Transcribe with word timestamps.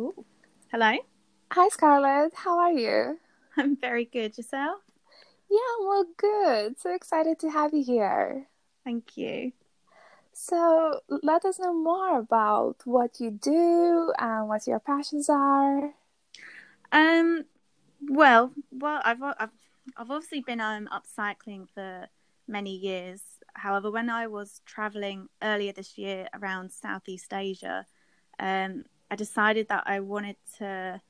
Ooh. 0.00 0.24
Hello. 0.72 0.92
Hi, 1.52 1.68
Scarlett. 1.68 2.32
How 2.34 2.58
are 2.58 2.72
you? 2.72 3.18
I'm 3.58 3.76
very 3.76 4.06
good. 4.06 4.38
Yourself? 4.38 4.80
Yeah, 5.50 5.74
well, 5.80 6.06
good. 6.16 6.80
So 6.80 6.94
excited 6.94 7.38
to 7.40 7.50
have 7.50 7.74
you 7.74 7.84
here. 7.84 8.46
Thank 8.82 9.18
you. 9.18 9.52
So, 10.32 11.00
let 11.22 11.44
us 11.44 11.58
know 11.58 11.74
more 11.74 12.18
about 12.18 12.76
what 12.86 13.20
you 13.20 13.30
do 13.30 14.10
and 14.18 14.48
what 14.48 14.66
your 14.66 14.80
passions 14.80 15.28
are. 15.28 15.92
Um, 16.92 17.44
well, 18.08 18.52
well, 18.70 19.02
I've 19.04 19.22
I've 19.22 19.50
I've 19.98 20.10
obviously 20.10 20.40
been 20.40 20.62
um 20.62 20.88
upcycling 20.90 21.68
for 21.74 22.06
many 22.48 22.74
years. 22.74 23.20
However, 23.52 23.90
when 23.90 24.08
I 24.08 24.28
was 24.28 24.62
traveling 24.64 25.28
earlier 25.42 25.72
this 25.74 25.98
year 25.98 26.28
around 26.32 26.72
Southeast 26.72 27.34
Asia, 27.34 27.84
um, 28.38 28.84
I 29.10 29.16
decided 29.16 29.68
that 29.68 29.84
I 29.86 30.00
wanted 30.00 30.36
to 30.58 31.00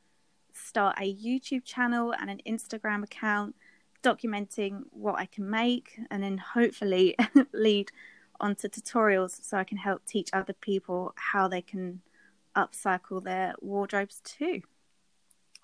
start 0.52 0.96
a 0.98 1.14
YouTube 1.14 1.64
channel 1.64 2.12
and 2.12 2.30
an 2.30 2.40
Instagram 2.46 3.04
account 3.04 3.54
documenting 4.02 4.84
what 4.90 5.16
I 5.18 5.26
can 5.26 5.48
make 5.50 6.00
and 6.10 6.22
then 6.22 6.38
hopefully 6.38 7.16
lead 7.52 7.90
onto 8.40 8.68
tutorials 8.68 9.44
so 9.44 9.58
I 9.58 9.64
can 9.64 9.76
help 9.76 10.06
teach 10.06 10.30
other 10.32 10.54
people 10.54 11.12
how 11.16 11.46
they 11.48 11.60
can 11.60 12.00
upcycle 12.56 13.22
their 13.22 13.54
wardrobes 13.60 14.20
too. 14.24 14.62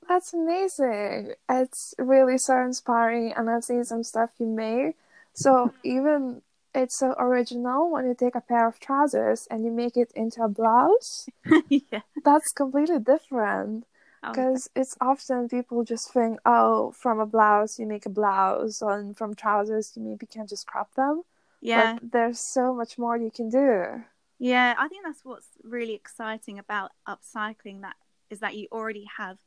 That's 0.08 0.34
amazing. 0.34 1.32
It's 1.48 1.94
really 1.98 2.38
so 2.38 2.60
inspiring, 2.60 3.32
and 3.32 3.50
I've 3.50 3.64
seen 3.64 3.84
some 3.84 4.04
stuff 4.04 4.30
you 4.38 4.46
made. 4.46 4.94
So, 5.34 5.72
even 5.84 6.42
it's 6.76 6.98
so 6.98 7.14
original 7.18 7.90
when 7.90 8.06
you 8.06 8.14
take 8.14 8.34
a 8.34 8.40
pair 8.40 8.68
of 8.68 8.78
trousers 8.78 9.48
and 9.50 9.64
you 9.64 9.70
make 9.70 9.96
it 9.96 10.12
into 10.14 10.42
a 10.42 10.48
blouse. 10.48 11.28
yeah. 11.68 12.00
That's 12.24 12.52
completely 12.52 12.98
different 12.98 13.86
because 14.22 14.68
oh, 14.68 14.80
it's 14.80 14.96
often 15.00 15.48
people 15.48 15.84
just 15.84 16.12
think, 16.12 16.38
oh, 16.44 16.92
from 16.92 17.18
a 17.18 17.26
blouse 17.26 17.78
you 17.78 17.86
make 17.86 18.06
a 18.06 18.10
blouse, 18.10 18.82
and 18.82 19.16
from 19.16 19.34
trousers 19.34 19.92
you 19.96 20.02
maybe 20.02 20.26
can 20.26 20.46
just 20.46 20.66
crop 20.66 20.94
them. 20.94 21.22
Yeah, 21.60 21.94
but 21.94 22.12
there's 22.12 22.52
so 22.52 22.74
much 22.74 22.98
more 22.98 23.16
you 23.16 23.30
can 23.30 23.48
do. 23.48 24.04
Yeah, 24.38 24.74
I 24.78 24.88
think 24.88 25.04
that's 25.04 25.24
what's 25.24 25.48
really 25.62 25.94
exciting 25.94 26.58
about 26.58 26.90
upcycling. 27.08 27.82
That 27.82 27.96
is 28.28 28.40
that 28.40 28.56
you 28.56 28.68
already 28.70 29.06
have 29.16 29.38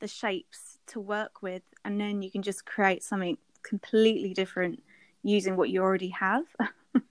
the 0.00 0.08
shapes 0.08 0.78
to 0.88 1.00
work 1.00 1.42
with, 1.42 1.62
and 1.84 2.00
then 2.00 2.22
you 2.22 2.30
can 2.30 2.42
just 2.42 2.66
create 2.66 3.02
something 3.02 3.38
completely 3.62 4.32
different 4.34 4.82
using 5.26 5.56
what 5.56 5.70
you 5.70 5.82
already 5.82 6.10
have. 6.10 6.44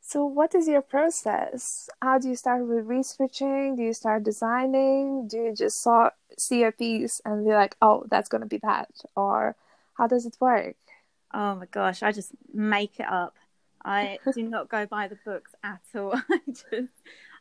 so, 0.00 0.24
what 0.24 0.54
is 0.54 0.68
your 0.68 0.82
process? 0.82 1.88
How 2.00 2.18
do 2.18 2.28
you 2.28 2.36
start 2.36 2.66
with 2.66 2.86
researching? 2.86 3.76
Do 3.76 3.82
you 3.82 3.94
start 3.94 4.22
designing? 4.22 5.28
Do 5.28 5.38
you 5.38 5.54
just 5.54 5.82
saw, 5.82 6.10
see 6.38 6.62
a 6.64 6.72
piece 6.72 7.20
and 7.24 7.44
be 7.44 7.52
like, 7.52 7.76
oh, 7.80 8.04
that's 8.10 8.28
going 8.28 8.42
to 8.42 8.46
be 8.46 8.58
that? 8.62 8.90
Or 9.16 9.56
how 9.94 10.06
does 10.06 10.26
it 10.26 10.36
work? 10.40 10.76
Oh 11.32 11.54
my 11.54 11.66
gosh, 11.66 12.02
I 12.02 12.12
just 12.12 12.32
make 12.52 13.00
it 13.00 13.08
up. 13.08 13.34
I 13.84 14.18
do 14.32 14.42
not 14.48 14.68
go 14.68 14.86
by 14.86 15.08
the 15.08 15.18
books 15.24 15.54
at 15.64 15.80
all. 15.94 16.14
I 16.30 16.38
just, 16.46 16.92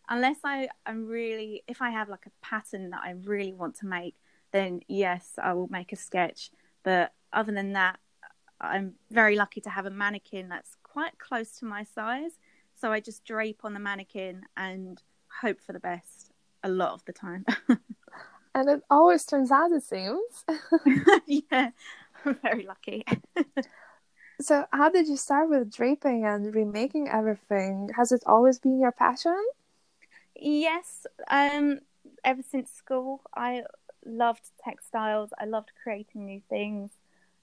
unless 0.09 0.37
I 0.45 0.69
am 0.85 1.07
really, 1.07 1.63
if 1.67 1.81
I 1.81 1.89
have 1.89 2.07
like 2.07 2.25
a 2.25 2.45
pattern 2.45 2.91
that 2.91 3.01
I 3.03 3.11
really 3.11 3.53
want 3.53 3.75
to 3.79 3.85
make, 3.85 4.15
then 4.53 4.81
yes, 4.87 5.33
I 5.41 5.53
will 5.53 5.67
make 5.67 5.91
a 5.91 5.97
sketch. 5.97 6.51
But 6.83 7.13
other 7.33 7.51
than 7.51 7.73
that, 7.73 7.99
I'm 8.61 8.93
very 9.09 9.35
lucky 9.35 9.61
to 9.61 9.69
have 9.69 9.85
a 9.85 9.89
mannequin 9.89 10.49
that's 10.49 10.75
quite 10.83 11.17
close 11.17 11.51
to 11.59 11.65
my 11.65 11.83
size. 11.83 12.31
So 12.75 12.91
I 12.91 12.99
just 12.99 13.25
drape 13.25 13.61
on 13.63 13.73
the 13.73 13.79
mannequin 13.79 14.43
and 14.55 15.01
hope 15.41 15.61
for 15.61 15.73
the 15.73 15.79
best 15.79 16.31
a 16.63 16.69
lot 16.69 16.93
of 16.93 17.05
the 17.05 17.13
time. 17.13 17.45
and 18.55 18.69
it 18.69 18.81
always 18.89 19.25
turns 19.25 19.51
out, 19.51 19.71
it 19.71 19.83
seems. 19.83 20.45
yeah, 21.25 21.71
I'm 22.25 22.35
very 22.41 22.65
lucky. 22.65 23.03
so, 24.41 24.65
how 24.71 24.89
did 24.89 25.07
you 25.07 25.17
start 25.17 25.49
with 25.49 25.73
draping 25.73 26.25
and 26.25 26.53
remaking 26.53 27.09
everything? 27.09 27.89
Has 27.95 28.11
it 28.11 28.23
always 28.25 28.59
been 28.59 28.79
your 28.79 28.91
passion? 28.91 29.43
Yes. 30.35 31.05
Um, 31.29 31.79
ever 32.23 32.41
since 32.41 32.71
school, 32.71 33.21
I 33.35 33.63
loved 34.05 34.49
textiles. 34.63 35.31
I 35.39 35.45
loved 35.45 35.71
creating 35.83 36.25
new 36.25 36.41
things. 36.49 36.91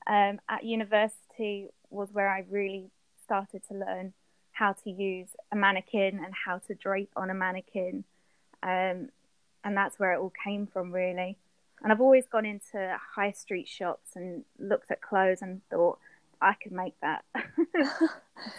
Um, 0.09 0.41
at 0.49 0.65
university 0.65 1.69
was 1.91 2.09
where 2.13 2.29
I 2.29 2.45
really 2.49 2.91
started 3.23 3.63
to 3.69 3.75
learn 3.75 4.15
how 4.53 4.73
to 4.73 4.91
use 4.91 5.29
a 5.53 5.57
mannequin 5.57 6.21
and 6.25 6.33
how 6.47 6.59
to 6.59 6.75
drape 6.75 7.11
on 7.15 7.31
a 7.31 7.35
mannequin. 7.35 8.05
Um, 8.63 9.11
and 9.65 9.77
that's 9.77 9.99
where 9.99 10.15
it 10.15 10.19
all 10.19 10.33
came 10.45 10.67
from, 10.67 10.93
really. 10.93 11.37
And 11.83 11.93
I've 11.93 12.01
always 12.01 12.27
gone 12.27 12.47
into 12.47 12.97
high 13.15 13.33
street 13.33 13.69
shops 13.69 14.17
and 14.17 14.45
looked 14.59 14.91
at 14.91 15.01
clothes 15.01 15.43
and 15.43 15.61
thought, 15.71 15.99
I 16.41 16.55
could 16.55 16.73
make 16.73 16.95
that. 17.01 17.25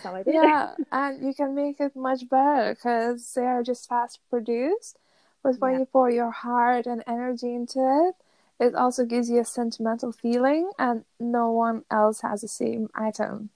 so 0.03 0.16
I 0.16 0.23
did. 0.23 0.35
Yeah, 0.35 0.75
and 0.91 1.25
you 1.25 1.33
can 1.33 1.55
make 1.55 1.79
it 1.79 1.95
much 1.95 2.29
better 2.29 2.75
because 2.75 3.33
they 3.33 3.45
are 3.45 3.63
just 3.63 3.89
fast 3.89 4.19
produced 4.29 4.97
but 5.43 5.59
when 5.59 5.73
yeah. 5.73 5.79
you 5.79 5.85
pour 5.85 6.09
your 6.09 6.31
heart 6.31 6.85
and 6.85 7.03
energy 7.07 7.53
into 7.53 7.79
it, 7.79 8.16
it 8.59 8.75
also 8.75 9.06
gives 9.06 9.30
you 9.30 9.40
a 9.40 9.46
sentimental 9.46 10.12
feeling, 10.12 10.72
and 10.78 11.06
no 11.20 11.52
one 11.52 11.84
else 11.90 12.22
has 12.22 12.42
the 12.42 12.47
same 12.47 12.90
item. 12.94 13.50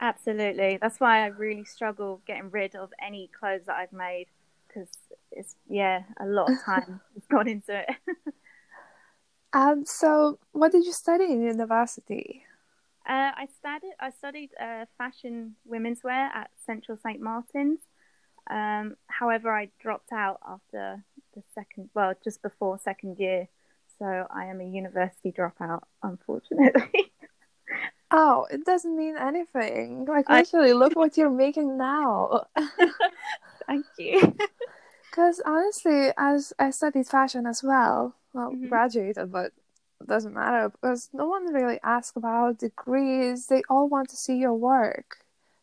Absolutely. 0.00 0.78
That's 0.82 0.98
why 0.98 1.22
I 1.22 1.26
really 1.26 1.64
struggle 1.64 2.22
getting 2.26 2.50
rid 2.50 2.74
of 2.74 2.90
any 3.00 3.30
clothes 3.38 3.66
that 3.66 3.76
I've 3.76 3.92
made 3.92 4.26
because 4.66 4.88
it's, 5.30 5.54
yeah, 5.68 6.02
a 6.18 6.26
lot 6.26 6.50
of 6.50 6.60
time 6.64 7.00
has 7.14 7.24
gone 7.30 7.46
into 7.46 7.78
it. 7.78 7.88
um, 9.52 9.84
so, 9.86 10.38
what 10.50 10.72
did 10.72 10.84
you 10.84 10.92
study 10.92 11.24
in 11.24 11.42
university? 11.42 12.42
Uh, 13.08 13.32
I 13.36 13.48
studied 13.58 13.94
I 13.98 14.10
studied 14.10 14.50
uh, 14.60 14.86
fashion 14.96 15.56
women's 15.64 16.04
wear 16.04 16.30
at 16.34 16.50
Central 16.64 16.96
St 16.96 17.20
Martin's. 17.20 17.80
Um, 18.50 18.96
however, 19.08 19.52
I 19.52 19.70
dropped 19.80 20.12
out 20.12 20.40
after 20.46 21.04
the 21.34 21.42
second, 21.54 21.90
well, 21.94 22.14
just 22.22 22.42
before 22.42 22.78
second 22.78 23.18
year. 23.18 23.48
So 23.98 24.26
I 24.30 24.46
am 24.46 24.60
a 24.60 24.64
university 24.64 25.32
dropout, 25.32 25.82
unfortunately. 26.02 27.12
oh, 28.10 28.46
it 28.50 28.64
doesn't 28.64 28.96
mean 28.96 29.16
anything. 29.16 30.04
Like, 30.06 30.28
literally, 30.28 30.70
I... 30.70 30.74
look 30.74 30.96
what 30.96 31.16
you're 31.16 31.30
making 31.30 31.76
now. 31.76 32.46
Thank 33.66 33.86
you. 33.98 34.36
Because 35.10 35.42
honestly, 35.44 36.10
as 36.16 36.54
I 36.58 36.70
studied 36.70 37.06
fashion 37.06 37.44
as 37.44 37.62
well, 37.62 38.14
well, 38.32 38.50
mm-hmm. 38.50 38.68
graduated, 38.68 39.30
but 39.30 39.52
it 40.00 40.06
doesn't 40.06 40.32
matter 40.32 40.70
because 40.70 41.10
no 41.12 41.26
one 41.26 41.52
really 41.52 41.78
asks 41.84 42.16
about 42.16 42.58
degrees. 42.58 43.46
They 43.46 43.62
all 43.68 43.90
want 43.90 44.08
to 44.08 44.16
see 44.16 44.38
your 44.38 44.54
work. 44.54 45.18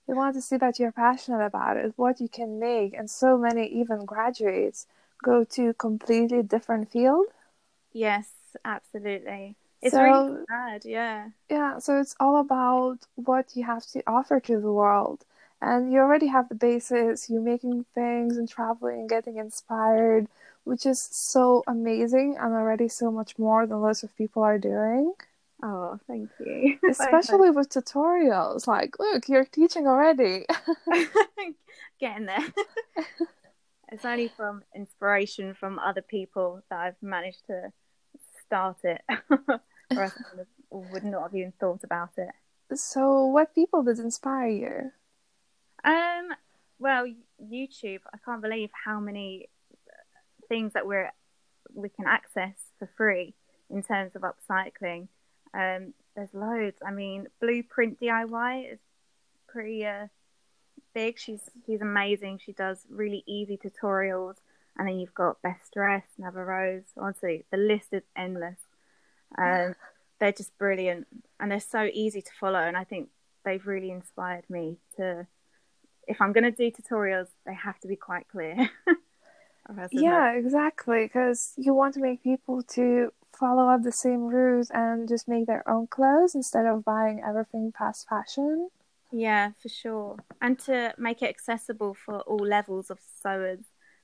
They 0.07 0.13
want 0.13 0.35
to 0.35 0.41
see 0.41 0.57
that 0.57 0.77
you're 0.77 0.91
passionate 0.91 1.43
about 1.43 1.77
it, 1.77 1.93
what 1.95 2.19
you 2.19 2.27
can 2.27 2.59
make, 2.59 2.93
and 2.93 3.09
so 3.09 3.39
many 3.39 3.65
even 3.67 4.05
graduates 4.05 4.85
go 5.23 5.43
to 5.45 5.73
completely 5.73 6.43
different 6.43 6.91
field. 6.91 7.25
Yes, 7.93 8.29
absolutely. 8.65 9.55
It's 9.81 9.93
so, 9.93 10.03
really 10.03 10.45
sad, 10.49 10.85
yeah. 10.85 11.29
Yeah, 11.49 11.79
so 11.79 11.99
it's 11.99 12.15
all 12.19 12.39
about 12.39 12.99
what 13.15 13.55
you 13.55 13.63
have 13.63 13.85
to 13.87 14.03
offer 14.05 14.39
to 14.41 14.59
the 14.59 14.71
world. 14.71 15.25
And 15.61 15.91
you 15.91 15.99
already 15.99 16.27
have 16.27 16.47
the 16.47 16.55
basis, 16.55 17.29
you're 17.29 17.41
making 17.41 17.85
things 17.93 18.37
and 18.37 18.47
traveling 18.47 19.01
and 19.01 19.09
getting 19.09 19.37
inspired, 19.37 20.27
which 20.63 20.85
is 20.85 21.01
so 21.01 21.63
amazing 21.67 22.37
and 22.39 22.53
already 22.53 22.87
so 22.87 23.11
much 23.11 23.37
more 23.37 23.65
than 23.65 23.81
lots 23.81 24.03
of 24.03 24.15
people 24.15 24.43
are 24.43 24.57
doing. 24.57 25.13
Oh, 25.61 25.99
thank 26.07 26.29
you. 26.39 26.77
Especially 26.89 27.49
with 27.49 27.69
tutorials. 27.69 28.67
Like, 28.67 28.97
look, 28.99 29.27
you're 29.27 29.43
teaching 29.43 29.87
already. 29.87 30.45
Getting 31.99 32.25
there. 32.25 32.53
It's 33.91 34.05
only 34.05 34.27
from 34.27 34.61
inspiration 34.75 35.55
from 35.55 35.79
other 35.79 36.03
people 36.03 36.61
that 36.69 36.79
I've 36.79 37.01
managed 37.01 37.47
to 37.47 37.71
start 38.49 38.77
it, 38.83 39.01
or 39.29 40.03
I 40.03 40.11
would 40.71 41.03
not 41.03 41.23
have 41.23 41.35
even 41.35 41.53
thought 41.59 41.83
about 41.83 42.11
it. 42.17 42.29
So, 42.73 43.25
what 43.25 43.53
people 43.53 43.83
did 43.83 43.99
inspire 43.99 44.49
you? 44.49 44.91
Um, 45.83 46.29
well, 46.79 47.05
YouTube. 47.41 48.01
I 48.13 48.17
can't 48.25 48.41
believe 48.41 48.69
how 48.85 48.99
many 48.99 49.49
things 50.47 50.73
that 50.73 50.85
we're 50.85 51.11
we 51.73 51.89
can 51.89 52.07
access 52.07 52.55
for 52.79 52.89
free 52.97 53.35
in 53.69 53.83
terms 53.83 54.15
of 54.15 54.23
upcycling. 54.23 55.07
Um, 55.53 55.93
there's 56.15 56.33
loads. 56.33 56.77
I 56.85 56.91
mean, 56.91 57.27
Blueprint 57.39 57.99
DIY 57.99 58.73
is 58.73 58.79
pretty 59.47 59.85
uh, 59.85 60.07
big. 60.93 61.19
She's 61.19 61.41
she's 61.65 61.81
amazing. 61.81 62.39
She 62.43 62.53
does 62.53 62.85
really 62.89 63.23
easy 63.27 63.57
tutorials, 63.57 64.35
and 64.79 64.87
then 64.87 64.97
you've 64.97 65.13
got 65.13 65.41
Best 65.41 65.73
Dressed, 65.73 66.19
Nava 66.19 66.45
Rose. 66.45 66.85
Honestly, 66.97 67.45
the 67.51 67.57
list 67.57 67.89
is 67.91 68.03
endless. 68.17 68.57
Um, 69.37 69.75
they're 70.19 70.31
just 70.31 70.57
brilliant, 70.57 71.05
and 71.37 71.51
they're 71.51 71.59
so 71.59 71.89
easy 71.93 72.21
to 72.21 72.31
follow. 72.39 72.59
And 72.59 72.77
I 72.77 72.85
think 72.85 73.09
they've 73.43 73.67
really 73.67 73.91
inspired 73.91 74.49
me 74.49 74.77
to. 74.95 75.27
If 76.07 76.21
I'm 76.21 76.31
going 76.31 76.45
to 76.45 76.51
do 76.51 76.71
tutorials, 76.71 77.27
they 77.45 77.53
have 77.53 77.77
to 77.81 77.87
be 77.89 77.97
quite 77.97 78.27
clear. 78.29 78.69
yeah, 79.91 80.31
exactly. 80.31 81.03
Because 81.03 81.53
you 81.57 81.73
want 81.73 81.93
to 81.95 81.99
make 81.99 82.23
people 82.23 82.63
to 82.75 83.11
follow 83.37 83.67
up 83.67 83.83
the 83.83 83.91
same 83.91 84.21
rules 84.21 84.71
and 84.71 85.07
just 85.07 85.27
make 85.27 85.45
their 85.45 85.69
own 85.69 85.87
clothes 85.87 86.33
instead 86.33 86.65
of 86.65 86.85
buying 86.85 87.21
everything 87.27 87.73
fast 87.77 88.07
fashion. 88.09 88.69
Yeah, 89.11 89.51
for 89.61 89.69
sure. 89.69 90.17
And 90.41 90.57
to 90.59 90.93
make 90.97 91.21
it 91.21 91.29
accessible 91.29 91.93
for 91.93 92.21
all 92.21 92.37
levels 92.37 92.89
of 92.89 92.99
sewers, 93.21 93.59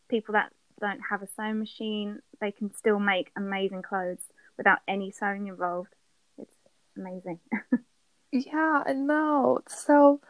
people 0.09 0.33
that 0.33 0.51
don't 0.79 1.01
have 1.09 1.21
a 1.21 1.27
sewing 1.35 1.59
machine, 1.59 2.19
they 2.41 2.51
can 2.51 2.73
still 2.73 2.99
make 2.99 3.31
amazing 3.35 3.81
clothes 3.81 4.21
without 4.57 4.79
any 4.87 5.11
sewing 5.11 5.47
involved. 5.47 5.93
It's 6.37 6.55
amazing. 6.97 7.39
yeah, 8.31 8.83
I 8.85 8.93
know. 8.93 9.59
So, 9.67 10.21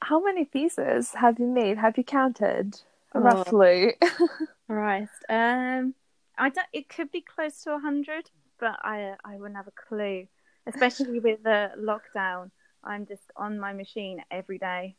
how 0.00 0.22
many 0.22 0.44
pieces 0.44 1.14
have 1.14 1.38
you 1.38 1.46
made? 1.46 1.78
Have 1.78 1.96
you 1.96 2.04
counted 2.04 2.80
oh. 3.14 3.20
roughly? 3.20 3.94
Christ. 4.68 5.12
Um, 5.28 5.94
I 6.36 6.50
don't. 6.50 6.66
It 6.72 6.88
could 6.88 7.10
be 7.10 7.22
close 7.22 7.62
to 7.64 7.74
a 7.74 7.78
hundred, 7.78 8.30
but 8.60 8.78
I 8.82 9.14
I 9.24 9.36
wouldn't 9.36 9.56
have 9.56 9.68
a 9.68 9.88
clue. 9.88 10.26
Especially 10.66 11.18
with 11.20 11.42
the 11.42 11.70
lockdown, 11.78 12.50
I'm 12.84 13.06
just 13.06 13.22
on 13.36 13.58
my 13.58 13.72
machine 13.72 14.22
every 14.30 14.58
day. 14.58 14.96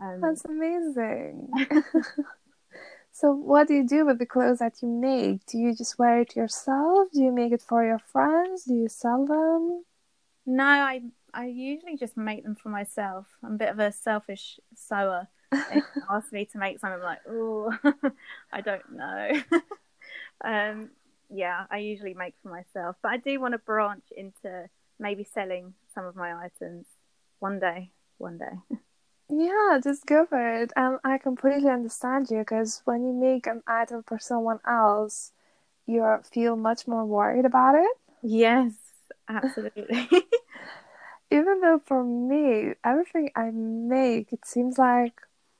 Um, 0.00 0.20
That's 0.20 0.44
amazing. 0.44 1.48
So, 3.12 3.32
what 3.32 3.68
do 3.68 3.74
you 3.74 3.86
do 3.86 4.06
with 4.06 4.18
the 4.18 4.26
clothes 4.26 4.58
that 4.60 4.80
you 4.82 4.88
make? 4.88 5.44
Do 5.46 5.58
you 5.58 5.76
just 5.76 5.98
wear 5.98 6.20
it 6.20 6.34
yourself? 6.34 7.08
Do 7.12 7.22
you 7.22 7.30
make 7.30 7.52
it 7.52 7.62
for 7.62 7.84
your 7.84 7.98
friends? 7.98 8.64
Do 8.64 8.74
you 8.74 8.88
sell 8.88 9.26
them? 9.26 9.84
No, 10.46 10.64
I 10.64 11.02
I 11.34 11.46
usually 11.46 11.96
just 11.96 12.16
make 12.16 12.42
them 12.42 12.56
for 12.56 12.70
myself. 12.70 13.26
I'm 13.44 13.54
a 13.54 13.58
bit 13.58 13.68
of 13.68 13.78
a 13.78 13.92
selfish 13.92 14.58
sewer. 14.74 15.28
They 15.50 15.82
ask 16.10 16.32
me 16.32 16.46
to 16.46 16.58
make 16.58 16.80
something, 16.80 17.00
I'm 17.00 17.04
like, 17.04 17.20
oh, 17.28 17.72
I 18.52 18.60
don't 18.62 18.92
know. 18.92 19.30
um, 20.44 20.90
yeah, 21.30 21.66
I 21.70 21.78
usually 21.78 22.14
make 22.14 22.34
for 22.42 22.48
myself, 22.48 22.96
but 23.02 23.12
I 23.12 23.18
do 23.18 23.38
want 23.40 23.52
to 23.52 23.58
branch 23.58 24.04
into 24.16 24.68
maybe 24.98 25.24
selling 25.24 25.74
some 25.94 26.04
of 26.04 26.16
my 26.16 26.32
items 26.34 26.86
one 27.38 27.58
day. 27.58 27.90
One 28.18 28.38
day. 28.38 28.76
Yeah, 29.34 29.78
just 29.82 30.04
go 30.04 30.26
for 30.26 30.62
it. 30.62 30.72
Um, 30.76 30.98
I 31.02 31.16
completely 31.16 31.70
understand 31.70 32.28
you 32.30 32.40
because 32.40 32.82
when 32.84 33.02
you 33.02 33.14
make 33.14 33.46
an 33.46 33.62
item 33.66 34.02
for 34.02 34.18
someone 34.18 34.60
else, 34.68 35.32
you 35.86 36.04
feel 36.30 36.54
much 36.54 36.86
more 36.86 37.06
worried 37.06 37.46
about 37.46 37.74
it. 37.74 37.96
Yes, 38.22 38.74
absolutely. 39.30 40.08
Even 41.30 41.62
though 41.62 41.80
for 41.82 42.04
me, 42.04 42.74
everything 42.84 43.30
I 43.34 43.50
make, 43.50 44.34
it 44.34 44.44
seems 44.44 44.76
like 44.76 45.14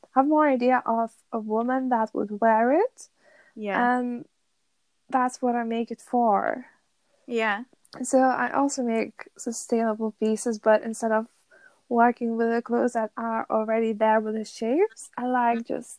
I 0.04 0.20
have 0.20 0.28
more 0.28 0.46
idea 0.46 0.82
of 0.84 1.12
a 1.32 1.38
woman 1.38 1.88
that 1.88 2.10
would 2.12 2.42
wear 2.42 2.72
it. 2.72 3.08
Yeah. 3.56 3.96
And 3.96 4.26
that's 5.08 5.40
what 5.40 5.56
I 5.56 5.64
make 5.64 5.90
it 5.90 6.02
for. 6.02 6.66
Yeah. 7.26 7.64
So 8.02 8.18
I 8.18 8.52
also 8.52 8.82
make 8.82 9.30
sustainable 9.38 10.14
pieces, 10.20 10.58
but 10.58 10.82
instead 10.82 11.12
of 11.12 11.28
working 11.92 12.36
with 12.36 12.50
the 12.50 12.62
clothes 12.62 12.94
that 12.94 13.10
are 13.16 13.46
already 13.50 13.92
there 13.92 14.20
with 14.20 14.34
the 14.34 14.44
shapes, 14.44 15.10
I 15.16 15.26
like 15.26 15.58
mm-hmm. 15.58 15.74
just 15.74 15.98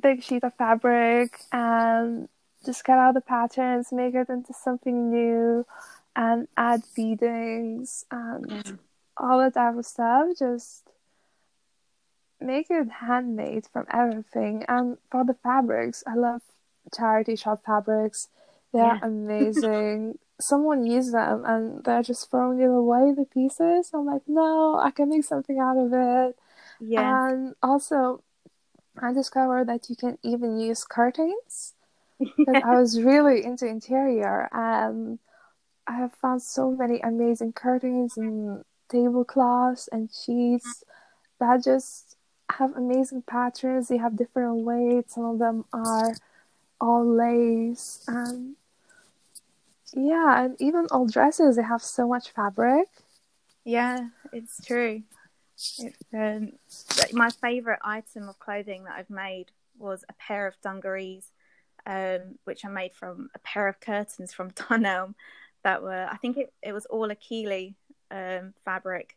big 0.00 0.22
sheet 0.22 0.44
of 0.44 0.54
fabric 0.54 1.38
and 1.52 2.28
just 2.64 2.84
cut 2.84 2.98
out 2.98 3.14
the 3.14 3.20
patterns, 3.20 3.92
make 3.92 4.14
it 4.14 4.28
into 4.28 4.52
something 4.52 5.10
new, 5.10 5.64
and 6.16 6.48
add 6.56 6.82
beadings 6.94 8.04
and 8.10 8.50
yeah. 8.50 8.72
all 9.16 9.38
that 9.38 9.54
type 9.54 9.76
of 9.76 9.86
stuff. 9.86 10.28
Just 10.38 10.88
make 12.40 12.66
it 12.70 12.88
handmade 12.88 13.66
from 13.72 13.86
everything. 13.92 14.64
And 14.68 14.98
for 15.10 15.24
the 15.24 15.34
fabrics, 15.34 16.02
I 16.06 16.14
love 16.14 16.42
charity 16.94 17.36
shop 17.36 17.62
fabrics. 17.64 18.28
They're 18.72 18.82
yeah. 18.82 18.98
amazing. 19.02 20.18
Someone 20.40 20.84
used 20.86 21.14
them 21.14 21.44
and 21.44 21.84
they're 21.84 22.02
just 22.02 22.30
throwing 22.30 22.60
it 22.60 22.66
away 22.66 23.12
the 23.14 23.24
pieces. 23.24 23.90
I'm 23.94 24.06
like, 24.06 24.22
no, 24.26 24.78
I 24.78 24.90
can 24.90 25.08
make 25.08 25.24
something 25.24 25.58
out 25.58 25.76
of 25.76 25.92
it. 25.92 26.36
Yeah. 26.80 27.28
And 27.28 27.54
also, 27.62 28.22
I 29.00 29.12
discovered 29.12 29.68
that 29.68 29.88
you 29.88 29.96
can 29.96 30.18
even 30.22 30.58
use 30.58 30.84
curtains. 30.84 31.74
Yeah. 32.18 32.60
I 32.64 32.76
was 32.76 33.00
really 33.02 33.44
into 33.44 33.66
interior 33.66 34.48
and 34.52 35.18
I 35.86 35.94
have 35.94 36.12
found 36.14 36.42
so 36.42 36.70
many 36.70 37.00
amazing 37.00 37.52
curtains 37.52 38.16
and 38.16 38.64
tablecloths 38.88 39.88
and 39.90 40.10
sheets 40.12 40.84
that 41.40 41.64
just 41.64 42.16
have 42.50 42.74
amazing 42.76 43.22
patterns. 43.22 43.88
They 43.88 43.96
have 43.96 44.16
different 44.16 44.64
weights. 44.64 45.14
Some 45.14 45.24
of 45.24 45.38
them 45.38 45.64
are 45.72 46.14
all 46.80 47.06
lace 47.06 48.04
and 48.06 48.56
yeah, 49.94 50.44
and 50.44 50.56
even 50.60 50.86
all 50.90 51.06
dresses 51.06 51.56
they 51.56 51.62
have 51.62 51.82
so 51.82 52.08
much 52.08 52.30
fabric. 52.30 52.88
Yeah, 53.64 54.08
it's 54.32 54.64
true. 54.64 55.02
It's, 55.54 55.80
um, 56.12 56.52
my 57.12 57.30
favorite 57.30 57.78
item 57.84 58.28
of 58.28 58.38
clothing 58.38 58.84
that 58.84 58.94
I've 58.96 59.10
made 59.10 59.46
was 59.78 60.04
a 60.08 60.14
pair 60.14 60.46
of 60.46 60.60
dungarees, 60.62 61.30
um, 61.86 62.38
which 62.44 62.64
I 62.64 62.68
made 62.68 62.94
from 62.94 63.30
a 63.34 63.38
pair 63.40 63.68
of 63.68 63.80
curtains 63.80 64.32
from 64.32 64.50
Dunelm 64.52 65.14
that 65.62 65.82
were 65.82 66.08
I 66.10 66.16
think 66.16 66.36
it, 66.36 66.52
it 66.62 66.72
was 66.72 66.86
all 66.86 67.10
Achille 67.10 67.74
um, 68.10 68.54
fabric, 68.64 69.16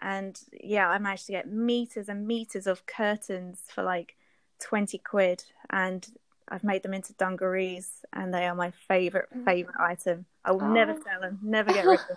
and 0.00 0.38
yeah, 0.52 0.88
I 0.88 0.98
managed 0.98 1.26
to 1.26 1.32
get 1.32 1.50
meters 1.50 2.08
and 2.08 2.26
meters 2.26 2.66
of 2.66 2.86
curtains 2.86 3.62
for 3.68 3.82
like 3.82 4.16
twenty 4.60 4.98
quid, 4.98 5.44
and 5.70 6.06
I've 6.50 6.64
made 6.64 6.82
them 6.82 6.94
into 6.94 7.12
dungarees, 7.14 8.04
and 8.12 8.32
they 8.32 8.46
are 8.46 8.54
my 8.54 8.70
favorite 8.70 9.28
mm. 9.36 9.44
favorite 9.44 9.76
item. 9.78 10.26
I 10.44 10.52
will 10.52 10.64
oh. 10.64 10.72
never 10.72 10.94
sell 10.94 11.20
them, 11.20 11.38
never 11.42 11.72
get 11.72 11.86
rid 11.86 12.00
of 12.00 12.06
them. 12.08 12.16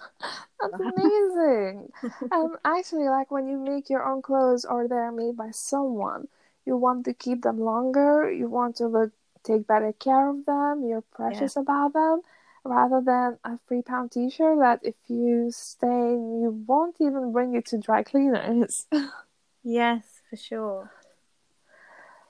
That's 0.62 0.98
amazing. 0.98 1.92
um, 2.31 2.57
actually, 2.63 3.10
like 3.10 3.31
when 3.31 3.48
you 3.48 3.57
make 3.57 3.89
your 3.89 4.06
own 4.06 4.22
clothes 4.22 4.66
or 4.66 4.88
they're 4.88 5.12
made 5.12 5.36
by 5.36 5.51
someone, 5.51 6.28
you 6.66 6.78
want 6.78 7.06
to 7.06 7.13
keep 7.13 7.42
them 7.42 7.60
longer. 7.60 8.31
You 8.31 8.48
want 8.48 8.78
to 8.78 8.88
look 8.88 9.12
take 9.44 9.68
better 9.68 9.94
care 9.94 10.30
of 10.30 10.45
them. 10.45 10.86
You're 10.88 11.01
precious 11.01 11.56
yeah. 11.56 11.63
about 11.63 11.94
them 11.94 12.22
rather 12.63 13.01
than 13.01 13.38
a 13.44 13.57
three 13.68 13.81
pound 13.81 14.12
t 14.12 14.30
shirt 14.30 14.60
that 14.60 14.80
if 14.83 14.95
you 15.07 15.50
stain 15.51 16.42
you 16.42 16.63
won't 16.68 16.95
even 17.00 17.31
bring 17.31 17.56
it 17.56 17.66
to 17.68 17.78
dry 17.78 18.04
cleaners. 18.04 18.86
yes, 19.63 20.22
for 20.30 20.38
sure. 20.38 20.92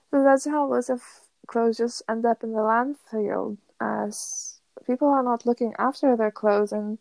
So 0.10 0.24
that's 0.24 0.46
how 0.46 0.68
lots 0.68 0.90
of 0.90 1.02
clothes 1.52 1.78
just 1.78 2.02
end 2.10 2.26
up 2.26 2.44
in 2.44 2.54
the 2.54 2.60
landfill 2.60 3.58
as 3.80 4.62
people 4.88 5.10
are 5.10 5.24
not 5.24 5.46
looking 5.46 5.74
after 5.78 6.16
their 6.16 6.32
clothes 6.32 6.72
and 6.72 6.98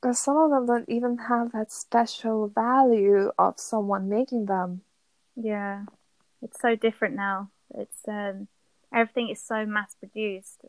because 0.00 0.18
some 0.18 0.36
of 0.36 0.50
them 0.50 0.66
don't 0.66 0.88
even 0.88 1.18
have 1.18 1.52
that 1.52 1.70
special 1.70 2.48
value 2.48 3.30
of 3.38 3.58
someone 3.58 4.08
making 4.08 4.46
them. 4.46 4.82
Yeah. 5.36 5.84
It's 6.42 6.60
so 6.60 6.76
different 6.76 7.14
now. 7.14 7.50
It's 7.74 8.08
um 8.08 8.48
everything 8.92 9.28
is 9.28 9.42
so 9.42 9.66
mass 9.66 9.94
produced 9.98 10.62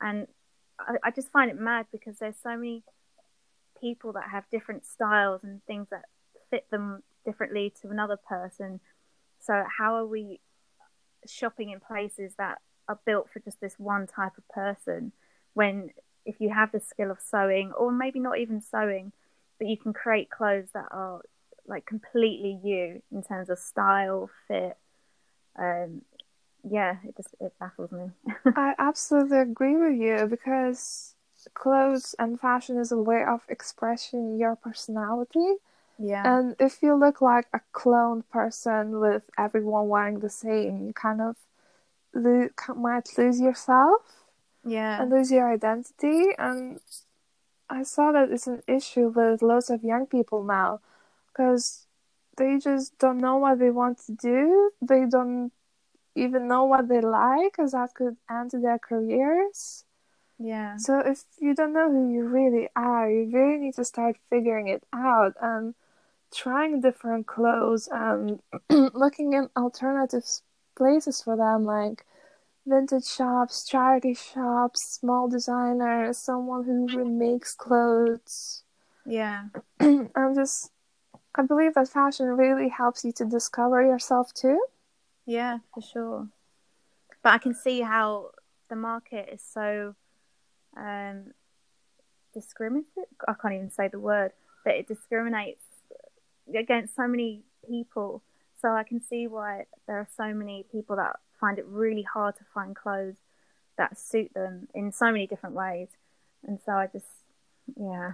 and 0.00 0.26
I, 0.80 0.96
I 1.04 1.10
just 1.10 1.30
find 1.30 1.50
it 1.50 1.58
mad 1.58 1.86
because 1.92 2.18
there's 2.18 2.36
so 2.42 2.56
many 2.56 2.82
people 3.80 4.12
that 4.14 4.30
have 4.32 4.44
different 4.50 4.84
styles 4.84 5.44
and 5.44 5.62
things 5.66 5.88
that 5.90 6.06
fit 6.50 6.66
them 6.70 7.02
differently 7.24 7.72
to 7.82 7.90
another 7.90 8.16
person. 8.16 8.80
So 9.40 9.64
how 9.78 9.94
are 9.94 10.06
we 10.06 10.40
shopping 11.26 11.70
in 11.70 11.80
places 11.80 12.34
that 12.38 12.58
are 12.88 12.98
built 13.04 13.28
for 13.30 13.40
just 13.40 13.60
this 13.60 13.78
one 13.78 14.06
type 14.06 14.32
of 14.38 14.48
person 14.48 15.12
when 15.54 15.90
if 16.24 16.40
you 16.40 16.50
have 16.50 16.72
the 16.72 16.80
skill 16.80 17.10
of 17.10 17.18
sewing 17.20 17.72
or 17.72 17.92
maybe 17.92 18.18
not 18.18 18.38
even 18.38 18.60
sewing 18.60 19.12
but 19.58 19.66
you 19.68 19.76
can 19.76 19.92
create 19.92 20.30
clothes 20.30 20.68
that 20.72 20.86
are 20.90 21.20
like 21.66 21.84
completely 21.84 22.58
you 22.62 23.02
in 23.12 23.22
terms 23.22 23.50
of 23.50 23.58
style 23.58 24.30
fit 24.46 24.76
um, 25.58 26.02
yeah, 26.68 26.96
it 27.04 27.16
just 27.16 27.34
it 27.40 27.52
baffles 27.58 27.92
me. 27.92 28.10
I 28.56 28.74
absolutely 28.78 29.38
agree 29.38 29.76
with 29.76 29.98
you 29.98 30.26
because 30.26 31.14
clothes 31.54 32.14
and 32.18 32.40
fashion 32.40 32.78
is 32.78 32.92
a 32.92 32.98
way 32.98 33.24
of 33.24 33.42
expressing 33.48 34.38
your 34.38 34.56
personality. 34.56 35.54
Yeah. 35.98 36.38
And 36.38 36.56
if 36.60 36.82
you 36.82 36.94
look 36.94 37.20
like 37.20 37.46
a 37.52 37.60
clone 37.72 38.22
person 38.30 39.00
with 39.00 39.28
everyone 39.36 39.88
wearing 39.88 40.20
the 40.20 40.30
same, 40.30 40.86
you 40.86 40.92
kind 40.92 41.20
of 41.20 41.36
lo- 42.14 42.48
might 42.76 43.08
lose 43.18 43.40
yourself. 43.40 44.02
Yeah. 44.64 45.02
And 45.02 45.10
lose 45.10 45.32
your 45.32 45.50
identity. 45.52 46.28
And 46.38 46.80
I 47.70 47.82
saw 47.82 48.12
that 48.12 48.30
it's 48.30 48.46
an 48.46 48.62
issue 48.66 49.08
with 49.08 49.42
lots 49.42 49.70
of 49.70 49.82
young 49.82 50.06
people 50.06 50.42
now 50.44 50.80
because 51.32 51.86
they 52.36 52.58
just 52.58 52.98
don't 52.98 53.18
know 53.18 53.36
what 53.36 53.58
they 53.58 53.70
want 53.70 53.98
to 54.06 54.12
do. 54.12 54.70
They 54.80 55.04
don't 55.06 55.52
even 56.14 56.48
know 56.48 56.64
what 56.64 56.88
they 56.88 57.00
like 57.00 57.52
because 57.52 57.72
that 57.72 57.94
could 57.94 58.16
end 58.30 58.50
their 58.52 58.78
careers. 58.78 59.84
Yeah. 60.38 60.76
So 60.76 61.00
if 61.00 61.24
you 61.40 61.54
don't 61.54 61.72
know 61.72 61.90
who 61.90 62.12
you 62.12 62.24
really 62.24 62.68
are, 62.76 63.10
you 63.10 63.28
really 63.32 63.58
need 63.58 63.74
to 63.74 63.84
start 63.84 64.16
figuring 64.30 64.68
it 64.68 64.84
out 64.92 65.34
and 65.40 65.74
trying 66.34 66.80
different 66.80 67.26
clothes 67.26 67.88
and 67.90 68.40
looking 68.70 69.32
in 69.32 69.48
alternative 69.56 70.24
places 70.76 71.22
for 71.22 71.36
them, 71.36 71.64
like 71.64 72.04
vintage 72.66 73.06
shops, 73.06 73.66
charity 73.66 74.14
shops, 74.14 74.82
small 74.82 75.28
designers, 75.28 76.18
someone 76.18 76.64
who 76.64 76.86
remakes 76.96 77.54
clothes. 77.54 78.62
Yeah. 79.06 79.46
I'm 79.80 80.34
just, 80.34 80.70
I 81.34 81.42
believe 81.42 81.74
that 81.74 81.88
fashion 81.88 82.26
really 82.26 82.68
helps 82.68 83.04
you 83.04 83.12
to 83.12 83.24
discover 83.24 83.82
yourself 83.82 84.32
too. 84.34 84.60
Yeah, 85.26 85.58
for 85.74 85.82
sure. 85.82 86.28
But 87.22 87.32
I 87.32 87.38
can 87.38 87.54
see 87.54 87.80
how 87.80 88.30
the 88.68 88.76
market 88.76 89.28
is 89.32 89.42
so 89.42 89.94
um, 90.76 91.32
discriminative. 92.32 93.04
I 93.26 93.34
can't 93.34 93.54
even 93.54 93.70
say 93.70 93.88
the 93.88 93.98
word, 93.98 94.32
but 94.64 94.74
it 94.74 94.86
discriminates 94.86 95.64
against 96.56 96.96
so 96.96 97.06
many 97.06 97.42
people. 97.66 98.22
So 98.60 98.70
I 98.70 98.82
can 98.82 99.00
see 99.00 99.26
why 99.26 99.66
there 99.86 99.98
are 99.98 100.08
so 100.16 100.34
many 100.34 100.64
people 100.70 100.96
that 100.96 101.16
find 101.40 101.58
it 101.58 101.66
really 101.66 102.02
hard 102.02 102.36
to 102.36 102.44
find 102.52 102.74
clothes 102.74 103.16
that 103.76 103.98
suit 103.98 104.34
them 104.34 104.68
in 104.74 104.92
so 104.92 105.06
many 105.06 105.26
different 105.26 105.54
ways. 105.54 105.88
And 106.44 106.58
so 106.64 106.72
I 106.72 106.88
just, 106.88 107.06
yeah. 107.76 108.12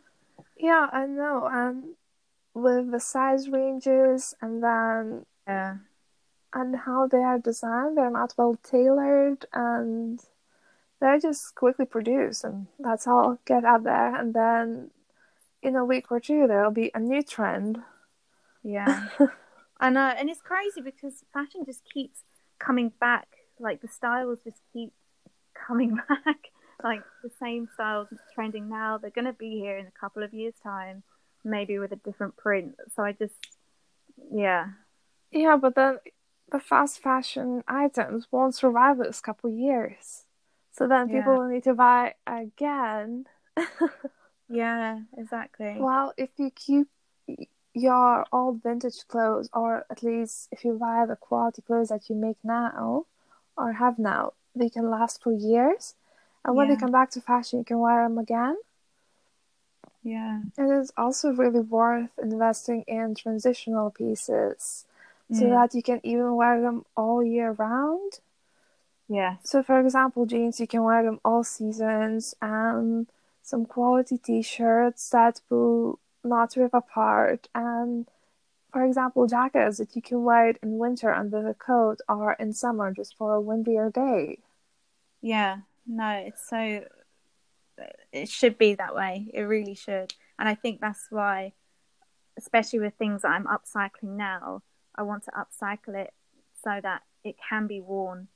yeah, 0.58 0.88
I 0.92 1.06
know. 1.06 1.48
And 1.50 1.94
with 2.54 2.90
the 2.90 3.00
size 3.00 3.48
ranges 3.48 4.34
and 4.40 4.62
then 4.62 5.26
yeah. 5.46 5.76
and 6.54 6.76
how 6.76 7.06
they 7.06 7.18
are 7.18 7.38
designed, 7.38 7.96
they're 7.96 8.10
not 8.10 8.34
well 8.36 8.56
tailored 8.62 9.46
and 9.52 10.20
they're 11.00 11.20
just 11.20 11.54
quickly 11.54 11.84
produced 11.84 12.44
and 12.44 12.66
that's 12.78 13.06
all 13.06 13.38
get 13.44 13.64
out 13.64 13.84
there 13.84 14.14
and 14.14 14.32
then 14.32 14.90
in 15.66 15.74
a 15.74 15.84
week 15.84 16.10
or 16.10 16.20
two 16.20 16.46
there'll 16.46 16.70
be 16.70 16.90
a 16.94 17.00
new 17.00 17.22
trend. 17.22 17.78
Yeah. 18.62 19.08
I 19.80 19.90
know, 19.90 20.14
and 20.16 20.30
it's 20.30 20.40
crazy 20.40 20.80
because 20.80 21.24
fashion 21.34 21.64
just 21.66 21.82
keeps 21.92 22.20
coming 22.58 22.92
back. 23.00 23.28
Like 23.58 23.82
the 23.82 23.88
styles 23.88 24.38
just 24.44 24.60
keep 24.72 24.92
coming 25.54 25.96
back. 26.08 26.50
like 26.82 27.02
the 27.22 27.30
same 27.40 27.68
styles 27.74 28.08
trending 28.34 28.68
now, 28.68 28.96
they're 28.96 29.10
going 29.10 29.26
to 29.26 29.32
be 29.32 29.58
here 29.58 29.76
in 29.76 29.86
a 29.86 30.00
couple 30.00 30.22
of 30.22 30.32
years' 30.32 30.54
time, 30.62 31.02
maybe 31.44 31.78
with 31.78 31.92
a 31.92 31.96
different 31.96 32.36
print. 32.36 32.76
So 32.94 33.02
I 33.02 33.12
just, 33.12 33.34
yeah. 34.32 34.68
Yeah, 35.30 35.56
but 35.56 35.74
then 35.74 35.98
the 36.50 36.60
fast 36.60 37.02
fashion 37.02 37.64
items 37.66 38.28
won't 38.30 38.54
survive 38.54 38.98
this 38.98 39.20
couple 39.20 39.50
years. 39.50 40.24
So 40.72 40.86
then 40.86 41.08
people 41.08 41.32
yeah. 41.32 41.38
will 41.38 41.48
need 41.48 41.64
to 41.64 41.74
buy 41.74 42.14
again. 42.26 43.24
yeah, 44.48 45.00
exactly. 45.16 45.76
Well, 45.78 46.12
if 46.16 46.30
you 46.36 46.50
keep 46.50 46.88
your 47.74 48.24
old 48.32 48.62
vintage 48.62 49.06
clothes, 49.08 49.48
or 49.52 49.84
at 49.90 50.02
least 50.02 50.48
if 50.50 50.64
you 50.64 50.74
buy 50.74 51.04
the 51.06 51.16
quality 51.16 51.62
clothes 51.62 51.88
that 51.88 52.08
you 52.08 52.16
make 52.16 52.38
now 52.42 53.04
or 53.56 53.72
have 53.74 53.98
now, 53.98 54.32
they 54.54 54.70
can 54.70 54.90
last 54.90 55.22
for 55.22 55.32
years. 55.32 55.94
And 56.44 56.54
when 56.54 56.68
yeah. 56.68 56.74
they 56.74 56.80
come 56.80 56.92
back 56.92 57.10
to 57.12 57.20
fashion, 57.20 57.58
you 57.58 57.64
can 57.64 57.78
wear 57.78 58.02
them 58.02 58.18
again. 58.18 58.56
Yeah. 60.02 60.40
And 60.56 60.70
it's 60.70 60.92
also 60.96 61.32
really 61.32 61.60
worth 61.60 62.10
investing 62.22 62.84
in 62.86 63.16
transitional 63.16 63.90
pieces 63.90 64.84
mm. 65.30 65.38
so 65.38 65.50
that 65.50 65.74
you 65.74 65.82
can 65.82 66.00
even 66.04 66.36
wear 66.36 66.60
them 66.62 66.84
all 66.96 67.24
year 67.24 67.50
round. 67.50 68.20
Yeah. 69.08 69.36
So, 69.42 69.62
for 69.62 69.80
example, 69.80 70.24
jeans, 70.24 70.60
you 70.60 70.66
can 70.66 70.84
wear 70.84 71.02
them 71.02 71.20
all 71.24 71.44
seasons, 71.44 72.34
and 72.40 73.06
some 73.46 73.64
quality 73.64 74.18
t 74.18 74.42
shirts 74.42 75.08
that 75.10 75.40
will 75.48 76.00
not 76.24 76.56
rip 76.56 76.74
apart. 76.74 77.48
And 77.54 78.08
for 78.72 78.84
example 78.84 79.26
jackets 79.26 79.78
that 79.78 79.94
you 79.94 80.02
can 80.02 80.24
wear 80.24 80.48
it 80.50 80.58
in 80.62 80.78
winter 80.78 81.14
under 81.14 81.42
the 81.42 81.54
coat 81.54 82.00
or 82.08 82.32
in 82.34 82.52
summer 82.52 82.92
just 82.92 83.16
for 83.16 83.34
a 83.34 83.40
windier 83.40 83.90
day. 83.90 84.38
Yeah 85.22 85.58
no 85.86 86.10
it's 86.26 86.48
so 86.48 86.84
it 88.12 88.28
should 88.28 88.58
be 88.58 88.74
that 88.74 88.94
way. 88.94 89.26
It 89.32 89.42
really 89.42 89.74
should. 89.74 90.14
And 90.38 90.48
i 90.48 90.54
think 90.54 90.80
that's 90.80 91.06
why 91.10 91.52
especially 92.36 92.80
with 92.80 92.94
things 92.94 93.22
that 93.22 93.30
i'm 93.30 93.46
upcycling 93.46 94.16
now 94.16 94.62
i 94.94 95.02
want 95.02 95.24
to 95.24 95.30
upcycle 95.30 95.94
it 95.94 96.12
so 96.62 96.80
that 96.82 97.02
it 97.24 97.36
can 97.48 97.66
be 97.66 97.80
worn 97.80 98.28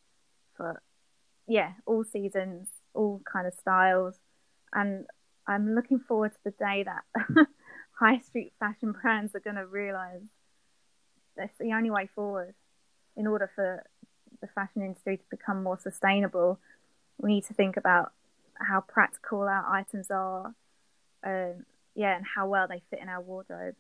for 0.56 0.82
yeah 1.46 1.72
all 1.84 2.02
seasons 2.02 2.68
all 2.94 3.20
kind 3.30 3.46
of 3.46 3.52
styles 3.52 4.18
and 4.72 5.06
i'm 5.46 5.74
looking 5.74 5.98
forward 5.98 6.32
to 6.32 6.38
the 6.44 6.50
day 6.52 6.84
that 6.84 7.02
high 7.98 8.18
street 8.18 8.52
fashion 8.58 8.92
brands 8.92 9.34
are 9.34 9.40
going 9.40 9.56
to 9.56 9.66
realize 9.66 10.22
that's 11.36 11.56
the 11.58 11.72
only 11.72 11.90
way 11.90 12.08
forward. 12.14 12.54
In 13.16 13.26
order 13.26 13.50
for 13.54 13.84
the 14.40 14.46
fashion 14.48 14.82
industry 14.82 15.16
to 15.18 15.24
become 15.30 15.62
more 15.62 15.78
sustainable 15.78 16.58
we 17.18 17.34
need 17.34 17.44
to 17.44 17.54
think 17.54 17.76
about 17.76 18.12
how 18.54 18.80
practical 18.80 19.40
our 19.40 19.66
items 19.70 20.10
are 20.10 20.54
um, 21.24 21.66
yeah 21.94 22.16
and 22.16 22.24
how 22.34 22.46
well 22.46 22.66
they 22.66 22.82
fit 22.88 23.00
in 23.00 23.08
our 23.08 23.20
wardrobes. 23.20 23.76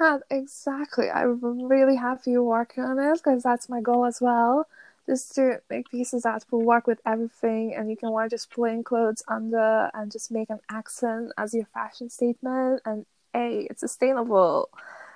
Yeah 0.00 0.18
exactly. 0.30 1.10
I'm 1.10 1.68
really 1.68 1.96
happy 1.96 2.30
you're 2.30 2.42
working 2.42 2.84
on 2.84 2.96
this 2.96 3.20
because 3.20 3.42
that's 3.42 3.68
my 3.68 3.80
goal 3.80 4.06
as 4.06 4.20
well 4.20 4.66
just 5.06 5.34
to 5.34 5.60
make 5.68 5.90
pieces 5.90 6.22
that 6.22 6.44
will 6.50 6.62
work 6.62 6.86
with 6.86 7.00
everything 7.04 7.74
and 7.74 7.90
you 7.90 7.96
can 7.96 8.10
wear 8.10 8.28
just 8.28 8.50
plain 8.50 8.84
clothes 8.84 9.22
under 9.28 9.90
and 9.94 10.12
just 10.12 10.30
make 10.30 10.50
an 10.50 10.60
accent 10.70 11.32
as 11.36 11.54
your 11.54 11.66
fashion 11.74 12.08
statement 12.08 12.80
and 12.84 13.06
a 13.34 13.66
it's 13.70 13.80
sustainable 13.80 14.68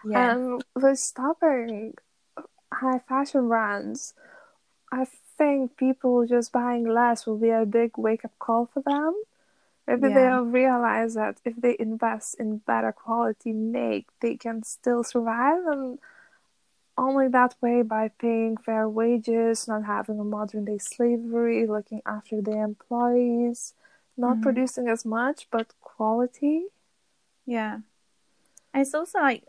yeah. 0.08 0.32
and 0.32 0.64
with 0.74 0.98
stopping 0.98 1.94
high 2.72 3.00
fashion 3.08 3.48
brands 3.48 4.14
i 4.92 5.06
think 5.38 5.76
people 5.76 6.26
just 6.26 6.52
buying 6.52 6.88
less 6.88 7.26
will 7.26 7.38
be 7.38 7.50
a 7.50 7.66
big 7.66 7.92
wake-up 7.96 8.32
call 8.38 8.66
for 8.66 8.82
them 8.82 9.14
maybe 9.86 10.08
yeah. 10.08 10.14
they'll 10.14 10.44
realize 10.44 11.14
that 11.14 11.38
if 11.44 11.54
they 11.56 11.76
invest 11.78 12.34
in 12.40 12.58
better 12.58 12.92
quality 12.92 13.52
make 13.52 14.06
they 14.20 14.36
can 14.36 14.62
still 14.62 15.04
survive 15.04 15.64
and 15.66 15.98
only 16.98 17.28
that 17.28 17.54
way 17.60 17.82
by 17.82 18.08
paying 18.08 18.56
fair 18.56 18.88
wages, 18.88 19.68
not 19.68 19.84
having 19.84 20.18
a 20.18 20.24
modern 20.24 20.64
day 20.64 20.78
slavery, 20.78 21.66
looking 21.66 22.02
after 22.06 22.40
the 22.40 22.52
employees, 22.52 23.74
not 24.16 24.34
mm-hmm. 24.34 24.42
producing 24.42 24.88
as 24.88 25.04
much, 25.04 25.48
but 25.50 25.72
quality. 25.80 26.66
Yeah. 27.44 27.80
And 28.72 28.82
it's 28.82 28.94
also 28.94 29.18
like, 29.18 29.44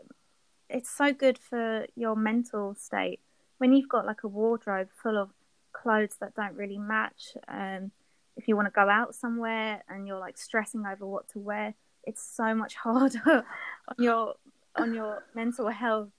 it's 0.68 0.90
so 0.90 1.12
good 1.12 1.38
for 1.38 1.86
your 1.96 2.16
mental 2.16 2.74
state. 2.74 3.20
When 3.58 3.72
you've 3.72 3.88
got 3.88 4.06
like 4.06 4.22
a 4.22 4.28
wardrobe 4.28 4.88
full 5.02 5.16
of 5.16 5.30
clothes 5.72 6.16
that 6.20 6.34
don't 6.34 6.54
really 6.54 6.78
match, 6.78 7.36
um, 7.48 7.92
if 8.36 8.46
you 8.46 8.56
want 8.56 8.66
to 8.66 8.72
go 8.72 8.88
out 8.88 9.14
somewhere 9.14 9.82
and 9.88 10.06
you're 10.06 10.20
like 10.20 10.38
stressing 10.38 10.84
over 10.86 11.06
what 11.06 11.28
to 11.30 11.38
wear, 11.38 11.74
it's 12.04 12.22
so 12.22 12.54
much 12.54 12.74
harder 12.82 13.44
on 13.88 13.96
your 13.98 14.34
on 14.76 14.94
your 14.94 15.24
mental 15.34 15.68
health 15.68 16.10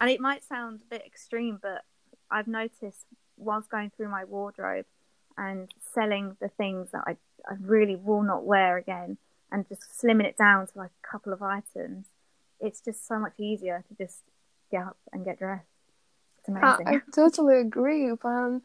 and 0.00 0.10
it 0.10 0.20
might 0.20 0.44
sound 0.44 0.80
a 0.80 0.90
bit 0.94 1.06
extreme, 1.06 1.58
but 1.60 1.84
I've 2.30 2.48
noticed 2.48 3.06
whilst 3.36 3.70
going 3.70 3.90
through 3.96 4.10
my 4.10 4.24
wardrobe 4.24 4.86
and 5.36 5.70
selling 5.94 6.36
the 6.40 6.48
things 6.48 6.90
that 6.92 7.04
I, 7.06 7.16
I 7.48 7.54
really 7.60 7.96
will 7.96 8.22
not 8.22 8.44
wear 8.44 8.76
again 8.76 9.18
and 9.50 9.68
just 9.68 9.82
slimming 10.02 10.26
it 10.26 10.36
down 10.36 10.66
to 10.66 10.78
like 10.78 10.90
a 11.02 11.06
couple 11.06 11.32
of 11.32 11.42
items, 11.42 12.06
it's 12.60 12.80
just 12.80 13.06
so 13.06 13.18
much 13.18 13.34
easier 13.38 13.84
to 13.88 14.04
just 14.04 14.22
get 14.70 14.84
up 14.84 14.96
and 15.12 15.24
get 15.24 15.38
dressed. 15.38 15.64
It's 16.40 16.48
amazing. 16.48 16.86
I, 16.86 16.96
I 16.96 17.00
totally 17.14 17.60
agree. 17.60 18.08
When 18.10 18.62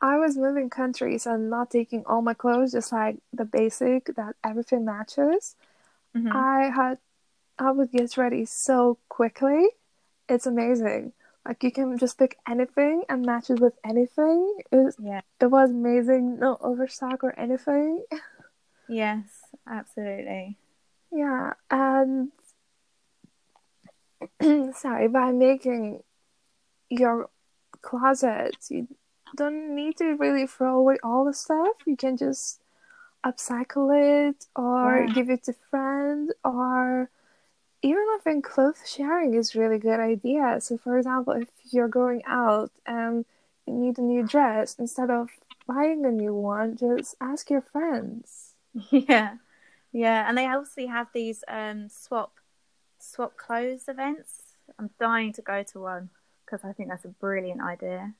I 0.00 0.16
was 0.16 0.36
moving 0.36 0.70
countries 0.70 1.26
and 1.26 1.50
not 1.50 1.70
taking 1.70 2.04
all 2.06 2.22
my 2.22 2.34
clothes, 2.34 2.72
just 2.72 2.92
like 2.92 3.18
the 3.32 3.44
basic 3.44 4.06
that 4.16 4.36
everything 4.42 4.84
matches, 4.84 5.54
mm-hmm. 6.16 6.34
I 6.34 6.70
had 6.74 6.98
I 7.58 7.70
would 7.70 7.92
get 7.92 8.16
ready 8.16 8.46
so 8.46 8.98
quickly 9.10 9.68
it's 10.30 10.46
amazing. 10.46 11.12
Like 11.44 11.62
you 11.64 11.72
can 11.72 11.98
just 11.98 12.18
pick 12.18 12.38
anything 12.48 13.02
and 13.08 13.24
match 13.24 13.50
it 13.50 13.60
with 13.60 13.74
anything. 13.84 14.58
It 14.70 14.76
was, 14.76 14.96
yeah. 15.02 15.22
it 15.40 15.46
was 15.46 15.70
amazing. 15.70 16.38
No 16.38 16.56
overstock 16.60 17.24
or 17.24 17.38
anything. 17.38 18.04
Yes, 18.88 19.24
absolutely. 19.68 20.56
Yeah, 21.12 21.52
and 21.70 22.32
sorry, 24.74 25.08
by 25.08 25.32
making 25.32 26.02
your 26.88 27.30
closet, 27.82 28.56
you 28.68 28.88
don't 29.36 29.74
need 29.74 29.96
to 29.98 30.14
really 30.14 30.46
throw 30.46 30.76
away 30.76 30.98
all 31.02 31.24
the 31.24 31.32
stuff. 31.32 31.76
You 31.86 31.96
can 31.96 32.16
just 32.16 32.60
upcycle 33.24 34.30
it 34.30 34.46
or 34.56 35.04
yeah. 35.06 35.14
give 35.14 35.30
it 35.30 35.44
to 35.44 35.54
friends 35.70 36.32
or 36.44 37.10
even 37.82 37.98
I 37.98 38.18
think 38.22 38.44
clothes 38.44 38.82
sharing 38.86 39.34
is 39.34 39.54
really 39.54 39.78
good 39.78 40.00
idea. 40.00 40.58
So, 40.60 40.78
for 40.78 40.98
example, 40.98 41.34
if 41.34 41.48
you're 41.72 41.88
going 41.88 42.22
out 42.26 42.70
and 42.86 43.24
you 43.66 43.74
need 43.74 43.98
a 43.98 44.02
new 44.02 44.26
dress, 44.26 44.76
instead 44.78 45.10
of 45.10 45.30
buying 45.66 46.04
a 46.04 46.10
new 46.10 46.34
one, 46.34 46.76
just 46.76 47.16
ask 47.20 47.50
your 47.50 47.62
friends. 47.62 48.54
Yeah, 48.90 49.36
yeah, 49.92 50.28
and 50.28 50.38
they 50.38 50.46
obviously 50.46 50.86
have 50.86 51.08
these 51.12 51.42
um, 51.48 51.88
swap 51.88 52.34
swap 52.98 53.36
clothes 53.36 53.88
events. 53.88 54.56
I'm 54.78 54.90
dying 55.00 55.32
to 55.34 55.42
go 55.42 55.62
to 55.62 55.80
one 55.80 56.10
because 56.44 56.64
I 56.64 56.72
think 56.72 56.88
that's 56.90 57.04
a 57.04 57.08
brilliant 57.08 57.60
idea. 57.60 58.14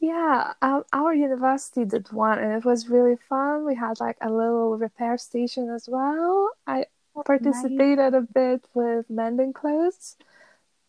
Yeah, 0.00 0.54
um, 0.62 0.84
our 0.92 1.12
university 1.14 1.84
did 1.84 2.12
one, 2.12 2.38
and 2.38 2.52
it 2.52 2.64
was 2.64 2.88
really 2.88 3.16
fun. 3.16 3.64
We 3.64 3.74
had 3.74 4.00
like 4.00 4.16
a 4.20 4.30
little 4.30 4.76
repair 4.76 5.18
station 5.18 5.70
as 5.70 5.88
well. 5.88 6.50
I 6.66 6.86
participated 7.24 8.14
a 8.14 8.20
bit 8.22 8.64
with 8.74 9.08
mending 9.10 9.52
clothes. 9.52 10.16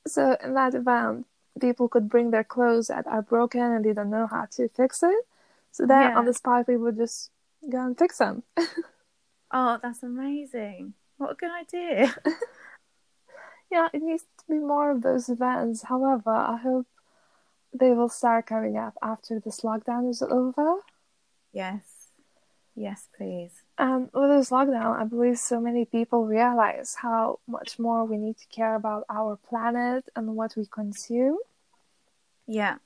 So 0.07 0.37
in 0.43 0.53
that 0.55 0.75
event, 0.75 1.27
people 1.59 1.87
could 1.89 2.09
bring 2.09 2.31
their 2.31 2.43
clothes 2.43 2.87
that 2.87 3.07
are 3.07 3.21
broken 3.21 3.61
and 3.61 3.83
they 3.85 3.93
don't 3.93 4.09
know 4.09 4.27
how 4.27 4.45
to 4.51 4.69
fix 4.69 5.03
it. 5.03 5.25
So 5.71 5.85
then 5.85 6.11
Yeah. 6.11 6.17
on 6.17 6.25
the 6.25 6.33
spot, 6.33 6.67
we 6.67 6.77
would 6.77 6.97
just 6.97 7.31
go 7.69 7.79
and 7.85 7.97
fix 7.97 8.17
them. 8.19 8.43
Oh, 9.51 9.79
that's 9.81 10.03
amazing. 10.03 10.93
What 11.17 11.31
a 11.31 11.35
good 11.35 11.51
idea. 11.51 12.15
yeah, 13.71 13.87
it 13.93 14.01
needs 14.01 14.23
to 14.37 14.45
be 14.47 14.57
more 14.59 14.91
of 14.91 15.01
those 15.01 15.29
events. 15.29 15.83
However, 15.83 16.31
I 16.31 16.57
hope 16.57 16.87
they 17.73 17.91
will 17.93 18.09
start 18.09 18.47
coming 18.47 18.77
up 18.77 18.95
after 19.01 19.39
this 19.39 19.61
lockdown 19.61 20.09
is 20.09 20.21
over. 20.21 20.77
yes. 21.51 21.88
Yes, 22.79 23.09
please. 23.17 23.51
And 23.77 24.09
with 24.13 24.29
this 24.29 24.51
lockdown, 24.51 24.97
I 24.97 25.03
believe 25.03 25.37
so 25.37 25.59
many 25.59 25.83
people 25.83 26.25
realize 26.25 26.95
how 27.01 27.39
much 27.45 27.77
more 27.77 28.05
we 28.05 28.15
need 28.15 28.37
to 28.37 28.47
care 28.47 28.73
about 28.73 29.03
our 29.09 29.35
planet 29.35 30.05
and 30.15 30.37
what 30.37 30.55
we 30.55 30.65
consume. 30.65 31.39
Yeah, 32.47 32.77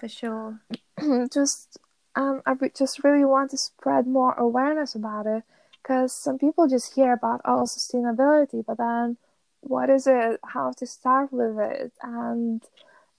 for 0.00 0.08
sure. 0.08 0.60
just, 1.32 1.78
um, 2.16 2.42
I 2.46 2.56
just 2.76 3.04
really 3.04 3.24
want 3.24 3.52
to 3.52 3.58
spread 3.58 4.08
more 4.08 4.32
awareness 4.32 4.96
about 4.96 5.26
it 5.28 5.44
because 5.80 6.12
some 6.12 6.36
people 6.36 6.66
just 6.66 6.96
hear 6.96 7.12
about 7.12 7.40
oh 7.44 7.62
sustainability, 7.62 8.66
but 8.66 8.78
then 8.78 9.18
what 9.60 9.88
is 9.88 10.08
it? 10.08 10.40
How 10.46 10.72
to 10.72 10.84
start 10.84 11.32
with 11.32 11.60
it? 11.60 11.92
And 12.02 12.64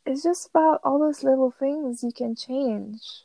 it's 0.05 0.23
just 0.23 0.49
about 0.49 0.81
all 0.83 0.99
those 0.99 1.23
little 1.23 1.51
things 1.51 2.03
you 2.03 2.11
can 2.11 2.35
change. 2.35 3.23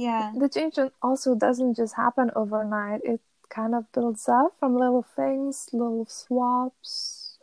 Yeah. 0.00 0.32
The 0.34 0.48
change 0.48 0.78
also 1.02 1.34
doesn't 1.34 1.76
just 1.76 1.94
happen 1.94 2.30
overnight. 2.34 3.02
It 3.04 3.20
kind 3.50 3.74
of 3.74 3.92
builds 3.92 4.28
up 4.30 4.56
from 4.58 4.74
little 4.74 5.02
things, 5.02 5.68
little 5.74 6.06
swaps. 6.06 7.38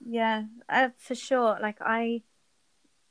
Yeah, 0.00 0.44
uh, 0.70 0.88
for 0.96 1.14
sure. 1.14 1.58
Like 1.60 1.76
I, 1.82 2.22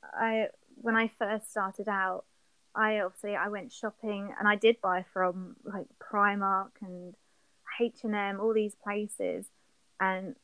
I 0.01 0.48
when 0.82 0.96
I 0.96 1.12
first 1.20 1.51
started 1.51 1.88
out, 1.88 2.25
I 2.74 3.00
obviously 3.01 3.36
I 3.36 3.50
went 3.50 3.72
shopping 3.72 4.34
and 4.39 4.48
I 4.48 4.56
did 4.56 4.82
buy 4.82 5.06
from 5.13 5.58
like 5.63 5.86
Primark 6.00 6.72
and 6.82 7.13
H 7.80 7.98
and 8.04 8.16
M, 8.16 8.39
all 8.39 8.54
these 8.54 8.74
places, 8.74 9.46
and 10.00 10.36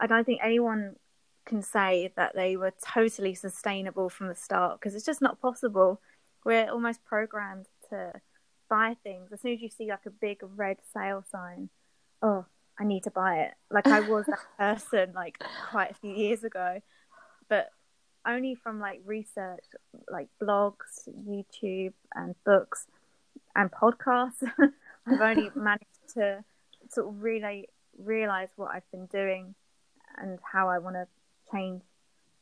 I 0.00 0.06
don't 0.06 0.24
think 0.24 0.40
anyone 0.42 0.96
can 1.44 1.60
say 1.60 2.10
that 2.16 2.34
they 2.34 2.56
were 2.56 2.72
totally 2.82 3.34
sustainable 3.34 4.08
from 4.08 4.28
the 4.28 4.34
start 4.34 4.80
because 4.80 4.94
it's 4.94 5.04
just 5.04 5.20
not 5.20 5.42
possible. 5.42 6.00
We're 6.44 6.70
almost 6.70 7.04
programmed 7.04 7.66
to 7.90 8.12
buy 8.68 8.96
things 9.02 9.30
as 9.32 9.40
soon 9.40 9.52
as 9.52 9.60
you 9.60 9.68
see 9.68 9.88
like 9.88 10.06
a 10.06 10.10
big 10.10 10.38
red 10.56 10.78
sale 10.92 11.24
sign. 11.30 11.68
Oh, 12.22 12.46
I 12.78 12.84
need 12.84 13.04
to 13.04 13.10
buy 13.10 13.40
it. 13.40 13.52
Like 13.70 13.86
I 13.86 14.00
was 14.00 14.26
that 14.26 14.38
person 14.58 15.12
like 15.14 15.42
quite 15.70 15.92
a 15.92 15.94
few 15.94 16.12
years 16.12 16.44
ago, 16.44 16.80
but 17.48 17.70
only 18.26 18.54
from 18.54 18.80
like 18.80 19.00
research, 19.04 19.64
like 20.10 20.28
blogs, 20.42 21.08
YouTube, 21.08 21.92
and 22.14 22.34
books 22.44 22.86
and 23.54 23.70
podcasts. 23.70 24.42
I've 25.06 25.20
only 25.20 25.50
managed 25.56 25.84
to 26.14 26.44
sort 26.90 27.08
of 27.08 27.22
really 27.22 27.68
realize 27.98 28.48
what 28.56 28.70
I've 28.74 28.90
been 28.90 29.06
doing 29.06 29.54
and 30.16 30.38
how 30.52 30.68
I 30.68 30.78
want 30.78 30.96
to 30.96 31.06
change. 31.52 31.82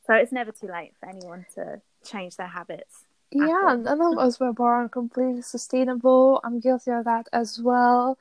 So 0.06 0.14
it's 0.14 0.32
never 0.32 0.52
too 0.52 0.68
late 0.68 0.92
for 0.98 1.08
anyone 1.08 1.46
to 1.54 1.80
change 2.04 2.36
their 2.36 2.48
habits. 2.48 3.04
Yeah, 3.32 3.74
none 3.80 4.00
of 4.00 4.16
us 4.18 4.38
were 4.38 4.52
born 4.52 4.88
completely 4.88 5.42
sustainable. 5.42 6.40
I'm 6.44 6.60
guilty 6.60 6.92
of 6.92 7.04
that 7.06 7.28
as 7.32 7.60
well. 7.60 8.18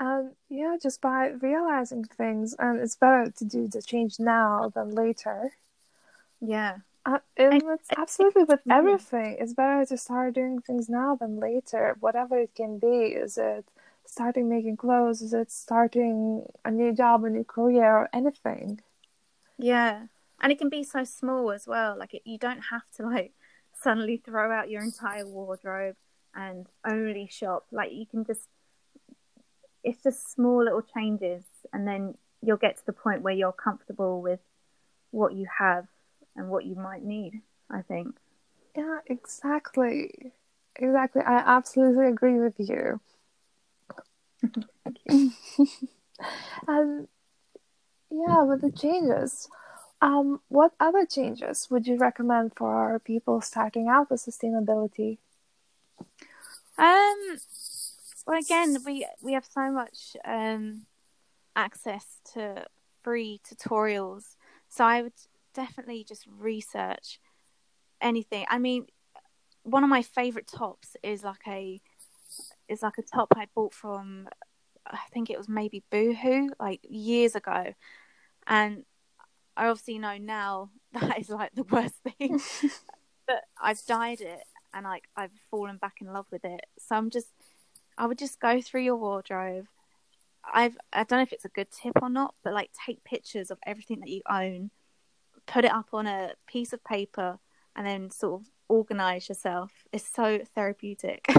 And 0.00 0.34
yeah, 0.48 0.76
just 0.82 1.00
by 1.00 1.28
realizing 1.28 2.04
things, 2.04 2.54
and 2.58 2.80
it's 2.80 2.96
better 2.96 3.30
to 3.30 3.44
do 3.44 3.68
the 3.68 3.82
change 3.82 4.18
now 4.18 4.70
than 4.74 4.90
later. 4.90 5.52
Yeah, 6.40 6.78
Uh, 7.06 7.20
and 7.36 7.62
And- 7.62 7.62
it's 7.70 7.90
absolutely 7.96 8.44
with 8.44 8.62
Mhm. 8.66 8.70
everything. 8.70 9.36
It's 9.38 9.54
better 9.54 9.84
to 9.86 9.96
start 9.96 10.34
doing 10.34 10.60
things 10.60 10.88
now 10.88 11.14
than 11.16 11.38
later, 11.40 11.96
whatever 12.00 12.38
it 12.38 12.54
can 12.54 12.78
be. 12.78 13.14
Is 13.14 13.38
it 13.38 13.70
starting 14.04 14.48
making 14.48 14.76
clothes? 14.76 15.22
Is 15.22 15.32
it 15.34 15.50
starting 15.50 16.46
a 16.64 16.70
new 16.70 16.92
job, 16.92 17.24
a 17.24 17.30
new 17.30 17.44
career, 17.44 17.96
or 17.98 18.08
anything? 18.12 18.80
yeah, 19.58 20.06
and 20.40 20.52
it 20.52 20.58
can 20.58 20.68
be 20.68 20.82
so 20.84 21.04
small 21.04 21.50
as 21.50 21.66
well. 21.66 21.96
Like 21.98 22.14
it, 22.14 22.22
you 22.24 22.38
don't 22.38 22.60
have 22.70 22.82
to 22.96 23.04
like 23.06 23.32
suddenly 23.84 24.16
throw 24.16 24.50
out 24.50 24.70
your 24.70 24.82
entire 24.82 25.26
wardrobe 25.26 25.94
and 26.34 26.66
only 26.84 27.28
shop. 27.30 27.66
Like 27.70 27.92
you 27.92 28.06
can 28.06 28.24
just, 28.24 28.48
it's 29.84 30.02
just 30.02 30.32
small 30.32 30.64
little 30.64 30.82
changes, 30.82 31.44
and 31.72 31.86
then 31.86 32.14
you'll 32.42 32.56
get 32.56 32.78
to 32.78 32.86
the 32.86 32.92
point 32.92 33.22
where 33.22 33.34
you're 33.34 33.52
comfortable 33.52 34.20
with 34.20 34.40
what 35.10 35.34
you 35.34 35.46
have 35.58 35.86
and 36.34 36.48
what 36.48 36.64
you 36.64 36.74
might 36.74 37.04
need. 37.04 37.42
I 37.70 37.82
think. 37.82 38.16
Yeah, 38.76 38.98
exactly. 39.06 40.32
Exactly. 40.76 41.22
I 41.24 41.36
absolutely 41.38 42.06
agree 42.08 42.40
with 42.40 42.54
you. 42.58 43.00
and 44.84 44.98
um, 46.68 47.08
yeah, 48.10 48.42
with 48.42 48.60
the 48.60 48.72
changes, 48.72 49.48
um, 50.04 50.40
what 50.48 50.72
other 50.78 51.06
changes 51.06 51.68
would 51.70 51.86
you 51.86 51.96
recommend 51.96 52.52
for 52.56 53.00
people 53.00 53.40
starting 53.40 53.88
out 53.88 54.10
with 54.10 54.20
sustainability? 54.20 55.16
Um. 56.78 57.38
Well, 58.26 58.38
again, 58.38 58.78
we 58.84 59.06
we 59.22 59.32
have 59.32 59.46
so 59.46 59.70
much 59.70 60.16
um 60.24 60.86
access 61.56 62.20
to 62.34 62.66
free 63.02 63.40
tutorials, 63.48 64.36
so 64.68 64.84
I 64.84 65.02
would 65.02 65.14
definitely 65.54 66.04
just 66.04 66.26
research 66.38 67.18
anything. 68.00 68.44
I 68.50 68.58
mean, 68.58 68.86
one 69.62 69.84
of 69.84 69.90
my 69.90 70.02
favorite 70.02 70.46
tops 70.46 70.96
is 71.02 71.24
like 71.24 71.46
a 71.46 71.80
is 72.68 72.82
like 72.82 72.98
a 72.98 73.02
top 73.02 73.28
I 73.36 73.46
bought 73.54 73.72
from 73.72 74.28
I 74.86 74.98
think 75.12 75.30
it 75.30 75.38
was 75.38 75.48
maybe 75.48 75.82
Boohoo 75.90 76.50
like 76.60 76.80
years 76.82 77.34
ago, 77.34 77.72
and 78.46 78.84
I 79.56 79.68
obviously 79.68 79.98
know 79.98 80.18
now 80.18 80.70
that 80.92 81.18
is 81.18 81.28
like 81.30 81.54
the 81.54 81.64
worst 81.64 81.94
thing, 82.18 82.40
but 83.26 83.44
I've 83.60 83.84
dyed 83.86 84.20
it 84.20 84.42
and 84.72 84.84
like 84.84 85.04
I've 85.16 85.32
fallen 85.50 85.76
back 85.76 85.96
in 86.00 86.12
love 86.12 86.26
with 86.30 86.44
it. 86.44 86.66
So 86.78 86.96
I'm 86.96 87.10
just 87.10 87.28
I 87.96 88.06
would 88.06 88.18
just 88.18 88.40
go 88.40 88.60
through 88.60 88.82
your 88.82 88.96
wardrobe. 88.96 89.66
I've 90.52 90.76
I 90.92 91.04
don't 91.04 91.18
know 91.18 91.22
if 91.22 91.32
it's 91.32 91.44
a 91.44 91.48
good 91.50 91.68
tip 91.70 91.94
or 92.02 92.10
not, 92.10 92.34
but 92.42 92.52
like 92.52 92.70
take 92.86 93.04
pictures 93.04 93.50
of 93.50 93.58
everything 93.66 94.00
that 94.00 94.10
you 94.10 94.22
own, 94.28 94.70
put 95.46 95.64
it 95.64 95.72
up 95.72 95.88
on 95.92 96.06
a 96.06 96.32
piece 96.46 96.72
of 96.72 96.84
paper, 96.84 97.38
and 97.76 97.86
then 97.86 98.10
sort 98.10 98.42
of 98.42 98.48
organize 98.68 99.28
yourself. 99.28 99.70
It's 99.92 100.08
so 100.08 100.40
therapeutic. 100.54 101.24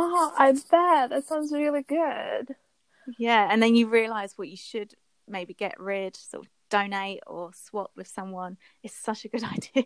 Oh, 0.00 0.32
I 0.38 0.52
bet 0.52 1.10
that 1.10 1.24
sounds 1.26 1.50
really 1.50 1.82
good. 1.82 2.54
yeah, 3.18 3.48
and 3.50 3.60
then 3.60 3.74
you 3.74 3.88
realize 3.88 4.34
what 4.36 4.48
you 4.48 4.56
should 4.56 4.94
maybe 5.26 5.54
get 5.54 5.80
rid, 5.80 6.14
sort 6.14 6.44
of 6.44 6.50
donate 6.70 7.20
or 7.26 7.52
swap 7.54 7.90
with 7.96 8.06
someone. 8.08 8.56
It's 8.82 8.94
such 8.94 9.24
a 9.24 9.28
good 9.28 9.44
idea. 9.56 9.84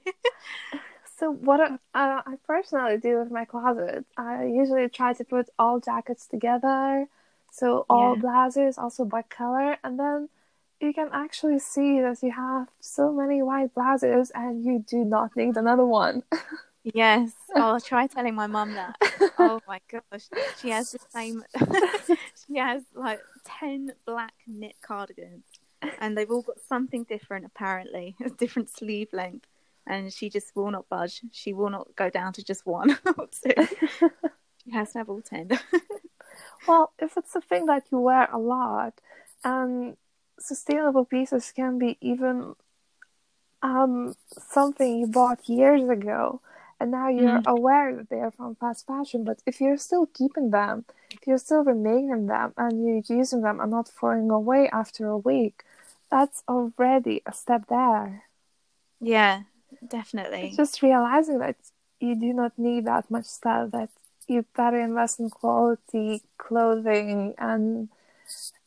So, 1.19 1.31
what 1.33 1.61
I, 1.61 1.67
uh, 1.95 2.23
I 2.27 2.35
personally 2.47 2.97
do 2.99 3.19
with 3.19 3.31
my 3.31 3.45
closet, 3.45 4.05
I 4.17 4.45
usually 4.45 4.89
try 4.89 5.13
to 5.13 5.25
put 5.25 5.49
all 5.59 5.79
jackets 5.79 6.27
together, 6.27 7.07
so 7.51 7.87
all 7.89 8.17
Yeah. 8.17 8.21
blazers 8.21 8.79
also 8.79 9.05
by 9.05 9.23
color, 9.23 9.77
and 9.85 9.99
then 9.99 10.29
you 10.81 10.93
can 10.93 11.11
actually 11.13 11.61
see 11.61 12.01
that 12.01 12.23
you 12.23 12.33
have 12.33 12.69
so 12.81 13.13
many 13.13 13.41
white 13.43 13.73
blazers 13.75 14.33
and 14.35 14.65
you 14.65 14.85
do 14.89 15.05
not 15.05 15.37
need 15.37 15.57
another 15.57 15.85
one. 15.87 16.25
Yes. 16.85 17.33
Oh, 17.55 17.75
I'll 17.75 17.81
try 17.81 18.09
telling 18.09 18.35
my 18.35 18.49
mum 18.49 18.75
that. 18.75 18.97
Oh 19.39 19.61
my 19.69 19.81
gosh. 19.89 20.29
She 20.61 20.71
has 20.71 20.91
the 20.91 20.99
same 21.11 21.45
she 22.47 22.59
has 22.59 22.83
like 22.95 23.21
ten 23.45 23.93
black 24.05 24.33
knit 24.49 24.75
cardigans 24.83 25.45
and 26.01 26.17
they've 26.17 26.31
all 26.31 26.43
got 26.43 26.61
something 26.69 27.05
different 27.05 27.45
apparently. 27.47 28.17
A 28.25 28.31
different 28.31 28.71
sleeve 28.71 29.09
length. 29.13 29.47
And 29.87 30.13
she 30.13 30.31
just 30.31 30.55
will 30.55 30.71
not 30.71 30.89
budge. 30.89 31.23
She 31.33 31.53
will 31.53 31.71
not 31.71 31.89
go 31.97 32.09
down 32.09 32.33
to 32.35 32.45
just 32.45 32.65
one 32.67 32.97
or 33.19 33.29
two. 33.43 33.67
She 34.65 34.71
has 34.71 34.93
to 34.93 34.99
have 34.99 35.09
all 35.11 35.21
ten. 35.21 35.49
Well, 36.69 36.93
if 37.01 37.17
it's 37.17 37.35
a 37.35 37.41
thing 37.41 37.67
that 37.67 37.83
you 37.91 37.99
wear 37.99 38.29
a 38.33 38.39
lot, 38.39 38.95
and 39.43 39.97
sustainable 40.39 41.05
pieces 41.05 41.51
can 41.51 41.81
be 41.81 41.99
even 42.01 42.55
um, 43.63 44.15
something 44.31 44.99
you 45.01 45.07
bought 45.09 45.49
years 45.49 45.89
ago, 45.89 46.41
and 46.81 46.91
now 46.91 47.09
you're 47.09 47.41
Mm. 47.41 47.47
aware 47.47 47.95
that 47.97 48.09
they 48.09 48.21
are 48.21 48.31
from 48.31 48.55
fast 48.57 48.87
fashion. 48.87 49.25
But 49.25 49.43
if 49.47 49.61
you're 49.61 49.77
still 49.79 50.07
keeping 50.07 50.51
them, 50.51 50.85
if 51.11 51.27
you're 51.27 51.39
still 51.39 51.65
remaking 51.65 52.27
them, 52.27 52.53
and 52.57 52.85
you're 52.85 53.19
using 53.19 53.43
them 53.43 53.61
and 53.61 53.71
not 53.71 53.89
throwing 53.89 54.31
away 54.31 54.69
after 54.73 55.09
a 55.09 55.19
week, 55.19 55.65
that's 56.13 56.45
already 56.49 57.23
a 57.27 57.33
step 57.33 57.67
there. 57.69 58.25
yeah, 59.01 59.43
definitely. 59.89 60.43
It's 60.49 60.57
just 60.59 60.83
realizing 60.83 61.39
that 61.41 61.57
you 62.01 62.15
do 62.17 62.33
not 62.35 62.59
need 62.59 62.87
that 62.87 63.11
much 63.11 63.25
stuff. 63.27 63.73
That 63.73 63.91
you 64.29 64.45
better 64.57 64.81
invest 64.81 65.21
in 65.21 65.31
quality 65.31 66.23
clothing 66.39 67.35
and 67.39 67.89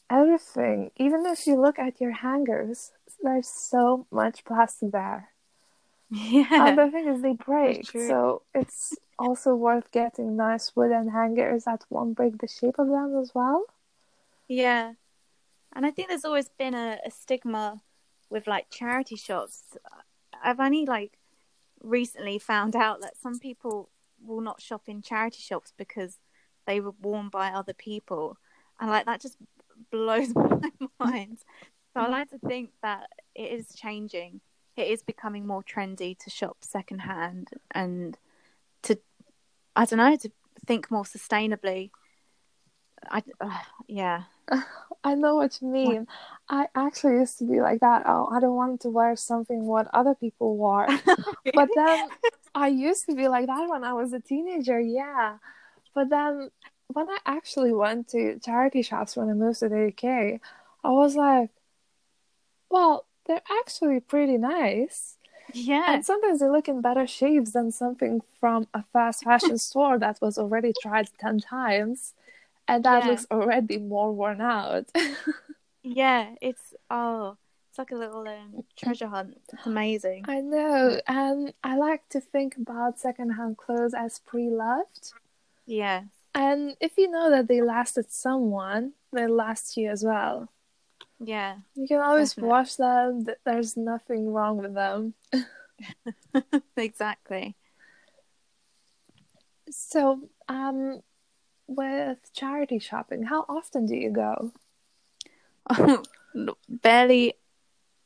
everything. 0.10 0.92
Even 0.98 1.26
if 1.28 1.48
you 1.48 1.56
look 1.62 1.80
at 1.80 2.02
your 2.02 2.12
hangers, 2.14 2.92
there's 3.24 3.48
so 3.48 4.08
much 4.12 4.44
plastic 4.46 4.92
there. 4.92 5.30
Yeah. 6.10 6.48
And 6.68 6.78
the 6.78 6.90
thing 6.92 7.08
is, 7.08 7.22
they 7.22 7.34
break. 7.34 7.88
So 7.92 8.44
it's 8.56 9.00
also 9.20 9.56
worth 9.56 9.92
getting 9.92 10.36
nice 10.38 10.76
wooden 10.76 11.10
hangers 11.10 11.66
that 11.66 11.86
won't 11.90 12.16
break 12.16 12.40
the 12.40 12.48
shape 12.48 12.80
of 12.80 12.88
them 12.88 13.18
as 13.22 13.34
well. 13.36 13.66
Yeah. 14.48 14.94
And 15.76 15.86
I 15.86 15.92
think 15.92 16.08
there's 16.08 16.26
always 16.26 16.50
been 16.58 16.74
a, 16.74 16.98
a 17.06 17.12
stigma 17.12 17.82
with 18.30 18.48
like 18.48 18.70
charity 18.70 19.18
shops. 19.18 19.64
I've 20.42 20.60
only 20.60 20.86
like 20.86 21.18
recently 21.82 22.40
found 22.40 22.76
out 22.76 23.02
that 23.02 23.18
some 23.18 23.40
people 23.40 23.90
will 24.26 24.42
not 24.42 24.62
shop 24.62 24.84
in 24.88 25.02
charity 25.02 25.42
shops 25.42 25.74
because 25.78 26.18
they 26.66 26.80
were 26.80 26.94
worn 27.02 27.30
by 27.30 27.50
other 27.50 27.74
people. 27.74 28.38
And 28.80 28.90
like 28.90 29.06
that 29.06 29.22
just 29.22 29.38
blows 29.92 30.34
my 30.36 30.72
mind. 31.00 31.40
So 31.94 32.02
I 32.02 32.08
like 32.08 32.30
to 32.32 32.40
think 32.40 32.72
that 32.82 33.08
it 33.36 33.52
is 33.52 33.68
changing. 33.76 34.42
It 34.76 34.88
is 34.88 35.04
becoming 35.04 35.48
more 35.48 35.64
trendy 35.64 36.18
to 36.20 36.30
shop 36.30 36.58
secondhand 36.62 37.50
and 37.72 38.18
to, 38.84 39.00
I 39.76 39.86
don't 39.86 39.98
know, 39.98 40.16
to 40.18 40.32
think 40.66 40.92
more 40.92 41.04
sustainably. 41.04 41.92
I, 43.10 43.24
uh, 43.40 43.60
yeah. 43.88 44.24
I 45.04 45.14
know 45.14 45.36
what 45.36 45.60
you 45.62 45.68
mean. 45.68 46.08
I 46.50 46.68
actually 46.76 47.14
used 47.14 47.38
to 47.40 47.46
be 47.46 47.62
like 47.62 47.80
that. 47.82 48.04
Oh, 48.06 48.28
I 48.32 48.40
don't 48.40 48.56
want 48.56 48.82
to 48.82 48.90
wear 48.90 49.16
something 49.16 49.66
what 49.66 49.88
other 49.94 50.16
people 50.16 50.58
wore. 50.58 50.88
but 51.54 51.70
then 51.76 52.10
I 52.54 52.68
used 52.68 53.06
to 53.08 53.16
be 53.16 53.28
like 53.28 53.48
that 53.48 53.70
when 53.70 53.84
I 53.84 53.94
was 53.94 54.14
a 54.14 54.20
teenager, 54.20 54.80
yeah. 54.80 55.38
But 55.94 56.10
then 56.10 56.50
when 56.88 57.10
I 57.10 57.18
actually 57.26 57.74
went 57.74 58.08
to 58.10 58.40
charity 58.40 58.82
shops 58.82 59.16
when 59.16 59.30
I 59.30 59.34
moved 59.34 59.60
to 59.60 59.70
the 59.70 59.88
UK, 59.88 60.40
I 60.84 60.90
was 60.90 61.16
like, 61.16 61.50
well, 62.70 63.06
they're 63.28 63.42
actually 63.60 64.00
pretty 64.00 64.38
nice. 64.38 65.18
Yeah. 65.54 65.94
And 65.94 66.06
sometimes 66.06 66.40
they 66.40 66.50
look 66.50 66.68
in 66.68 66.82
better 66.82 67.08
shapes 67.08 67.52
than 67.52 67.72
something 67.72 68.22
from 68.40 68.68
a 68.74 68.84
fast 68.92 69.24
fashion 69.24 69.58
store 69.58 70.00
that 70.00 70.20
was 70.22 70.38
already 70.38 70.74
tried 70.82 71.10
10 71.20 71.40
times 71.40 72.14
and 72.68 72.84
that 72.84 73.04
yeah. 73.04 73.10
looks 73.10 73.28
already 73.32 73.78
more 73.78 74.12
worn 74.12 74.42
out. 74.42 74.86
yeah, 75.84 76.36
it's 76.42 76.74
oh, 76.90 77.38
it's 77.70 77.78
like 77.78 77.92
a 77.92 77.96
little 77.96 78.28
um, 78.28 78.64
treasure 78.78 79.08
hunt. 79.08 79.38
It's 79.52 79.66
amazing. 79.66 80.26
I 80.28 80.42
know, 80.42 81.00
and 81.08 81.54
I 81.64 81.78
like 81.78 82.08
to 82.10 82.20
think 82.20 82.58
about 82.58 83.00
secondhand 83.00 83.58
clothes 83.58 83.94
as 83.94 84.20
pre-loved. 84.20 85.14
Yeah. 85.66 86.04
And 86.34 86.76
if 86.82 86.98
you 86.98 87.10
know 87.10 87.30
that 87.30 87.48
they 87.48 87.62
lasted 87.62 88.12
someone, 88.12 88.94
they 89.14 89.28
last 89.28 89.78
you 89.78 89.90
as 89.90 90.04
well. 90.04 90.50
Yeah. 91.20 91.58
You 91.76 91.88
can 91.88 92.02
always 92.02 92.32
definitely. 92.32 92.50
wash 92.50 92.76
them. 92.76 93.26
There's 93.46 93.78
nothing 93.78 94.32
wrong 94.34 94.58
with 94.58 94.74
them. 94.74 95.14
exactly. 96.78 97.56
So, 99.70 100.30
um, 100.48 101.02
with 101.68 102.32
charity 102.34 102.80
shopping, 102.80 103.24
how 103.24 103.46
often 103.50 103.86
do 103.86 103.96
you 103.96 104.12
go? 104.12 104.52
Barely 106.70 107.34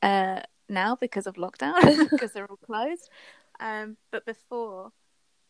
uh, 0.01 0.41
now 0.67 0.95
because 0.95 1.27
of 1.27 1.35
lockdown, 1.35 2.09
because 2.09 2.31
they're 2.31 2.49
all 2.49 2.57
closed. 2.57 3.09
Um, 3.59 3.97
but 4.11 4.25
before, 4.25 4.91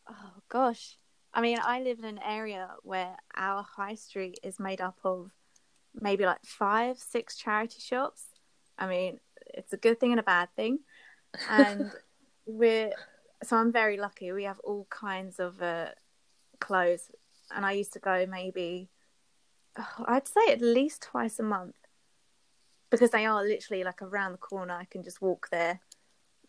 oh 0.09 0.31
gosh, 0.49 0.97
I 1.33 1.41
mean, 1.41 1.59
I 1.63 1.81
live 1.81 1.99
in 1.99 2.05
an 2.05 2.19
area 2.25 2.69
where 2.83 3.15
our 3.35 3.63
high 3.63 3.95
street 3.95 4.39
is 4.43 4.59
made 4.59 4.81
up 4.81 4.97
of 5.03 5.31
maybe 5.93 6.25
like 6.25 6.43
five, 6.43 6.97
six 6.97 7.35
charity 7.37 7.79
shops. 7.79 8.23
I 8.77 8.87
mean, 8.87 9.19
it's 9.45 9.73
a 9.73 9.77
good 9.77 9.99
thing 9.99 10.11
and 10.11 10.19
a 10.19 10.23
bad 10.23 10.49
thing. 10.55 10.79
And 11.49 11.91
we're, 12.45 12.91
so 13.43 13.57
I'm 13.57 13.71
very 13.71 13.97
lucky. 13.97 14.31
We 14.31 14.45
have 14.45 14.59
all 14.59 14.87
kinds 14.89 15.39
of 15.39 15.61
uh, 15.61 15.89
clothes 16.59 17.11
and 17.53 17.65
I 17.65 17.73
used 17.73 17.93
to 17.93 17.99
go 17.99 18.25
maybe 18.25 18.89
oh, 19.77 20.05
I'd 20.05 20.27
say 20.27 20.51
at 20.51 20.61
least 20.61 21.01
twice 21.01 21.39
a 21.39 21.43
month 21.43 21.75
because 22.89 23.11
they 23.11 23.25
are 23.25 23.43
literally 23.43 23.83
like 23.83 24.01
around 24.01 24.33
the 24.33 24.37
corner. 24.37 24.73
I 24.73 24.85
can 24.85 25.03
just 25.03 25.21
walk 25.21 25.49
there 25.51 25.79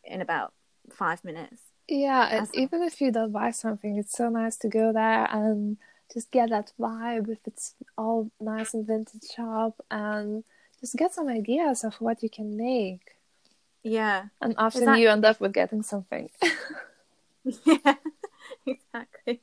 in 0.04 0.20
about 0.20 0.52
five 0.90 1.24
minutes. 1.24 1.62
Yeah, 1.88 2.28
and 2.30 2.48
even 2.54 2.82
if 2.82 3.00
you 3.00 3.10
don't 3.10 3.32
buy 3.32 3.50
something, 3.50 3.96
it's 3.96 4.16
so 4.16 4.28
nice 4.28 4.56
to 4.58 4.68
go 4.68 4.92
there 4.92 5.26
and 5.30 5.76
just 6.12 6.30
get 6.30 6.50
that 6.50 6.72
vibe 6.78 7.28
if 7.28 7.38
it's 7.46 7.74
all 7.98 8.30
nice 8.40 8.74
and 8.74 8.86
vintage 8.86 9.28
shop 9.34 9.84
and 9.90 10.44
just 10.80 10.96
get 10.96 11.12
some 11.12 11.28
ideas 11.28 11.82
of 11.82 11.94
what 12.00 12.22
you 12.22 12.30
can 12.30 12.56
make. 12.56 13.16
Yeah. 13.82 14.26
And 14.40 14.54
often 14.56 14.82
exactly. 14.82 15.02
you 15.02 15.08
end 15.08 15.24
up 15.24 15.40
with 15.40 15.52
getting 15.52 15.82
something. 15.82 16.30
yeah, 17.44 17.94
exactly 18.66 19.40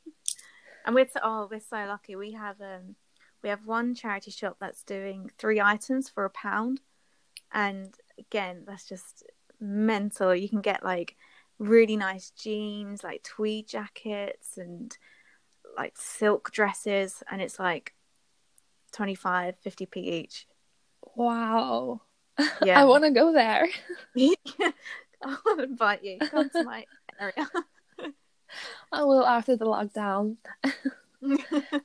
and 0.87 0.95
we're 0.95 1.07
so, 1.07 1.19
oh 1.21 1.47
we're 1.51 1.59
so 1.59 1.85
lucky. 1.85 2.15
We 2.15 2.31
have 2.31 2.59
um 2.61 2.95
we 3.43 3.49
have 3.49 3.65
one 3.65 3.93
charity 3.93 4.31
shop 4.31 4.57
that's 4.59 4.81
doing 4.83 5.29
three 5.37 5.61
items 5.61 6.09
for 6.09 6.25
a 6.25 6.29
pound, 6.29 6.79
and 7.51 7.93
again 8.17 8.63
that's 8.65 8.87
just 8.87 9.23
mental. 9.59 10.33
You 10.33 10.49
can 10.49 10.61
get 10.61 10.83
like 10.83 11.17
really 11.59 11.97
nice 11.97 12.31
jeans, 12.31 13.03
like 13.03 13.21
tweed 13.23 13.67
jackets, 13.67 14.57
and 14.57 14.97
like 15.77 15.93
silk 15.97 16.51
dresses, 16.51 17.21
and 17.29 17.41
it's 17.41 17.59
like 17.59 17.93
25, 18.93 19.55
50p 19.63 19.97
each. 19.97 20.47
Wow. 21.15 22.01
Yeah. 22.63 22.79
I 22.79 22.85
want 22.85 23.03
to 23.03 23.09
go 23.09 23.33
there. 23.33 23.67
I'll 25.23 25.59
invite 25.59 26.03
you. 26.03 26.19
Come 26.19 26.51
to 26.51 26.63
my 26.63 26.85
area. 27.19 27.49
I 28.91 29.03
will 29.03 29.25
after 29.25 29.55
the 29.55 29.65
lockdown. 29.65 30.37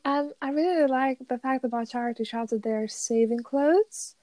and 0.04 0.32
I 0.42 0.50
really 0.50 0.86
like 0.86 1.18
the 1.28 1.38
fact 1.38 1.64
about 1.64 1.90
charity 1.90 2.24
shops 2.24 2.50
that 2.50 2.62
they're 2.62 2.88
saving 2.88 3.42
clothes, 3.42 4.14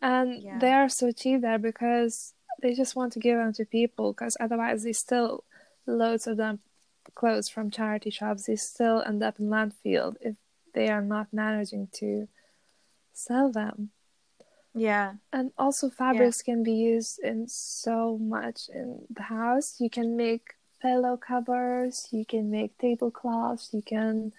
and 0.00 0.42
yeah. 0.42 0.58
they 0.58 0.72
are 0.72 0.88
so 0.88 1.12
cheap 1.12 1.42
there 1.42 1.58
because 1.58 2.34
they 2.62 2.74
just 2.74 2.96
want 2.96 3.12
to 3.14 3.18
give 3.18 3.38
them 3.38 3.52
to 3.54 3.64
people 3.64 4.12
because 4.12 4.36
otherwise 4.40 4.84
they 4.84 4.92
still 4.92 5.44
loads 5.86 6.26
of 6.26 6.36
them 6.36 6.60
clothes 7.14 7.48
from 7.48 7.70
charity 7.70 8.08
shops 8.08 8.46
they 8.46 8.56
still 8.56 9.02
end 9.06 9.22
up 9.22 9.38
in 9.38 9.48
landfill 9.48 10.14
if 10.20 10.34
they 10.74 10.88
are 10.88 11.02
not 11.02 11.28
managing 11.32 11.88
to 11.92 12.28
sell 13.12 13.50
them. 13.50 13.90
Yeah. 14.74 15.14
And 15.32 15.52
also 15.56 15.88
fabrics 15.88 16.42
yeah. 16.44 16.52
can 16.52 16.62
be 16.64 16.72
used 16.72 17.20
in 17.20 17.46
so 17.48 18.18
much 18.18 18.68
in 18.68 19.06
the 19.08 19.22
house. 19.22 19.76
You 19.78 19.88
can 19.88 20.16
make 20.16 20.54
pillow 20.84 21.16
covers, 21.16 22.08
you 22.10 22.26
can 22.26 22.50
make 22.50 22.76
tablecloths, 22.78 23.70
you 23.72 23.82
can 23.82 24.32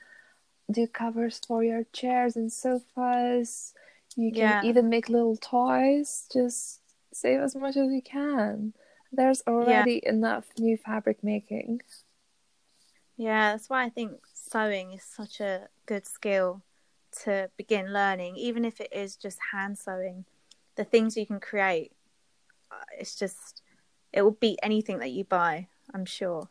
do 0.72 0.88
covers 0.88 1.42
for 1.48 1.64
your 1.64 1.84
chairs 1.92 2.36
and 2.36 2.52
sofas. 2.52 3.74
You 4.16 4.32
can 4.32 4.42
yeah. 4.42 4.62
even 4.64 4.90
make 4.90 5.10
little 5.10 5.38
toys. 5.38 6.28
Just 6.32 6.82
save 7.14 7.42
as 7.42 7.56
much 7.56 7.76
as 7.76 7.92
you 7.92 8.02
can. 8.02 8.74
There's 9.12 9.44
already 9.48 10.02
yeah. 10.04 10.10
enough 10.10 10.46
new 10.58 10.78
fabric 10.78 11.24
making. 11.24 11.82
Yeah, 13.18 13.52
that's 13.52 13.70
why 13.70 13.84
I 13.84 13.90
think 13.90 14.12
sewing 14.34 14.94
is 14.94 15.04
such 15.04 15.40
a 15.40 15.68
good 15.86 16.06
skill 16.06 16.62
to 17.24 17.50
begin 17.58 17.94
learning, 17.94 18.36
even 18.36 18.66
if 18.66 18.82
it 18.82 18.92
is 18.92 19.16
just 19.16 19.40
hand 19.52 19.78
sewing. 19.78 20.26
The 20.76 20.84
things 20.84 21.16
you 21.16 21.26
can 21.26 21.40
create, 21.40 21.94
uh, 22.72 22.84
it's 23.00 23.16
just, 23.16 23.62
it 24.12 24.22
will 24.22 24.32
beat 24.32 24.60
anything 24.62 25.00
that 25.00 25.12
you 25.12 25.24
buy. 25.24 25.68
I'm 25.94 26.06
sure. 26.06 26.50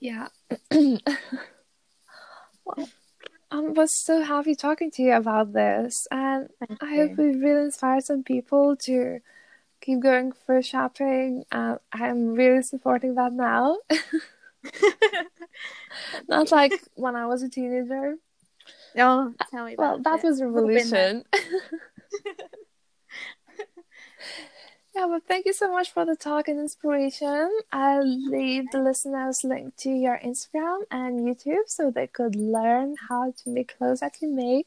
Yeah. 0.00 0.28
well, 0.70 1.00
I 3.50 3.60
was 3.60 3.94
so 3.94 4.22
happy 4.22 4.54
talking 4.54 4.90
to 4.92 5.02
you 5.02 5.14
about 5.14 5.52
this, 5.52 6.06
and 6.10 6.48
Thank 6.66 6.82
I 6.82 6.94
you. 6.94 7.08
hope 7.08 7.18
we 7.18 7.36
really 7.36 7.62
inspired 7.62 8.04
some 8.04 8.22
people 8.22 8.76
to 8.84 9.20
keep 9.80 10.00
going 10.00 10.32
for 10.32 10.60
shopping. 10.62 11.44
Uh, 11.50 11.76
I'm 11.92 12.34
really 12.34 12.62
supporting 12.62 13.14
that 13.14 13.32
now. 13.32 13.78
Not 16.28 16.52
like 16.52 16.72
when 16.94 17.16
I 17.16 17.26
was 17.26 17.42
a 17.42 17.48
teenager. 17.48 18.16
Oh, 18.96 19.32
tell 19.50 19.64
me. 19.64 19.76
Well, 19.78 19.98
that 20.00 20.18
it. 20.18 20.24
was 20.24 20.42
revolution. 20.42 21.24
Yeah, 24.98 25.06
but 25.06 25.22
thank 25.28 25.46
you 25.46 25.52
so 25.52 25.70
much 25.70 25.92
for 25.92 26.04
the 26.04 26.16
talk 26.16 26.48
and 26.48 26.58
inspiration. 26.58 27.56
I'll 27.70 28.04
leave 28.04 28.64
the 28.72 28.80
listeners 28.80 29.44
link 29.44 29.76
to 29.76 29.90
your 29.90 30.18
Instagram 30.18 30.80
and 30.90 31.20
YouTube 31.20 31.68
so 31.68 31.92
they 31.92 32.08
could 32.08 32.34
learn 32.34 32.96
how 33.08 33.32
to 33.44 33.50
make 33.50 33.78
clothes 33.78 34.00
that 34.00 34.16
you 34.20 34.28
make. 34.28 34.66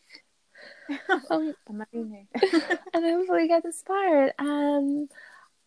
Um, 1.29 1.53
and 1.73 3.03
hopefully 3.03 3.47
get 3.47 3.65
inspired. 3.65 4.33
And 4.39 5.09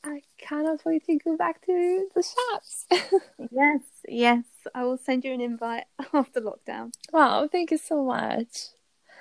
I 0.03 0.23
cannot 0.39 0.81
wait 0.87 1.05
to 1.07 1.19
go 1.19 1.37
back 1.37 1.61
to 1.67 2.09
the 2.15 2.23
shops. 2.23 2.87
yes, 3.51 3.81
yes. 4.09 4.45
I 4.75 4.85
will 4.85 4.99
send 4.99 5.25
you 5.25 5.33
an 5.35 5.43
invite 5.43 5.85
after 6.15 6.41
lockdown. 6.41 6.93
Wow, 7.13 7.49
thank 7.51 7.71
you 7.71 7.79
so 7.79 8.03
much. 8.03 8.69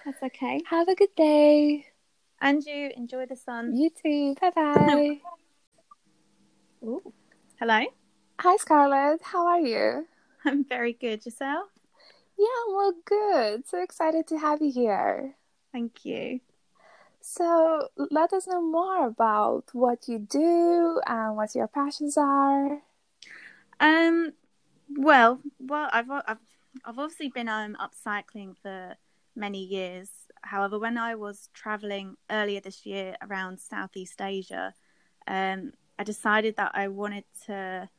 That's 0.05 0.23
okay. 0.23 0.61
Have 0.69 0.87
a 0.87 0.95
good 0.95 1.15
day. 1.17 1.87
And 2.43 2.61
you 2.65 2.91
enjoy 2.97 3.25
the 3.25 3.37
sun. 3.37 3.73
You 3.73 3.89
too. 3.89 4.35
Bye 4.41 4.51
bye. 4.53 5.21
Hello. 7.57 7.85
Hi, 8.41 8.57
Scarlett. 8.57 9.21
How 9.23 9.47
are 9.47 9.61
you? 9.61 10.07
I'm 10.45 10.65
very 10.65 10.91
good. 10.91 11.25
Yourself? 11.25 11.69
Yeah, 12.37 12.75
well, 12.75 12.93
good. 13.05 13.65
So 13.65 13.81
excited 13.81 14.27
to 14.27 14.37
have 14.37 14.61
you 14.61 14.73
here. 14.73 15.35
Thank 15.71 16.03
you. 16.03 16.41
So, 17.21 17.87
let 18.11 18.33
us 18.33 18.45
know 18.45 18.61
more 18.61 19.07
about 19.07 19.69
what 19.71 20.09
you 20.09 20.19
do 20.19 20.99
and 21.07 21.37
what 21.37 21.55
your 21.55 21.69
passions 21.69 22.17
are. 22.17 22.81
Um, 23.79 24.33
well, 24.97 25.39
well, 25.61 25.89
I've 25.93 26.11
I've, 26.11 26.43
I've 26.83 26.99
obviously 26.99 27.29
been 27.29 27.47
um 27.47 27.77
upcycling 27.79 28.57
for 28.61 28.95
many 29.33 29.63
years. 29.63 30.09
However, 30.43 30.77
when 30.77 30.97
I 30.97 31.15
was 31.15 31.49
traveling 31.53 32.17
earlier 32.29 32.59
this 32.59 32.85
year 32.85 33.15
around 33.21 33.59
Southeast 33.59 34.21
Asia, 34.21 34.73
um, 35.27 35.73
I 35.97 36.03
decided 36.03 36.57
that 36.57 36.71
I 36.73 36.87
wanted 36.89 37.23
to 37.45 37.89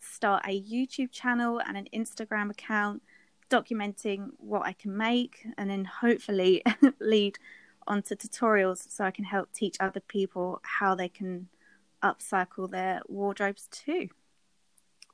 start 0.00 0.44
a 0.46 0.60
YouTube 0.60 1.12
channel 1.12 1.60
and 1.60 1.76
an 1.76 1.88
Instagram 1.94 2.50
account 2.50 3.02
documenting 3.50 4.30
what 4.38 4.62
I 4.64 4.72
can 4.72 4.96
make 4.96 5.46
and 5.58 5.68
then 5.70 5.84
hopefully 5.84 6.62
lead 7.00 7.38
onto 7.86 8.14
tutorials 8.14 8.90
so 8.90 9.04
I 9.04 9.10
can 9.10 9.24
help 9.24 9.52
teach 9.52 9.76
other 9.78 10.00
people 10.00 10.60
how 10.62 10.94
they 10.94 11.08
can 11.08 11.48
upcycle 12.02 12.70
their 12.70 13.02
wardrobes 13.06 13.68
too. 13.70 14.08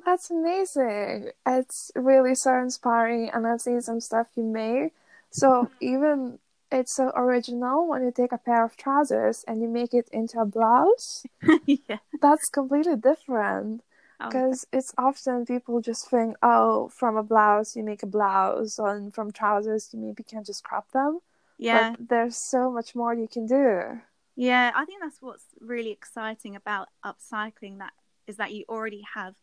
That's 0.07 0.31
amazing. 0.31 1.33
It's 1.45 1.91
really 1.95 2.35
so 2.35 2.55
inspiring 2.59 3.31
and 3.31 3.47
I've 3.47 3.61
seen 3.61 3.81
some 3.83 4.01
stuff 4.01 4.29
you 4.37 4.45
made. 4.45 4.93
So 5.31 5.71
even 5.81 6.39
it's 6.71 6.95
so 6.95 7.11
original 7.15 7.89
when 7.89 8.03
you 8.03 8.13
take 8.13 8.33
a 8.33 8.39
pair 8.39 8.65
of 8.65 8.77
trousers 8.77 9.45
and 9.47 9.63
you 9.63 9.69
make 9.69 9.95
it 9.95 10.09
into 10.13 10.41
a 10.41 10.45
blouse. 10.45 11.25
yeah. 11.67 11.99
That's 12.21 12.49
completely 12.49 12.97
different 12.97 13.83
because 14.19 14.67
oh, 14.73 14.79
it's 14.79 14.93
often 14.99 15.47
people 15.47 15.81
just 15.81 16.11
think, 16.11 16.37
oh, 16.43 16.89
from 16.89 17.17
a 17.17 17.23
blouse 17.23 17.77
you 17.77 17.85
make 17.85 18.03
a 18.03 18.07
blouse, 18.07 18.79
and 18.79 19.15
from 19.15 19.31
trousers 19.31 19.91
you 19.93 20.01
maybe 20.01 20.23
can 20.23 20.45
just 20.45 20.65
crop 20.65 20.91
them. 20.93 21.21
Yeah, 21.57 21.91
but 21.91 22.09
there's 22.09 22.37
so 22.37 22.71
much 22.71 22.95
more 22.95 23.15
you 23.15 23.29
can 23.29 23.47
do. 23.47 24.01
Yeah, 24.37 24.73
I 24.75 24.85
think 24.85 25.03
that's 25.03 25.21
what's 25.21 25.45
really 25.61 25.91
exciting 25.91 26.57
about 26.57 26.89
upcycling. 27.05 27.79
That 27.79 27.93
is 28.27 28.37
that 28.37 28.53
you 28.53 28.65
already 28.69 29.05
have 29.15 29.35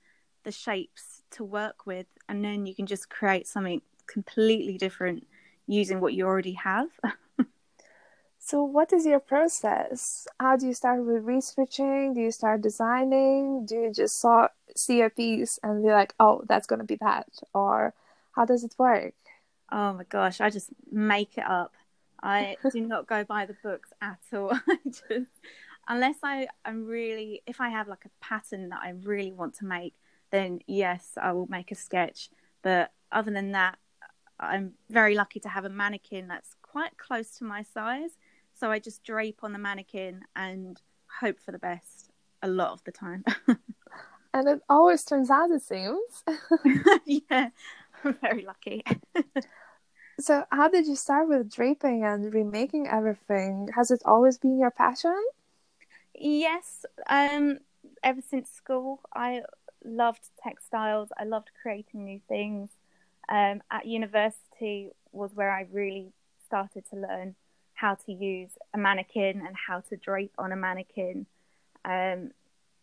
the 0.44 0.52
shapes 0.52 1.24
to 1.32 1.44
work 1.44 1.86
with, 1.86 2.08
and 2.28 2.44
then 2.44 2.66
you 2.66 2.76
can 2.76 2.86
just 2.86 3.10
create 3.10 3.48
something 3.48 3.82
completely 4.08 4.78
different 4.78 5.26
using 5.68 6.00
what 6.00 6.14
you 6.14 6.26
already 6.26 6.54
have. 6.54 6.90
So, 8.46 8.64
what 8.64 8.94
is 8.94 9.08
your 9.08 9.20
process? 9.20 10.28
How 10.40 10.56
do 10.56 10.68
you 10.68 10.76
start 10.76 11.04
with 11.04 11.24
researching? 11.24 12.14
Do 12.14 12.22
you 12.22 12.30
start 12.30 12.62
designing? 12.62 13.66
Do 13.66 13.74
you 13.74 13.92
just 13.92 14.22
saw, 14.22 14.50
see 14.76 15.02
a 15.02 15.10
piece 15.10 15.58
and 15.64 15.82
be 15.82 15.90
like, 15.90 16.14
oh, 16.20 16.44
that's 16.48 16.68
going 16.68 16.78
to 16.78 16.86
be 16.86 16.98
that? 16.98 17.28
Or 17.56 17.96
how 18.36 18.46
does 18.46 18.64
it 18.64 18.76
work? 18.78 19.16
Oh 19.72 19.94
my 19.94 20.04
gosh, 20.04 20.42
I 20.42 20.52
just 20.52 20.70
make 20.92 21.40
it 21.40 21.44
up. 21.44 21.74
I 22.22 22.58
do 22.72 22.82
not 22.82 23.08
go 23.08 23.24
by 23.24 23.48
the 23.48 23.56
books 23.64 23.90
at 24.00 24.20
all. 24.32 24.52
I 24.70 24.78
just, 24.86 25.32
unless 25.88 26.18
I, 26.22 26.48
I'm 26.64 26.86
really, 26.86 27.42
if 27.48 27.60
I 27.60 27.70
have 27.70 27.88
like 27.88 28.06
a 28.06 28.24
pattern 28.24 28.70
that 28.70 28.82
I 28.84 28.92
really 28.92 29.32
want 29.32 29.56
to 29.56 29.66
make, 29.66 29.96
then 30.30 30.60
yes, 30.68 31.14
I 31.20 31.32
will 31.32 31.48
make 31.48 31.72
a 31.72 31.76
sketch. 31.76 32.30
But 32.62 32.92
other 33.12 33.32
than 33.32 33.54
that, 33.54 33.80
I'm 34.40 34.74
very 34.90 35.16
lucky 35.16 35.40
to 35.42 35.50
have 35.50 35.66
a 35.66 35.70
mannequin 35.70 36.28
that's 36.28 36.56
quite 36.62 36.98
close 36.98 37.32
to 37.38 37.44
my 37.44 37.64
size 37.64 38.18
so 38.56 38.72
I 38.72 38.80
just 38.80 39.04
drape 39.04 39.40
on 39.44 39.52
the 39.52 39.60
mannequin 39.60 40.22
and 40.36 40.82
hope 41.20 41.40
for 41.40 41.52
the 41.52 41.60
best 41.60 42.10
a 42.42 42.48
lot 42.48 42.72
of 42.72 42.84
the 42.86 42.92
time. 42.92 43.24
and 44.34 44.48
it 44.48 44.62
always 44.70 45.04
turns 45.04 45.30
out, 45.30 45.52
it 45.52 45.62
seems. 45.62 46.24
yeah, 47.06 47.50
I'm 48.04 48.18
very 48.22 48.46
lucky. 48.46 48.84
so, 50.20 50.46
how 50.52 50.70
did 50.70 50.88
you 50.88 50.96
start 50.96 51.28
with 51.28 51.52
draping 51.52 52.06
and 52.06 52.34
remaking 52.34 52.88
everything? 52.88 53.70
Has 53.76 53.92
it 53.92 54.02
always 54.06 54.38
been 54.38 54.58
your 54.58 54.72
passion? 54.72 55.22
Yes. 56.14 56.86
Um, 57.10 57.60
ever 58.04 58.22
since 58.22 58.50
school, 58.50 59.02
I 59.14 59.42
loved 59.84 60.30
textiles. 60.42 61.10
I 61.18 61.26
loved 61.26 61.52
creating 61.62 62.06
new 62.06 62.22
things. 62.30 62.70
Um, 63.30 63.62
at 63.72 63.86
university 63.86 64.92
was 65.12 65.32
where 65.34 65.52
I 65.52 65.66
really 65.72 66.12
started 66.46 66.84
to 66.92 66.96
learn 66.96 67.36
how 67.74 67.96
to 67.96 68.12
use 68.12 68.52
a 68.74 68.78
mannequin 68.78 69.44
and 69.46 69.56
how 69.68 69.82
to 69.82 69.98
drape 69.98 70.34
on 70.38 70.52
a 70.52 70.56
mannequin. 70.56 71.26
Um, 71.84 72.32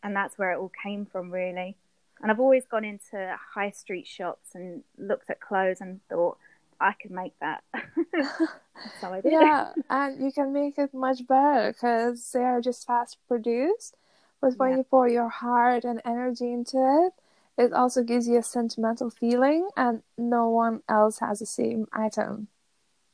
and 0.02 0.14
that's 0.14 0.38
where 0.38 0.52
it 0.52 0.58
all 0.58 0.72
came 0.82 1.06
from, 1.06 1.30
really. 1.30 1.76
And 2.20 2.30
I've 2.30 2.40
always 2.40 2.66
gone 2.66 2.84
into 2.84 3.36
high 3.54 3.70
street 3.70 4.06
shops 4.06 4.54
and 4.54 4.82
looked 4.98 5.30
at 5.30 5.40
clothes 5.40 5.80
and 5.80 6.00
thought, 6.08 6.38
I 6.80 6.92
could 6.92 7.12
make 7.12 7.38
that. 7.40 7.62
so 9.00 9.12
I 9.12 9.20
did. 9.20 9.32
Yeah, 9.32 9.72
and 9.88 10.22
you 10.22 10.32
can 10.32 10.52
make 10.52 10.78
it 10.78 10.92
much 10.92 11.26
better 11.26 11.72
because 11.72 12.30
they 12.32 12.42
are 12.42 12.60
just 12.60 12.86
fast 12.86 13.18
produced. 13.28 13.96
But 14.40 14.56
when 14.56 14.70
yeah. 14.72 14.76
you 14.78 14.82
pour 14.84 15.08
your 15.08 15.28
heart 15.28 15.84
and 15.84 16.02
energy 16.04 16.52
into 16.52 17.06
it, 17.06 17.12
it 17.58 17.72
also 17.72 18.02
gives 18.02 18.26
you 18.28 18.38
a 18.38 18.42
sentimental 18.42 19.10
feeling, 19.10 19.68
and 19.76 20.02
no 20.16 20.48
one 20.48 20.82
else 20.88 21.18
has 21.18 21.40
the 21.40 21.46
same 21.46 21.86
item. 21.92 22.48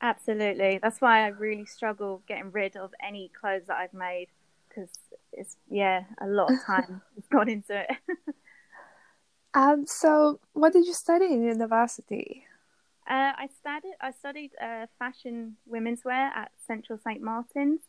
Absolutely. 0.00 0.78
That's 0.80 1.00
why 1.00 1.24
I 1.24 1.28
really 1.28 1.66
struggle 1.66 2.22
getting 2.28 2.52
rid 2.52 2.76
of 2.76 2.92
any 3.04 3.30
clothes 3.38 3.66
that 3.66 3.76
I've 3.76 3.94
made 3.94 4.28
because 4.68 4.90
it's 5.32 5.56
yeah 5.68 6.04
a 6.20 6.26
lot 6.26 6.52
of 6.52 6.62
time 6.64 7.02
has 7.14 7.26
gone 7.30 7.48
into 7.48 7.80
it. 7.80 7.90
um. 9.54 9.86
So, 9.86 10.40
what 10.52 10.72
did 10.72 10.86
you 10.86 10.94
study 10.94 11.26
in 11.26 11.42
university? 11.42 12.44
Uh, 13.08 13.32
I 13.36 13.48
studied 13.58 13.94
I 14.00 14.12
studied 14.12 14.50
uh, 14.62 14.86
fashion 14.98 15.56
women's 15.66 16.04
wear 16.04 16.30
at 16.34 16.52
Central 16.66 16.98
St 16.98 17.22
Martin's. 17.22 17.80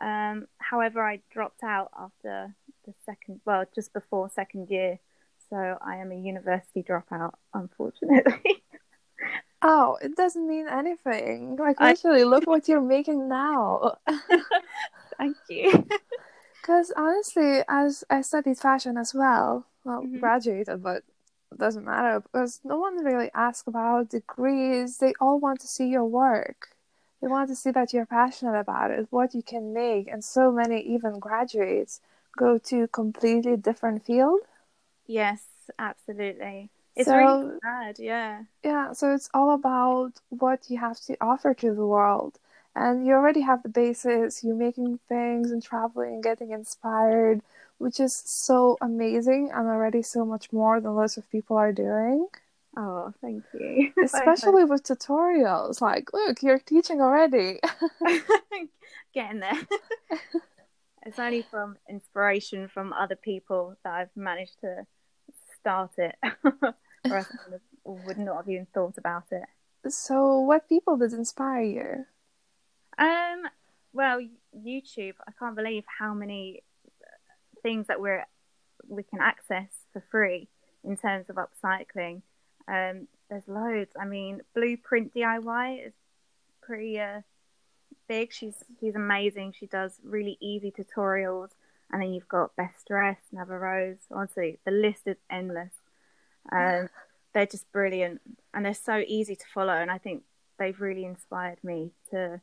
Um, 0.00 0.46
however, 0.58 1.02
I 1.02 1.20
dropped 1.30 1.62
out 1.62 1.90
after 1.98 2.54
the 2.84 2.94
second, 3.04 3.40
well, 3.44 3.64
just 3.74 3.92
before 3.92 4.30
second 4.30 4.70
year, 4.70 4.98
so 5.50 5.78
I 5.80 5.96
am 5.96 6.12
a 6.12 6.16
university 6.16 6.82
dropout, 6.82 7.32
unfortunately. 7.54 8.62
Oh, 9.60 9.98
it 10.00 10.14
doesn't 10.14 10.46
mean 10.46 10.68
anything. 10.68 11.56
Like, 11.56 11.80
literally, 11.80 12.20
I... 12.20 12.24
look 12.24 12.46
what 12.46 12.68
you're 12.68 12.80
making 12.80 13.28
now. 13.28 13.96
Thank 15.18 15.36
you. 15.48 15.86
Because 16.60 16.92
honestly, 16.98 17.62
as 17.66 18.04
I 18.10 18.20
studied 18.20 18.58
fashion 18.58 18.98
as 18.98 19.14
well, 19.14 19.64
well, 19.84 20.02
mm-hmm. 20.02 20.18
graduated, 20.18 20.82
but 20.82 21.02
it 21.50 21.56
doesn't 21.58 21.86
matter 21.86 22.20
because 22.20 22.60
no 22.62 22.76
one 22.76 23.02
really 23.02 23.30
asks 23.34 23.66
about 23.66 24.10
degrees. 24.10 24.98
They 24.98 25.14
all 25.18 25.40
want 25.40 25.60
to 25.60 25.66
see 25.66 25.88
your 25.88 26.04
work. 26.04 26.76
They 27.22 27.28
want 27.28 27.48
to 27.48 27.56
see 27.56 27.70
that 27.70 27.94
you're 27.94 28.04
passionate 28.04 28.60
about 28.60 28.90
it, 28.90 29.06
what 29.08 29.34
you 29.34 29.42
can 29.42 29.72
make, 29.72 30.08
and 30.08 30.22
so 30.22 30.52
many 30.52 30.82
even 30.82 31.18
graduates 31.18 32.02
go 32.36 32.58
to 32.58 32.86
completely 32.88 33.56
different 33.56 34.04
field. 34.04 34.40
Yes, 35.08 35.42
absolutely. 35.78 36.70
It's 36.94 37.08
so, 37.08 37.16
really 37.16 37.58
sad, 37.64 37.96
yeah. 37.98 38.42
Yeah, 38.62 38.92
so 38.92 39.12
it's 39.14 39.30
all 39.32 39.54
about 39.54 40.12
what 40.28 40.68
you 40.68 40.78
have 40.78 41.00
to 41.06 41.16
offer 41.20 41.54
to 41.54 41.74
the 41.74 41.86
world. 41.86 42.38
And 42.76 43.06
you 43.06 43.14
already 43.14 43.40
have 43.40 43.62
the 43.62 43.68
basis, 43.70 44.44
you're 44.44 44.54
making 44.54 45.00
things 45.08 45.50
and 45.50 45.62
traveling, 45.62 46.14
and 46.14 46.22
getting 46.22 46.52
inspired, 46.52 47.40
which 47.78 47.98
is 47.98 48.14
so 48.14 48.76
amazing 48.80 49.50
and 49.52 49.66
already 49.66 50.02
so 50.02 50.24
much 50.24 50.52
more 50.52 50.80
than 50.80 50.94
lots 50.94 51.16
of 51.16 51.28
people 51.30 51.56
are 51.56 51.72
doing. 51.72 52.28
Oh, 52.76 53.12
thank 53.20 53.44
you. 53.54 53.92
Especially 54.04 54.64
with 54.64 54.84
tutorials. 54.84 55.80
Like, 55.80 56.12
look, 56.12 56.42
you're 56.42 56.58
teaching 56.58 57.00
already. 57.00 57.58
Getting 59.14 59.40
there. 59.40 59.58
it's 61.06 61.18
only 61.18 61.42
from 61.42 61.76
inspiration 61.88 62.68
from 62.68 62.92
other 62.92 63.16
people 63.16 63.76
that 63.82 63.92
I've 63.94 64.16
managed 64.16 64.60
to 64.60 64.86
start 65.68 65.90
it 65.98 66.14
or 67.10 67.18
I 67.18 67.24
would 67.84 68.18
not 68.18 68.36
have 68.36 68.48
even 68.48 68.66
thought 68.72 68.96
about 68.96 69.24
it. 69.30 69.44
So, 69.90 70.40
what 70.40 70.68
people 70.68 70.96
did 70.96 71.12
inspire 71.12 71.62
you? 71.62 72.06
Um, 72.98 73.42
well, 73.92 74.20
YouTube. 74.56 75.14
I 75.26 75.32
can't 75.38 75.54
believe 75.54 75.84
how 75.98 76.14
many 76.14 76.62
things 77.62 77.86
that 77.88 78.00
we're 78.00 78.24
we 78.88 79.02
can 79.02 79.20
access 79.20 79.68
for 79.92 80.02
free 80.10 80.48
in 80.84 80.96
terms 80.96 81.26
of 81.28 81.36
upcycling. 81.36 82.22
Um, 82.66 83.06
there's 83.28 83.46
loads. 83.46 83.90
I 84.00 84.06
mean, 84.06 84.40
Blueprint 84.54 85.14
DIY 85.14 85.86
is 85.86 85.92
pretty 86.62 86.98
uh, 86.98 87.20
big. 88.08 88.32
She's 88.32 88.64
she's 88.80 88.94
amazing. 88.94 89.52
She 89.58 89.66
does 89.66 90.00
really 90.02 90.38
easy 90.40 90.72
tutorials. 90.72 91.50
And 91.90 92.02
then 92.02 92.12
you've 92.12 92.28
got 92.28 92.56
Best 92.56 92.86
Dressed, 92.86 93.32
Nava 93.34 93.60
Rose. 93.60 93.98
Honestly, 94.10 94.58
the 94.64 94.70
list 94.70 95.02
is 95.06 95.16
endless. 95.30 95.72
Um, 96.52 96.88
they're 97.32 97.46
just 97.46 97.70
brilliant, 97.72 98.20
and 98.52 98.64
they're 98.64 98.74
so 98.74 99.02
easy 99.06 99.36
to 99.36 99.44
follow. 99.52 99.72
And 99.72 99.90
I 99.90 99.98
think 99.98 100.22
they've 100.58 100.80
really 100.80 101.04
inspired 101.04 101.62
me 101.62 101.92
to. 102.10 102.40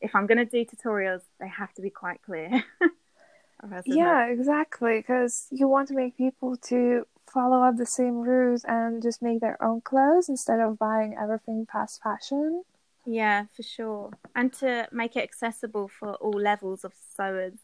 If 0.00 0.14
I'm 0.14 0.26
going 0.26 0.38
to 0.38 0.44
do 0.44 0.64
tutorials, 0.64 1.22
they 1.40 1.48
have 1.48 1.72
to 1.74 1.82
be 1.82 1.90
quite 1.90 2.22
clear. 2.22 2.62
yeah, 3.84 4.26
exactly. 4.26 4.98
Because 4.98 5.48
you 5.50 5.66
want 5.66 5.88
to 5.88 5.94
make 5.94 6.16
people 6.16 6.56
to 6.68 7.04
follow 7.26 7.62
up 7.62 7.76
the 7.76 7.86
same 7.86 8.20
route 8.20 8.62
and 8.66 9.02
just 9.02 9.22
make 9.22 9.40
their 9.40 9.62
own 9.62 9.80
clothes 9.80 10.28
instead 10.28 10.60
of 10.60 10.78
buying 10.78 11.16
everything 11.20 11.66
fast 11.70 12.00
fashion. 12.02 12.62
Yeah, 13.04 13.46
for 13.56 13.62
sure. 13.62 14.10
And 14.36 14.52
to 14.54 14.88
make 14.92 15.16
it 15.16 15.24
accessible 15.24 15.88
for 15.88 16.14
all 16.14 16.38
levels 16.38 16.84
of 16.84 16.92
sewers, 17.16 17.54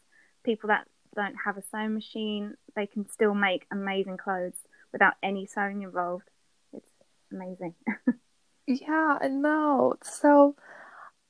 people 0.43 0.67
that 0.67 0.87
don't 1.15 1.35
have 1.45 1.57
a 1.57 1.63
sewing 1.71 1.93
machine, 1.93 2.55
they 2.75 2.87
can 2.87 3.09
still 3.09 3.33
make 3.33 3.65
amazing 3.71 4.17
clothes 4.17 4.57
without 4.91 5.13
any 5.23 5.45
sewing 5.45 5.81
involved. 5.81 6.29
It's 6.73 6.89
amazing. 7.31 7.75
yeah, 8.67 9.17
I 9.21 9.27
know. 9.27 9.95
So, 10.03 10.55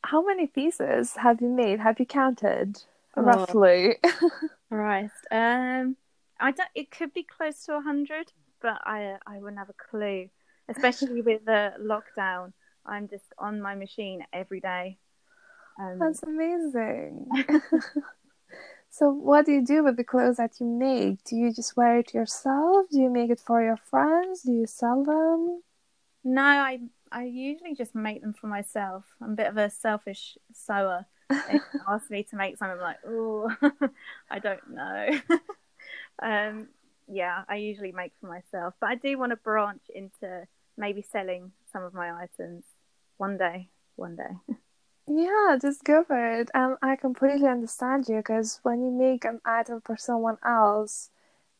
how 0.03 0.25
many 0.25 0.47
pieces 0.47 1.13
have 1.15 1.41
you 1.41 1.49
made? 1.49 1.79
Have 1.79 1.99
you 1.99 2.05
counted 2.05 2.81
oh. 3.15 3.21
roughly? 3.21 3.95
Christ. 4.69 5.13
Um, 5.31 5.97
I 6.39 6.51
don't. 6.51 6.69
It 6.75 6.91
could 6.91 7.13
be 7.13 7.23
close 7.23 7.63
to 7.65 7.77
a 7.77 7.81
hundred, 7.81 8.31
but 8.61 8.79
I 8.83 9.17
I 9.25 9.37
wouldn't 9.37 9.59
have 9.59 9.69
a 9.69 9.89
clue. 9.89 10.29
Especially 10.67 11.21
with 11.21 11.45
the 11.45 11.73
lockdown, 11.79 12.51
I'm 12.85 13.07
just 13.07 13.25
on 13.37 13.61
my 13.61 13.75
machine 13.75 14.25
every 14.33 14.59
day. 14.59 14.97
Um, 15.79 15.99
That's 15.99 16.23
amazing. 16.23 17.27
so, 18.97 19.09
what 19.09 19.45
do 19.45 19.51
you 19.51 19.61
do 19.61 19.83
with 19.83 19.97
the 19.97 20.05
clothes 20.05 20.37
that 20.37 20.61
you 20.61 20.65
make? 20.65 21.21
Do 21.25 21.35
you 21.35 21.51
just 21.51 21.75
wear 21.75 21.99
it 21.99 22.13
yourself? 22.13 22.85
Do 22.89 23.01
you 23.01 23.09
make 23.09 23.29
it 23.29 23.41
for 23.41 23.61
your 23.61 23.75
friends? 23.75 24.43
Do 24.43 24.53
you 24.53 24.65
sell 24.65 25.03
them? 25.03 25.61
No, 26.23 26.41
I 26.41 26.79
I 27.11 27.25
usually 27.25 27.75
just 27.75 27.93
make 27.93 28.21
them 28.21 28.31
for 28.31 28.47
myself. 28.47 29.03
I'm 29.21 29.33
a 29.33 29.35
bit 29.35 29.47
of 29.47 29.57
a 29.57 29.69
selfish 29.69 30.37
sewer. 30.53 31.05
They 31.29 31.59
ask 31.89 32.09
me 32.09 32.23
to 32.23 32.37
make 32.37 32.57
something, 32.57 32.77
I'm 32.77 32.81
like, 32.81 32.99
oh, 33.05 33.53
I 34.31 34.39
don't 34.39 34.69
know. 34.69 35.19
um, 36.23 36.69
yeah, 37.09 37.43
I 37.49 37.57
usually 37.57 37.91
make 37.91 38.13
for 38.21 38.27
myself, 38.27 38.75
but 38.79 38.87
I 38.91 38.95
do 38.95 39.17
want 39.17 39.31
to 39.33 39.35
branch 39.35 39.83
into 39.93 40.47
maybe 40.77 41.01
selling 41.01 41.51
some 41.69 41.83
of 41.83 41.93
my 41.93 42.13
items 42.13 42.63
one 43.17 43.37
day. 43.37 43.67
One 43.97 44.15
day. 44.15 44.55
Yeah, 45.07 45.57
just 45.61 45.83
go 45.83 46.03
for 46.03 46.17
it. 46.39 46.49
Um, 46.55 46.77
I 46.81 46.95
completely 46.95 47.47
understand 47.47 48.07
you 48.09 48.17
because 48.17 48.59
when 48.63 48.83
you 48.83 48.91
make 48.91 49.23
an 49.25 49.39
item 49.45 49.81
for 49.81 49.97
someone 49.97 50.37
else, 50.43 51.09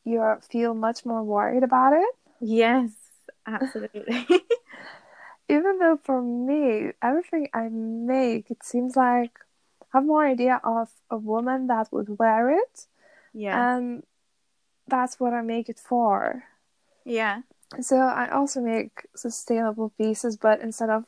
you 0.04 0.22
feel 0.50 0.74
much 0.74 1.06
more 1.06 1.24
worried 1.24 1.64
about 1.64 1.94
it. 1.94 2.16
Yes, 2.40 2.92
absolutely. 3.48 4.26
Even 5.48 5.78
though 5.80 5.98
for 6.04 6.22
me, 6.22 6.92
everything 7.02 7.50
I 7.54 7.70
make, 7.70 8.50
it 8.50 8.64
seems 8.64 8.96
like 8.96 9.40
I 9.82 10.00
have 10.00 10.06
more 10.06 10.26
idea 10.26 10.60
of 10.64 10.90
a 11.10 11.18
woman 11.18 11.68
that 11.68 11.92
would 11.92 12.18
wear 12.18 12.50
it. 12.50 12.88
Yeah. 13.34 13.70
And 13.74 14.04
that's 14.88 15.20
what 15.20 15.34
I 15.34 15.42
make 15.42 15.70
it 15.70 15.80
for. 15.80 16.46
Yeah. 17.06 17.42
So 17.82 17.98
I 17.98 18.30
also 18.30 18.62
make 18.62 19.08
sustainable 19.16 19.90
pieces, 19.98 20.38
but 20.38 20.62
instead 20.62 20.90
of 20.90 21.06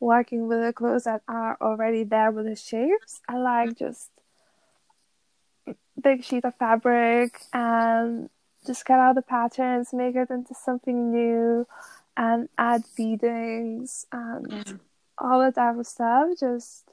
working 0.00 0.48
with 0.48 0.62
the 0.62 0.72
clothes 0.72 1.04
that 1.04 1.22
are 1.28 1.56
already 1.60 2.04
there 2.04 2.30
with 2.30 2.46
the 2.46 2.56
shapes, 2.56 3.20
I 3.28 3.38
like 3.38 3.70
mm. 3.70 3.78
just 3.78 4.10
big 6.00 6.24
sheet 6.24 6.44
of 6.44 6.54
fabric 6.56 7.40
and 7.52 8.30
just 8.66 8.84
cut 8.84 8.98
out 8.98 9.14
the 9.14 9.22
patterns, 9.22 9.92
make 9.92 10.14
it 10.16 10.30
into 10.30 10.54
something 10.54 11.10
new, 11.10 11.66
and 12.16 12.48
add 12.58 12.84
beadings 12.96 14.06
and 14.12 14.46
yeah. 14.50 14.72
all 15.18 15.40
that 15.40 15.54
type 15.54 15.78
of 15.78 15.86
stuff. 15.86 16.30
Just 16.38 16.84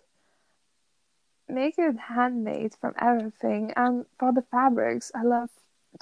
make 1.47 1.75
it 1.77 1.97
handmade 1.97 2.73
from 2.79 2.93
everything. 2.99 3.73
And 3.75 4.05
for 4.19 4.31
the 4.33 4.43
fabrics, 4.43 5.11
I 5.13 5.23
love 5.23 5.49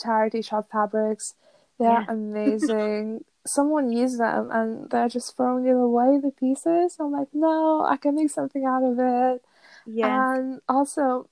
charity 0.02 0.42
shop 0.42 0.68
fabrics. 0.72 1.36
They're 1.80 1.90
yeah. 1.90 2.06
amazing. 2.10 3.26
Someone 3.46 3.92
used 3.92 4.20
them 4.20 4.50
and 4.52 4.90
they're 4.90 5.10
just 5.10 5.36
throwing 5.36 5.66
it 5.66 5.72
away, 5.72 6.20
the 6.22 6.32
pieces. 6.32 6.98
I'm 7.00 7.12
like, 7.12 7.28
no, 7.34 7.86
I 7.86 7.98
can 7.98 8.16
make 8.16 8.32
something 8.32 8.66
out 8.66 8.84
of 8.84 8.98
it. 9.00 9.44
Yeah. 9.86 10.36
And 10.36 10.62
also, 10.70 11.30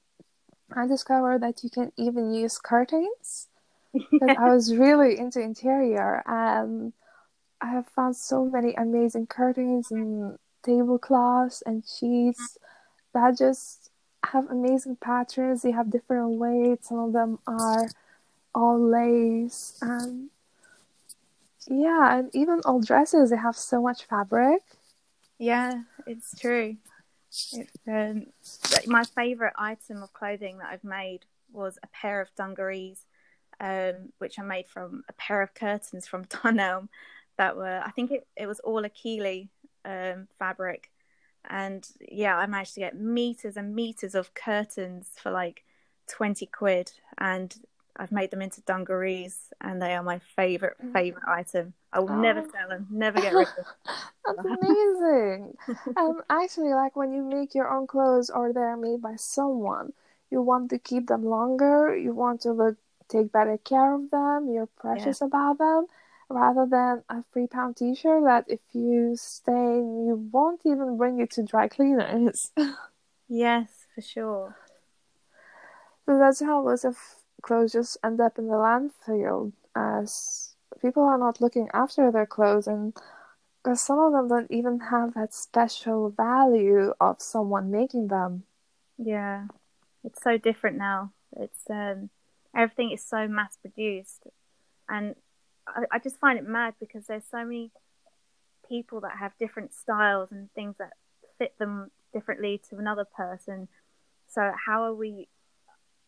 I 0.73 0.87
discovered 0.87 1.41
that 1.41 1.63
you 1.63 1.69
can 1.69 1.91
even 1.97 2.33
use 2.33 2.57
curtains. 2.57 3.47
Because 4.11 4.37
I 4.37 4.49
was 4.49 4.73
really 4.75 5.17
into 5.17 5.41
interior 5.41 6.23
and 6.25 6.93
I 7.59 7.67
have 7.71 7.87
found 7.87 8.15
so 8.15 8.45
many 8.45 8.73
amazing 8.73 9.27
curtains 9.27 9.91
and 9.91 10.39
tablecloths 10.63 11.61
and 11.65 11.83
sheets 11.85 12.57
that 13.13 13.37
just 13.37 13.91
have 14.23 14.49
amazing 14.49 14.95
patterns. 14.95 15.61
They 15.61 15.71
have 15.71 15.91
different 15.91 16.39
weights. 16.39 16.87
Some 16.89 16.99
of 16.99 17.13
them 17.13 17.39
are 17.45 17.89
all 18.55 18.79
lace 18.79 19.77
and 19.81 20.29
yeah, 21.67 22.19
and 22.19 22.29
even 22.33 22.61
all 22.65 22.81
dresses 22.81 23.29
they 23.29 23.37
have 23.37 23.55
so 23.55 23.81
much 23.81 24.05
fabric. 24.05 24.61
Yeah, 25.37 25.83
it's 26.05 26.39
true. 26.39 26.77
It's, 27.29 27.55
um, 27.87 28.25
my 28.85 29.03
favorite 29.03 29.53
item 29.57 30.03
of 30.03 30.13
clothing 30.13 30.57
that 30.57 30.67
I've 30.71 30.83
made 30.83 31.21
was 31.51 31.77
a 31.83 31.87
pair 31.87 32.21
of 32.21 32.33
dungarees, 32.35 33.05
um, 33.59 34.11
which 34.17 34.37
I 34.39 34.43
made 34.43 34.67
from 34.67 35.03
a 35.09 35.13
pair 35.13 35.41
of 35.41 35.53
curtains 35.53 36.07
from 36.07 36.25
Dunelm 36.27 36.89
that 37.37 37.55
were 37.55 37.81
I 37.83 37.91
think 37.91 38.11
it, 38.11 38.27
it 38.35 38.47
was 38.47 38.59
all 38.59 38.85
Achille 38.85 39.47
um, 39.85 40.27
fabric, 40.37 40.91
and 41.49 41.87
yeah, 41.99 42.37
I 42.37 42.45
managed 42.45 42.75
to 42.75 42.81
get 42.81 42.99
meters 42.99 43.57
and 43.57 43.75
meters 43.75 44.15
of 44.15 44.33
curtains 44.33 45.09
for 45.15 45.31
like 45.31 45.63
twenty 46.07 46.45
quid, 46.45 46.91
and 47.17 47.55
I've 47.97 48.11
made 48.11 48.31
them 48.31 48.41
into 48.41 48.61
dungarees, 48.61 49.53
and 49.59 49.81
they 49.81 49.93
are 49.93 50.03
my 50.03 50.19
favorite 50.35 50.77
favorite 50.93 51.23
item. 51.27 51.73
I 51.93 51.99
will 51.99 52.11
oh. 52.11 52.21
never 52.21 52.41
sell 52.41 52.69
them, 52.69 52.87
never 52.89 53.19
get 53.19 53.33
rid 53.33 53.47
of 53.47 53.55
them. 53.55 53.65
That's 54.25 54.61
amazing. 54.61 55.57
um, 55.97 56.21
actually, 56.29 56.73
like 56.73 56.95
when 56.95 57.13
you 57.13 57.23
make 57.23 57.53
your 57.53 57.69
own 57.69 57.87
clothes 57.87 58.29
or 58.29 58.53
they're 58.53 58.77
made 58.77 59.01
by 59.01 59.15
someone, 59.17 59.93
you 60.29 60.41
want 60.41 60.69
to 60.69 60.79
keep 60.79 61.07
them 61.07 61.25
longer. 61.25 61.95
You 61.95 62.13
want 62.13 62.41
to 62.41 62.53
look, 62.53 62.77
take 63.09 63.31
better 63.31 63.57
care 63.57 63.93
of 63.93 64.09
them. 64.09 64.49
You're 64.49 64.69
precious 64.79 65.19
yeah. 65.21 65.27
about 65.27 65.57
them, 65.57 65.87
rather 66.29 66.65
than 66.65 67.03
a 67.09 67.23
three 67.33 67.47
pound 67.47 67.77
t 67.77 67.93
shirt 67.93 68.23
that 68.23 68.45
if 68.47 68.61
you 68.71 69.15
stain, 69.17 70.05
you 70.07 70.29
won't 70.31 70.61
even 70.65 70.97
bring 70.97 71.19
it 71.19 71.31
to 71.31 71.43
dry 71.43 71.67
cleaners. 71.67 72.51
yes, 73.27 73.67
for 73.93 74.01
sure. 74.01 74.55
So 76.05 76.17
that's 76.17 76.41
how 76.41 76.61
lots 76.65 76.83
of 76.83 76.97
clothes 77.41 77.73
just 77.73 77.97
end 78.03 78.21
up 78.21 78.37
in 78.37 78.47
the 78.47 78.53
landfill 78.53 79.51
as 79.75 80.55
people 80.81 81.03
are 81.03 81.17
not 81.17 81.41
looking 81.41 81.69
after 81.73 82.11
their 82.11 82.25
clothes 82.25 82.67
and 82.67 82.93
because 83.63 83.81
some 83.81 83.99
of 83.99 84.11
them 84.11 84.27
don't 84.27 84.49
even 84.49 84.79
have 84.79 85.13
that 85.13 85.33
special 85.33 86.09
value 86.09 86.93
of 86.99 87.21
someone 87.21 87.69
making 87.69 88.07
them. 88.07 88.43
Yeah, 88.97 89.47
it's 90.03 90.21
so 90.23 90.37
different 90.37 90.77
now. 90.77 91.11
It's 91.37 91.69
um, 91.69 92.09
everything 92.55 92.91
is 92.91 93.03
so 93.03 93.27
mass 93.27 93.57
produced, 93.61 94.27
and 94.89 95.15
I, 95.67 95.83
I 95.91 95.99
just 95.99 96.19
find 96.19 96.39
it 96.39 96.47
mad 96.47 96.73
because 96.79 97.05
there's 97.05 97.25
so 97.29 97.45
many 97.45 97.71
people 98.67 99.01
that 99.01 99.17
have 99.19 99.37
different 99.37 99.73
styles 99.73 100.29
and 100.31 100.51
things 100.53 100.75
that 100.79 100.93
fit 101.37 101.57
them 101.59 101.91
differently 102.13 102.61
to 102.69 102.77
another 102.77 103.05
person. 103.05 103.67
So 104.27 104.51
how 104.65 104.83
are 104.83 104.93
we 104.93 105.27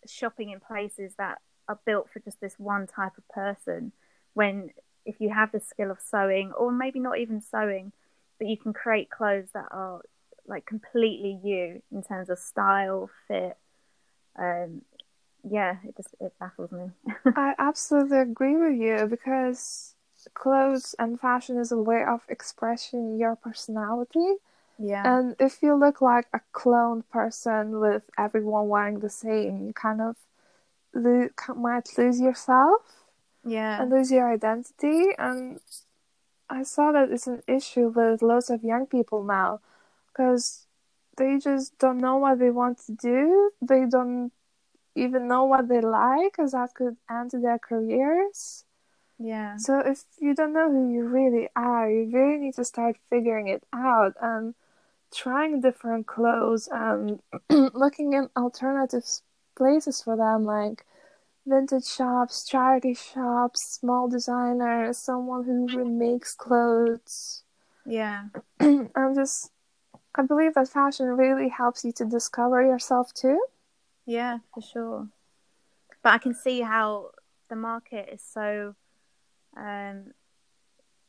shopping 0.08 0.50
in 0.50 0.60
places 0.60 1.14
that 1.18 1.40
are 1.68 1.80
built 1.86 2.10
for 2.12 2.20
just 2.20 2.40
this 2.42 2.56
one 2.58 2.88
type 2.88 3.14
of 3.18 3.28
person 3.30 3.92
when 4.34 4.70
if 5.06 5.20
you 5.20 5.30
have 5.30 5.52
the 5.52 5.60
skill 5.60 5.92
of 5.92 6.00
sewing 6.00 6.52
or 6.54 6.72
maybe 6.72 7.00
not 7.00 7.18
even 7.20 7.42
sewing 7.42 7.92
but 8.40 8.48
you 8.48 8.58
can 8.58 8.74
create 8.74 9.10
clothes 9.10 9.50
that 9.54 9.68
are 9.72 10.02
like 10.48 10.66
completely 10.66 11.40
you 11.44 11.82
in 11.92 12.04
terms 12.04 12.30
of 12.30 12.38
style 12.38 13.10
fit 13.28 13.58
um 14.38 14.82
yeah, 15.44 15.78
it 15.86 15.96
just 15.98 16.16
it 16.20 16.34
baffles 16.40 16.72
me. 16.72 16.92
I 17.36 17.54
absolutely 17.60 18.20
agree 18.20 18.56
with 18.56 18.80
you 18.80 19.08
because 19.08 19.96
clothes 20.34 20.96
and 20.98 21.20
fashion 21.20 21.58
is 21.58 21.72
a 21.72 21.78
way 21.78 22.04
of 22.04 22.22
expressing 22.30 23.18
your 23.18 23.36
personality. 23.36 24.36
Yeah. 24.78 25.04
And 25.06 25.36
if 25.40 25.62
you 25.62 25.76
look 25.76 26.02
like 26.02 26.28
a 26.34 26.42
cloned 26.54 27.04
person 27.10 27.80
with 27.80 28.10
everyone 28.18 28.68
wearing 28.68 29.00
the 29.00 29.10
same, 29.10 29.68
you 29.68 29.74
kind 29.74 30.02
of 30.02 30.16
lo- 30.94 31.30
might 31.56 31.98
lose 31.98 32.20
yourself. 32.20 32.82
Yeah. 33.46 33.82
And 33.82 33.92
lose 33.92 34.10
your 34.10 34.32
identity. 34.32 35.10
And 35.18 35.60
I 36.50 36.64
saw 36.64 36.92
that 36.94 37.12
it's 37.12 37.28
an 37.28 37.44
issue 37.48 37.90
with 37.90 38.22
lots 38.22 38.50
of 38.50 38.64
young 38.64 38.86
people 38.86 39.24
now 39.24 39.60
because 40.08 40.66
they 41.18 41.38
just 41.40 41.78
don't 41.78 41.98
know 41.98 42.18
what 42.18 42.40
they 42.40 42.50
want 42.50 42.80
to 42.86 42.94
do. 42.94 43.52
They 43.62 43.86
don't 43.86 44.32
even 44.96 45.28
know 45.28 45.44
what 45.44 45.68
they 45.68 45.82
like, 45.82 46.32
because 46.32 46.52
that 46.52 46.74
could 46.74 46.98
end 47.10 47.32
their 47.32 47.60
careers. 47.60 48.64
Yeah. 49.20 49.58
So 49.58 49.80
if 49.80 50.04
you 50.20 50.36
don't 50.36 50.54
know 50.54 50.72
who 50.72 50.92
you 50.92 51.04
really 51.04 51.50
are, 51.56 51.90
you 51.90 52.10
really 52.12 52.38
need 52.38 52.56
to 52.56 52.64
start 52.64 52.98
figuring 53.10 53.48
it 53.48 53.64
out 53.74 54.16
and 54.22 54.56
trying 55.14 55.62
different 55.62 56.08
clothes 56.08 56.68
and 56.72 57.22
looking 57.50 58.14
in 58.14 58.30
alternative 58.36 59.04
places 59.56 60.02
for 60.02 60.18
them, 60.18 60.44
like 60.44 60.86
vintage 61.46 61.86
shops, 61.86 62.46
charity 62.46 62.94
shops, 62.94 63.64
small 63.64 64.08
designers, 64.08 64.98
someone 64.98 65.44
who 65.44 65.68
remakes 65.68 66.34
clothes. 66.34 67.44
Yeah. 67.86 68.26
and 68.60 69.16
just, 69.16 69.52
I 70.16 70.24
believe 70.24 70.54
that 70.56 70.70
fashion 70.70 71.08
really 71.08 71.50
helps 71.50 71.84
you 71.84 71.92
to 71.94 72.06
discover 72.06 72.62
yourself 72.62 73.14
too. 73.14 73.40
Yeah, 74.06 74.40
for 74.54 74.62
sure. 74.62 75.08
But 76.02 76.14
I 76.14 76.18
can 76.18 76.34
see 76.34 76.62
how 76.62 77.12
the 77.50 77.56
market 77.56 78.10
is 78.12 78.22
so 78.22 78.76
um, 79.56 80.14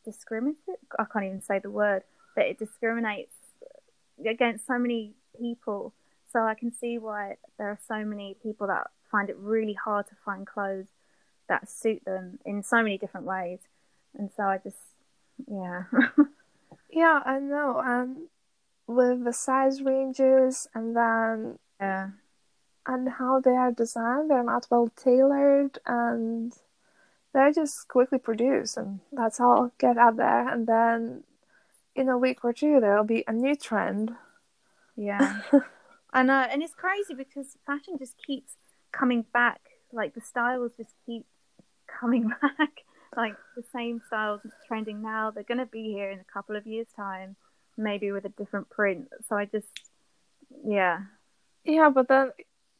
discriminative. 0.04 0.76
I 0.98 1.04
can't 1.04 1.24
even 1.24 1.42
say 1.42 1.58
the 1.58 1.70
word, 1.70 2.02
but 2.36 2.46
it 2.46 2.58
discriminates 2.58 3.34
against 4.28 4.66
so 4.66 4.78
many 4.78 5.12
people. 5.38 5.92
So 6.32 6.40
I 6.40 6.54
can 6.54 6.72
see 6.72 6.98
why 6.98 7.36
there 7.58 7.68
are 7.68 7.78
so 7.86 8.04
many 8.04 8.36
people 8.42 8.66
that 8.66 8.88
find 9.10 9.30
it 9.30 9.36
really 9.38 9.74
hard 9.74 10.06
to 10.08 10.14
find 10.24 10.46
clothes 10.46 10.86
that 11.48 11.70
suit 11.70 12.04
them 12.04 12.38
in 12.44 12.62
so 12.62 12.78
many 12.78 12.98
different 12.98 13.26
ways. 13.26 13.60
And 14.16 14.30
so 14.36 14.44
I 14.44 14.58
just, 14.58 14.76
yeah. 15.46 15.84
yeah, 16.90 17.20
I 17.24 17.38
know. 17.38 17.80
And 17.84 18.28
with 18.86 19.24
the 19.24 19.32
size 19.32 19.82
ranges 19.82 20.68
and 20.74 20.96
then 20.96 21.58
yeah. 21.80 22.10
and 22.86 23.08
how 23.08 23.40
they 23.40 23.50
are 23.50 23.72
designed, 23.72 24.30
they're 24.30 24.42
not 24.42 24.66
well 24.70 24.90
tailored 24.96 25.78
and 25.86 26.52
they're 27.32 27.52
just 27.52 27.88
quickly 27.88 28.18
produced 28.18 28.76
and 28.76 29.00
that's 29.12 29.40
all 29.40 29.72
get 29.78 29.98
out 29.98 30.16
there 30.16 30.48
and 30.48 30.66
then 30.66 31.24
in 31.94 32.08
a 32.08 32.18
week 32.18 32.44
or 32.44 32.52
two 32.52 32.80
there'll 32.80 33.04
be 33.04 33.24
a 33.26 33.32
new 33.32 33.54
trend. 33.54 34.12
Yeah. 34.96 35.40
I 36.12 36.22
know, 36.22 36.34
uh, 36.34 36.46
and 36.50 36.62
it's 36.62 36.74
crazy 36.74 37.14
because 37.14 37.56
fashion 37.66 37.98
just 37.98 38.14
keeps 38.24 38.52
coming 38.92 39.24
back. 39.32 39.60
Like 39.92 40.14
the 40.14 40.20
styles 40.20 40.72
just 40.76 40.94
keep 41.04 41.26
coming 41.86 42.28
back. 42.42 42.70
like 43.16 43.34
the 43.56 43.64
same 43.72 44.00
styles 44.06 44.40
trending 44.66 45.02
now, 45.02 45.30
they're 45.30 45.42
going 45.42 45.58
to 45.58 45.66
be 45.66 45.84
here 45.84 46.10
in 46.10 46.20
a 46.20 46.32
couple 46.32 46.56
of 46.56 46.66
years' 46.66 46.88
time, 46.94 47.36
maybe 47.76 48.12
with 48.12 48.24
a 48.24 48.28
different 48.28 48.70
print. 48.70 49.08
So 49.28 49.36
I 49.36 49.44
just, 49.44 49.68
yeah. 50.64 51.00
Yeah, 51.64 51.90
but 51.90 52.08
then 52.08 52.30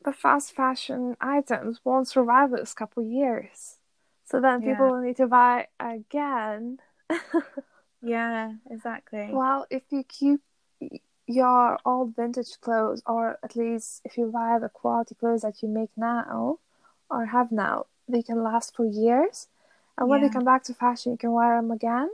the 0.05 0.13
fast 0.13 0.55
fashion 0.55 1.17
items 1.21 1.81
won't 1.85 2.09
survive 2.09 2.51
this 2.51 2.75
couple 2.75 3.03
years. 3.03 3.79
So 4.27 4.41
then 4.41 4.61
people 4.61 4.87
yeah. 4.87 4.91
will 4.93 5.01
need 5.01 5.17
to 5.17 5.27
buy 5.27 5.67
again. 5.81 6.79
yeah, 8.05 8.53
exactly. 8.71 9.29
Well, 9.31 9.67
if 9.71 9.83
you 9.91 10.05
keep 10.05 10.41
your 11.27 11.79
old 11.85 12.15
vintage 12.15 12.61
clothes, 12.61 13.03
or 13.07 13.39
at 13.43 13.57
least 13.57 14.03
if 14.05 14.19
you 14.19 14.27
buy 14.27 14.59
the 14.61 14.69
quality 14.69 15.15
clothes 15.15 15.43
that 15.43 15.63
you 15.63 15.69
make 15.69 15.91
now 15.97 16.59
or 17.11 17.27
have 17.27 17.51
now, 17.51 17.87
they 18.09 18.23
can 18.23 18.43
last 18.43 18.75
for 18.75 18.85
years. 18.85 19.49
And 19.97 20.09
when 20.09 20.21
yeah. 20.21 20.29
they 20.29 20.33
come 20.33 20.45
back 20.45 20.65
to 20.65 20.75
fashion, 20.75 21.13
you 21.13 21.19
can 21.19 21.33
wear 21.33 21.57
them 21.57 21.71
again. 21.71 22.11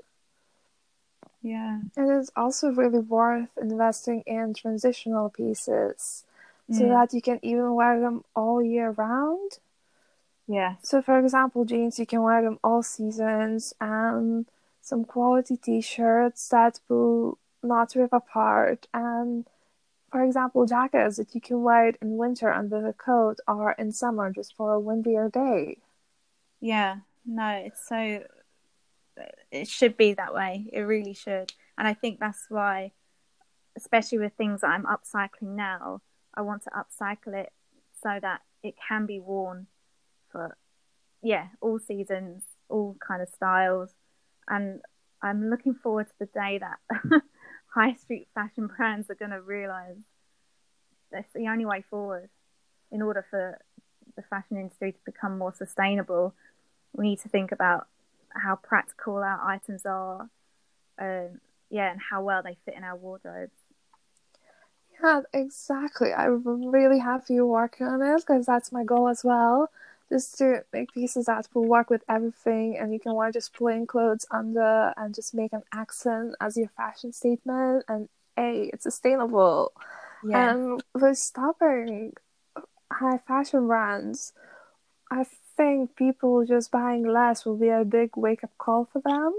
Yeah. 1.42 1.80
And 1.96 2.10
it's 2.10 2.30
also 2.36 2.68
really 2.68 2.98
worth 2.98 3.48
investing 3.60 4.22
in 4.26 4.54
transitional 4.54 5.30
pieces 5.30 6.24
mm. 6.70 6.78
so 6.78 6.88
that 6.88 7.14
you 7.14 7.22
can 7.22 7.40
even 7.42 7.74
wear 7.74 7.98
them 8.00 8.24
all 8.36 8.62
year 8.62 8.90
round. 8.90 9.58
Yeah. 10.46 10.74
So, 10.82 11.00
for 11.00 11.18
example, 11.18 11.64
jeans, 11.64 11.98
you 11.98 12.06
can 12.06 12.22
wear 12.22 12.42
them 12.42 12.58
all 12.62 12.82
seasons, 12.82 13.72
and 13.80 14.46
some 14.80 15.04
quality 15.04 15.56
t 15.56 15.80
shirts 15.80 16.48
that 16.48 16.80
will 16.88 17.38
not 17.62 17.94
rip 17.94 18.12
apart. 18.12 18.86
And 18.94 19.46
for 20.10 20.22
example 20.24 20.66
jackets 20.66 21.16
that 21.16 21.34
you 21.34 21.40
can 21.40 21.62
wear 21.62 21.88
in 22.00 22.16
winter 22.16 22.52
under 22.52 22.80
the 22.80 22.92
coat 22.92 23.38
or 23.46 23.72
in 23.72 23.92
summer 23.92 24.32
just 24.32 24.56
for 24.56 24.72
a 24.74 24.80
windier 24.80 25.28
day. 25.28 25.78
Yeah 26.60 26.96
no 27.26 27.48
it's 27.66 27.86
so 27.86 28.24
it 29.50 29.68
should 29.68 29.98
be 29.98 30.14
that 30.14 30.32
way. 30.32 30.70
It 30.72 30.80
really 30.80 31.12
should. 31.14 31.52
And 31.76 31.86
i 31.86 31.94
think 31.94 32.20
that's 32.20 32.46
why 32.48 32.92
especially 33.76 34.18
with 34.18 34.32
things 34.34 34.60
that 34.60 34.70
i'm 34.70 34.84
upcycling 34.84 35.54
now 35.54 36.00
i 36.34 36.40
want 36.40 36.62
to 36.62 36.70
upcycle 36.70 37.34
it 37.34 37.52
so 38.02 38.18
that 38.20 38.40
it 38.62 38.74
can 38.88 39.06
be 39.06 39.20
worn 39.20 39.66
for 40.30 40.56
yeah 41.22 41.48
all 41.60 41.78
seasons 41.78 42.42
all 42.68 42.96
kind 43.06 43.22
of 43.22 43.28
styles 43.28 43.94
and 44.50 44.80
i'm 45.22 45.48
looking 45.48 45.74
forward 45.74 46.06
to 46.06 46.14
the 46.18 46.26
day 46.26 46.58
that 46.58 46.78
high 47.74 47.94
street 47.94 48.28
fashion 48.34 48.66
brands 48.66 49.08
are 49.10 49.14
going 49.14 49.30
to 49.30 49.40
realize 49.40 49.96
that's 51.12 51.32
the 51.34 51.48
only 51.48 51.66
way 51.66 51.82
forward. 51.88 52.28
In 52.92 53.02
order 53.02 53.24
for 53.30 53.58
the 54.16 54.22
fashion 54.22 54.56
industry 54.56 54.92
to 54.92 54.98
become 55.04 55.38
more 55.38 55.54
sustainable 55.54 56.34
we 56.92 57.08
need 57.08 57.20
to 57.20 57.28
think 57.28 57.52
about 57.52 57.86
how 58.30 58.56
practical 58.56 59.14
our 59.14 59.40
items 59.48 59.86
are 59.86 60.28
um, 61.00 61.40
yeah 61.70 61.92
and 61.92 62.00
how 62.10 62.22
well 62.22 62.42
they 62.42 62.58
fit 62.64 62.74
in 62.76 62.82
our 62.82 62.96
wardrobes. 62.96 63.52
Yeah 65.00 65.20
exactly. 65.32 66.12
I'm 66.12 66.42
really 66.66 66.98
happy 66.98 67.34
you're 67.34 67.46
working 67.46 67.86
on 67.86 68.00
this 68.00 68.24
because 68.24 68.46
that's 68.46 68.72
my 68.72 68.82
goal 68.82 69.08
as 69.08 69.22
well 69.22 69.70
just 70.10 70.36
to 70.38 70.64
make 70.72 70.92
pieces 70.92 71.26
that 71.26 71.48
will 71.54 71.64
work 71.64 71.88
with 71.88 72.02
everything 72.08 72.76
and 72.76 72.92
you 72.92 72.98
can 72.98 73.14
wear 73.14 73.30
just 73.30 73.54
plain 73.54 73.86
clothes 73.86 74.26
under 74.30 74.92
and 74.96 75.14
just 75.14 75.34
make 75.34 75.52
an 75.52 75.62
accent 75.72 76.34
as 76.40 76.56
your 76.56 76.68
fashion 76.76 77.12
statement 77.12 77.84
and 77.88 78.08
a 78.36 78.70
it's 78.72 78.82
sustainable 78.82 79.72
yeah. 80.24 80.50
and 80.50 80.82
with 80.94 81.16
stopping 81.16 82.12
high 82.92 83.18
fashion 83.26 83.66
brands 83.66 84.32
i 85.10 85.24
think 85.56 85.94
people 85.94 86.44
just 86.44 86.70
buying 86.70 87.06
less 87.06 87.44
will 87.44 87.56
be 87.56 87.68
a 87.68 87.84
big 87.84 88.10
wake-up 88.16 88.50
call 88.58 88.88
for 88.92 89.00
them 89.02 89.32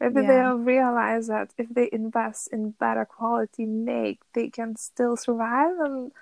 maybe 0.00 0.20
yeah. 0.20 0.26
they'll 0.26 0.58
realize 0.58 1.28
that 1.28 1.50
if 1.56 1.68
they 1.70 1.88
invest 1.92 2.48
in 2.52 2.70
better 2.70 3.04
quality 3.04 3.64
make 3.64 4.20
they 4.34 4.48
can 4.48 4.76
still 4.76 5.16
survive 5.16 5.78
and 5.80 6.12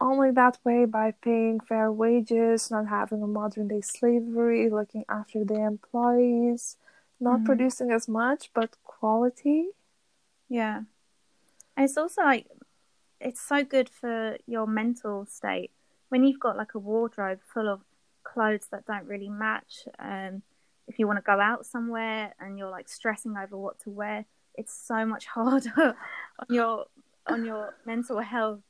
only 0.00 0.30
that 0.32 0.58
way 0.64 0.84
by 0.84 1.12
paying 1.22 1.60
fair 1.60 1.90
wages, 1.90 2.70
not 2.70 2.88
having 2.88 3.22
a 3.22 3.26
modern 3.26 3.68
day 3.68 3.80
slavery, 3.80 4.68
looking 4.70 5.04
after 5.08 5.44
the 5.44 5.60
employees, 5.60 6.76
not 7.20 7.36
mm-hmm. 7.36 7.46
producing 7.46 7.90
as 7.90 8.08
much, 8.08 8.50
but 8.54 8.76
quality. 8.84 9.68
Yeah. 10.48 10.82
And 11.76 11.84
it's 11.84 11.96
also 11.96 12.22
like, 12.22 12.46
it's 13.20 13.40
so 13.40 13.64
good 13.64 13.88
for 13.88 14.36
your 14.46 14.66
mental 14.66 15.26
state. 15.26 15.70
When 16.08 16.24
you've 16.24 16.40
got 16.40 16.56
like 16.56 16.74
a 16.74 16.78
wardrobe 16.78 17.40
full 17.42 17.68
of 17.68 17.80
clothes 18.22 18.68
that 18.70 18.86
don't 18.86 19.06
really 19.06 19.28
match, 19.28 19.86
um, 19.98 20.42
if 20.86 20.98
you 20.98 21.06
want 21.06 21.18
to 21.18 21.22
go 21.22 21.40
out 21.40 21.66
somewhere 21.66 22.34
and 22.38 22.58
you're 22.58 22.70
like 22.70 22.88
stressing 22.88 23.36
over 23.36 23.56
what 23.56 23.80
to 23.80 23.90
wear, 23.90 24.26
it's 24.54 24.74
so 24.74 25.06
much 25.06 25.26
harder 25.34 25.96
on 26.38 26.46
your 26.48 26.86
on 27.26 27.44
your 27.44 27.74
mental 27.86 28.20
health 28.20 28.60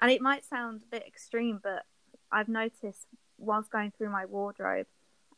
and 0.00 0.10
it 0.10 0.20
might 0.20 0.44
sound 0.44 0.82
a 0.82 0.96
bit 0.96 1.06
extreme, 1.06 1.60
but 1.62 1.84
I've 2.30 2.48
noticed 2.48 3.06
whilst 3.38 3.70
going 3.70 3.92
through 3.96 4.10
my 4.10 4.24
wardrobe 4.26 4.86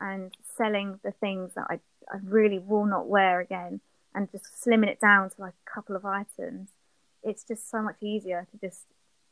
and 0.01 0.33
selling 0.57 1.01
the 1.03 1.13
things 1.13 1.53
that 1.55 1.67
I, 1.71 1.81
I 2.11 2.19
really 2.23 2.59
will 2.59 2.87
not 2.87 3.07
wear 3.07 3.41
again 3.41 3.81
and 4.15 4.31
just 4.31 4.47
slimming 4.65 4.89
it 4.89 5.01
down 5.01 5.31
to 5.31 5.41
like 5.41 5.55
a 5.67 5.71
couple 5.71 5.97
of 5.97 6.05
items, 6.05 6.71
it's 7.23 7.45
just 7.45 7.71
so 7.71 7.83
much 7.83 7.97
easier 8.03 8.47
to 8.51 8.67
just 8.67 8.83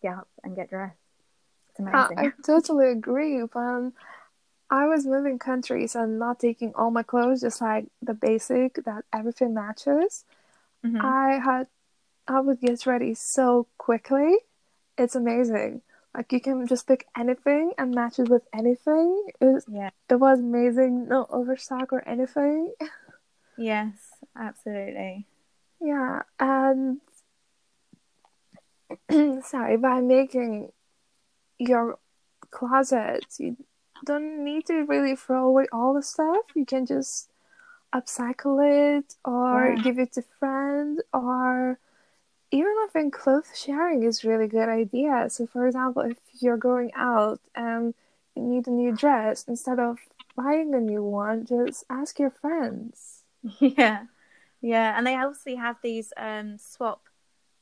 get 0.02 0.14
up 0.14 0.28
and 0.42 0.56
get 0.56 0.68
dressed. 0.68 0.96
It's 1.70 1.80
amazing. 1.80 2.18
I, 2.18 2.26
I 2.26 2.32
totally 2.44 2.90
agree. 2.90 3.40
Um, 3.54 3.94
I 4.70 4.86
was 4.86 5.06
moving 5.06 5.38
countries 5.38 5.94
and 5.94 6.18
not 6.18 6.40
taking 6.40 6.74
all 6.74 6.90
my 6.90 7.02
clothes, 7.02 7.40
just 7.40 7.60
like 7.60 7.86
the 8.02 8.14
basic 8.14 8.84
that 8.84 9.04
everything 9.12 9.54
matches. 9.54 10.24
Mm-hmm. 10.84 11.00
I 11.00 11.40
had, 11.42 11.66
I 12.28 12.40
would 12.40 12.60
get 12.60 12.86
ready 12.86 13.14
so 13.14 13.66
quickly 13.78 14.36
it's 14.96 15.14
amazing. 15.14 15.82
Like 16.14 16.32
you 16.32 16.40
can 16.40 16.66
just 16.66 16.86
pick 16.86 17.06
anything 17.18 17.72
and 17.76 17.94
match 17.94 18.18
it 18.18 18.28
with 18.28 18.42
anything. 18.54 19.26
It 19.40 19.44
was, 19.44 19.64
yeah. 19.68 19.90
it 20.08 20.14
was 20.14 20.38
amazing. 20.38 21.08
No 21.08 21.26
overstock 21.28 21.92
or 21.92 22.06
anything. 22.08 22.72
Yes, 23.56 23.94
absolutely. 24.36 25.26
Yeah, 25.80 26.22
and 26.40 27.00
sorry, 29.44 29.76
by 29.76 30.00
making 30.00 30.72
your 31.58 31.98
closet, 32.50 33.24
you 33.38 33.56
don't 34.04 34.44
need 34.44 34.66
to 34.66 34.82
really 34.84 35.16
throw 35.16 35.46
away 35.46 35.66
all 35.72 35.94
the 35.94 36.02
stuff. 36.02 36.44
You 36.54 36.66
can 36.66 36.86
just 36.86 37.30
upcycle 37.94 38.98
it 38.98 39.14
or 39.24 39.74
yeah. 39.76 39.82
give 39.82 39.98
it 39.98 40.12
to 40.14 40.22
friends 40.38 41.00
or 41.12 41.78
even 42.54 42.66
I 42.84 42.88
think 42.92 43.14
clothes 43.14 43.58
sharing 43.58 44.02
is 44.04 44.24
really 44.24 44.46
good 44.48 44.68
idea. 44.68 45.28
So, 45.30 45.46
for 45.46 45.66
example, 45.66 46.02
if 46.02 46.18
you're 46.40 46.56
going 46.56 46.92
out 46.94 47.40
and 47.54 47.94
you 48.36 48.42
need 48.42 48.66
a 48.68 48.70
new 48.70 48.92
dress, 48.96 49.44
instead 49.48 49.78
of 49.80 49.98
buying 50.36 50.74
a 50.74 50.80
new 50.80 51.02
one, 51.02 51.44
just 51.46 51.84
ask 51.90 52.18
your 52.18 52.30
friends. 52.30 53.24
Yeah, 53.60 54.06
yeah, 54.60 54.96
and 54.96 55.06
they 55.06 55.16
also 55.16 55.56
have 55.56 55.76
these 55.82 56.12
um, 56.16 56.58
swap 56.58 57.02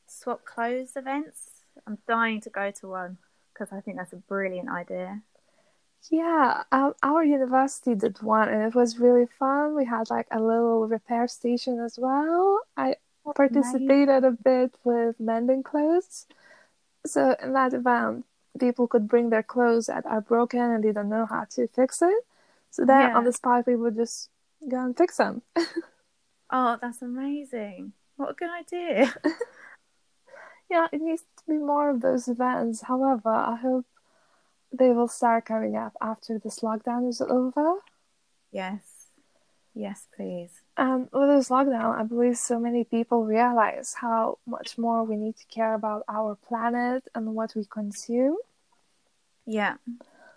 swap 0.07 0.45
clothes 0.45 0.95
events. 0.95 1.63
I'm 1.87 1.99
dying 2.07 2.41
to 2.41 2.49
go 2.49 2.71
to 2.71 2.87
one 2.87 3.17
because 3.53 3.71
I 3.73 3.81
think 3.81 3.97
that's 3.97 4.13
a 4.13 4.17
brilliant 4.17 4.69
idea. 4.69 5.21
Yeah, 6.09 6.63
um, 6.71 6.93
our 7.01 7.23
university 7.23 7.95
did 7.95 8.21
one, 8.21 8.49
and 8.49 8.61
it 8.63 8.75
was 8.75 8.99
really 8.99 9.25
fun. 9.25 9.75
We 9.75 9.85
had 9.85 10.09
like 10.09 10.27
a 10.31 10.39
little 10.41 10.87
repair 10.87 11.27
station 11.27 11.79
as 11.79 11.97
well. 11.97 12.61
I 12.77 12.97
participated 13.35 14.23
nice. 14.23 14.23
a 14.23 14.31
bit 14.31 14.75
with 14.83 15.19
mending 15.19 15.63
clothes. 15.63 16.25
So 17.05 17.35
in 17.41 17.53
that 17.53 17.73
event, 17.73 18.25
people 18.59 18.87
could 18.87 19.07
bring 19.07 19.29
their 19.29 19.43
clothes 19.43 19.87
that 19.87 20.05
are 20.05 20.21
broken 20.21 20.59
and 20.59 20.83
they 20.83 20.91
don't 20.91 21.09
know 21.09 21.25
how 21.25 21.45
to 21.51 21.67
fix 21.67 22.01
it. 22.01 22.25
So 22.71 22.85
then 22.85 23.09
yeah. 23.09 23.17
on 23.17 23.23
the 23.23 23.33
spot, 23.33 23.67
we 23.67 23.75
would 23.75 23.95
just 23.95 24.29
go 24.67 24.83
and 24.83 24.97
fix 24.97 25.17
them. 25.17 25.41
oh, 26.49 26.77
that's 26.81 27.01
amazing! 27.01 27.93
What 28.15 28.31
a 28.31 28.33
good 28.33 28.49
idea. 28.49 29.13
yeah, 30.71 30.87
it 30.91 31.01
needs 31.01 31.21
to 31.21 31.43
be 31.47 31.57
more 31.57 31.89
of 31.89 32.01
those 32.01 32.27
events. 32.27 32.81
However, 32.81 33.29
I 33.29 33.55
hope 33.55 33.85
they 34.71 34.89
will 34.89 35.07
start 35.07 35.45
coming 35.45 35.75
up 35.75 35.93
after 36.01 36.39
this 36.39 36.61
lockdown 36.61 37.07
is 37.07 37.21
over. 37.21 37.75
Yes. 38.51 38.92
Yes, 39.75 40.07
please. 40.15 40.61
And 40.77 41.09
with 41.11 41.29
this 41.29 41.49
lockdown, 41.49 41.99
I 41.99 42.03
believe 42.03 42.37
so 42.37 42.59
many 42.59 42.83
people 42.83 43.25
realize 43.25 43.95
how 43.99 44.37
much 44.45 44.77
more 44.77 45.03
we 45.03 45.15
need 45.15 45.35
to 45.37 45.45
care 45.45 45.73
about 45.73 46.03
our 46.07 46.35
planet 46.35 47.07
and 47.15 47.35
what 47.35 47.55
we 47.55 47.65
consume. 47.65 48.37
Yeah, 49.45 49.75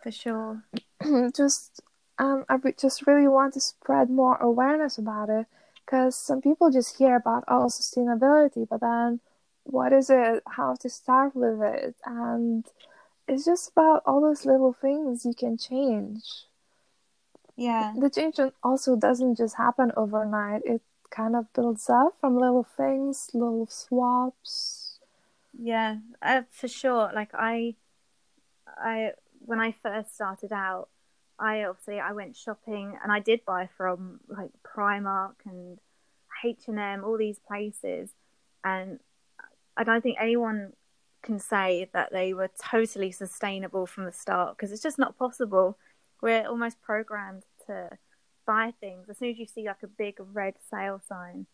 for 0.02 0.10
sure. 0.10 0.62
just, 1.36 1.82
um, 2.18 2.44
I 2.48 2.58
just 2.78 3.06
really 3.06 3.28
want 3.28 3.54
to 3.54 3.60
spread 3.60 4.10
more 4.10 4.36
awareness 4.36 4.98
about 4.98 5.28
it 5.28 5.46
because 5.84 6.16
some 6.16 6.40
people 6.40 6.70
just 6.70 6.98
hear 6.98 7.16
about 7.16 7.44
oh 7.46 7.66
sustainability, 7.66 8.66
but 8.68 8.80
then 8.80 9.20
what 9.64 9.92
is 9.92 10.10
it? 10.10 10.42
How 10.46 10.74
to 10.76 10.88
start 10.88 11.36
with 11.36 11.60
it? 11.62 11.94
And 12.04 12.64
it's 13.28 13.44
just 13.44 13.70
about 13.70 14.02
all 14.06 14.20
those 14.20 14.46
little 14.46 14.72
things 14.72 15.24
you 15.24 15.34
can 15.34 15.58
change. 15.58 16.22
Yeah. 17.56 17.94
The 17.98 18.10
change 18.10 18.38
also 18.62 18.96
doesn't 18.96 19.36
just 19.36 19.56
happen 19.56 19.92
overnight. 19.96 20.62
It 20.64 20.82
kind 21.10 21.34
of 21.34 21.52
builds 21.52 21.88
up 21.88 22.16
from 22.20 22.38
little 22.38 22.64
things, 22.64 23.30
little 23.32 23.66
swaps. 23.66 24.98
Yeah, 25.58 25.96
uh, 26.20 26.42
for 26.50 26.68
sure. 26.68 27.10
Like 27.14 27.30
I, 27.32 27.76
I 28.66 29.12
when 29.40 29.60
I 29.60 29.72
first 29.72 30.14
started 30.14 30.52
out, 30.52 30.88
I 31.38 31.64
obviously 31.64 32.00
I 32.00 32.12
went 32.12 32.36
shopping 32.36 32.98
and 33.02 33.10
I 33.10 33.20
did 33.20 33.44
buy 33.46 33.68
from 33.76 34.20
like 34.28 34.50
Primark 34.62 35.34
and 35.46 35.78
H 36.44 36.64
and 36.66 36.78
M, 36.78 37.04
all 37.04 37.16
these 37.16 37.38
places, 37.38 38.10
and 38.62 39.00
I 39.76 39.84
don't 39.84 40.02
think 40.02 40.18
anyone 40.20 40.72
can 41.22 41.38
say 41.38 41.88
that 41.92 42.12
they 42.12 42.34
were 42.34 42.50
totally 42.70 43.10
sustainable 43.10 43.86
from 43.86 44.04
the 44.04 44.12
start 44.12 44.56
because 44.56 44.72
it's 44.72 44.82
just 44.82 44.98
not 44.98 45.18
possible. 45.18 45.78
We're 46.20 46.46
almost 46.46 46.80
programmed 46.82 47.44
to 47.66 47.90
buy 48.46 48.72
things 48.80 49.08
as 49.08 49.18
soon 49.18 49.30
as 49.30 49.38
you 49.38 49.46
see 49.46 49.66
like 49.66 49.82
a 49.82 49.88
big 49.88 50.16
red 50.32 50.54
sale 50.70 51.00
sign. 51.08 51.46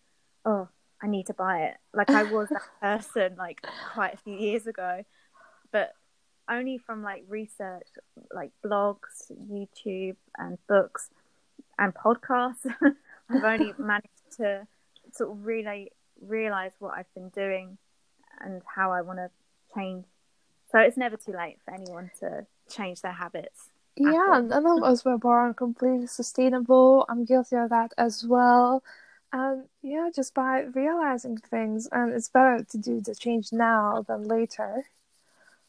Oh, 0.45 0.69
I 1.03 1.07
need 1.09 1.27
to 1.27 1.35
buy 1.35 1.63
it. 1.63 1.77
Like 1.93 2.11
I 2.11 2.23
was 2.25 2.49
that 2.51 2.63
person 2.81 3.37
like 3.37 3.67
quite 3.93 4.15
a 4.15 4.19
few 4.19 4.35
years 4.35 4.67
ago, 4.67 5.05
but 5.73 5.95
only 6.49 6.79
from 6.79 7.03
like 7.03 7.25
research, 7.29 7.87
like 8.33 8.51
blogs, 8.65 9.31
YouTube, 9.51 10.17
and 10.37 10.59
books 10.69 11.11
and 11.79 11.95
podcasts. 11.95 12.67
I've 13.31 13.45
only 13.45 13.73
managed 13.79 14.37
to 14.37 14.67
sort 15.13 15.31
of 15.31 15.45
really 15.45 15.93
realize 16.21 16.73
what 16.79 16.95
I've 16.97 17.13
been 17.15 17.31
doing 17.31 17.79
and 18.41 18.63
how 18.75 18.93
I 18.93 19.03
want 19.03 19.19
to 19.19 19.31
change. 19.75 20.05
So 20.71 20.79
it's 20.79 20.97
never 20.97 21.17
too 21.17 21.33
late 21.33 21.59
for 21.65 21.75
anyone 21.75 22.11
to 22.21 22.47
change 22.71 23.03
their 23.03 23.13
habits. 23.13 23.72
Yeah, 23.97 24.41
none 24.45 24.67
of 24.67 24.83
us 24.83 25.05
were 25.05 25.17
born 25.19 25.55
completely 25.55 26.07
sustainable. 26.07 27.07
I'm 27.09 27.25
guilty 27.25 27.57
of 27.57 27.71
that 27.71 27.93
as 27.97 28.25
well. 28.27 28.83
And 29.33 29.69
yeah, 29.83 30.11
just 30.15 30.35
by 30.35 30.61
realizing 30.63 31.39
things, 31.39 31.89
and 31.91 32.13
it's 32.13 32.29
better 32.29 32.65
to 32.65 32.79
do 32.79 33.01
the 33.01 33.15
change 33.15 33.53
now 33.53 34.03
than 34.07 34.25
later. 34.25 34.85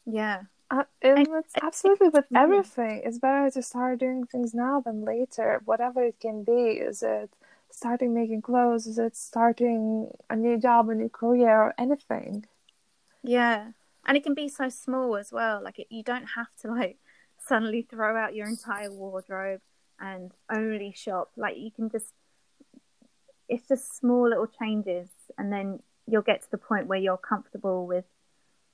Yeah. 0.06 0.44
Uh, 0.70 0.84
and 1.02 1.28
it's 1.28 1.56
absolutely 1.62 2.08
with 2.08 2.26
everything. 2.34 3.02
It's 3.04 3.18
better 3.18 3.50
to 3.50 3.62
start 3.62 4.00
doing 4.00 4.26
things 4.26 4.54
now 4.54 4.80
than 4.80 5.04
later, 5.04 5.60
whatever 5.64 6.02
it 6.02 6.18
can 6.20 6.42
be. 6.42 6.78
Is 6.80 7.02
it 7.02 7.30
starting 7.70 8.14
making 8.14 8.42
clothes? 8.42 8.86
Is 8.86 8.98
it 8.98 9.16
starting 9.16 10.10
a 10.30 10.36
new 10.36 10.58
job, 10.58 10.88
a 10.88 10.94
new 10.94 11.08
career, 11.08 11.50
or 11.62 11.74
anything? 11.78 12.46
Yeah 13.22 13.72
and 14.06 14.16
it 14.16 14.22
can 14.22 14.34
be 14.34 14.48
so 14.48 14.68
small 14.68 15.16
as 15.16 15.32
well 15.32 15.62
like 15.62 15.78
it, 15.78 15.86
you 15.90 16.02
don't 16.02 16.26
have 16.36 16.48
to 16.60 16.68
like 16.70 16.98
suddenly 17.46 17.86
throw 17.88 18.16
out 18.16 18.34
your 18.34 18.48
entire 18.48 18.90
wardrobe 18.90 19.60
and 20.00 20.32
only 20.50 20.92
shop. 20.96 21.30
Like 21.36 21.56
you 21.56 21.70
can 21.70 21.90
just 21.90 22.12
it's 23.48 23.68
just 23.68 23.96
small 23.96 24.28
little 24.28 24.46
changes 24.46 25.08
and 25.36 25.52
then 25.52 25.80
you'll 26.06 26.22
get 26.22 26.42
to 26.42 26.50
the 26.50 26.58
point 26.58 26.86
where 26.86 26.98
you're 26.98 27.16
comfortable 27.16 27.86
with 27.86 28.04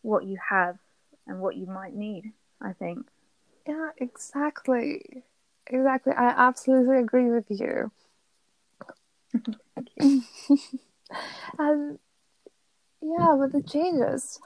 what 0.03 0.25
you 0.25 0.39
have 0.49 0.79
and 1.27 1.41
what 1.41 1.57
you 1.57 1.67
might 1.67 1.95
need 1.95 2.33
i 2.63 2.73
think. 2.73 3.07
Yeah 3.67 3.91
exactly. 3.99 5.23
Exactly. 5.67 6.13
I 6.13 6.29
absolutely 6.31 6.99
agree 6.99 7.31
with 7.31 7.47
you. 7.49 7.93
And 11.59 11.99
yeah 13.03 13.35
with 13.35 13.53
the 13.53 13.63
changes 13.63 14.39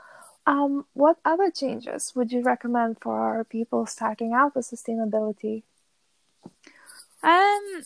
um, 0.46 0.86
what 0.92 1.18
other 1.24 1.50
changes 1.50 2.12
would 2.14 2.32
you 2.32 2.42
recommend 2.42 2.98
for 3.00 3.44
people 3.44 3.86
starting 3.86 4.32
out 4.32 4.54
with 4.54 4.66
sustainability? 4.66 5.62
Um, 7.22 7.82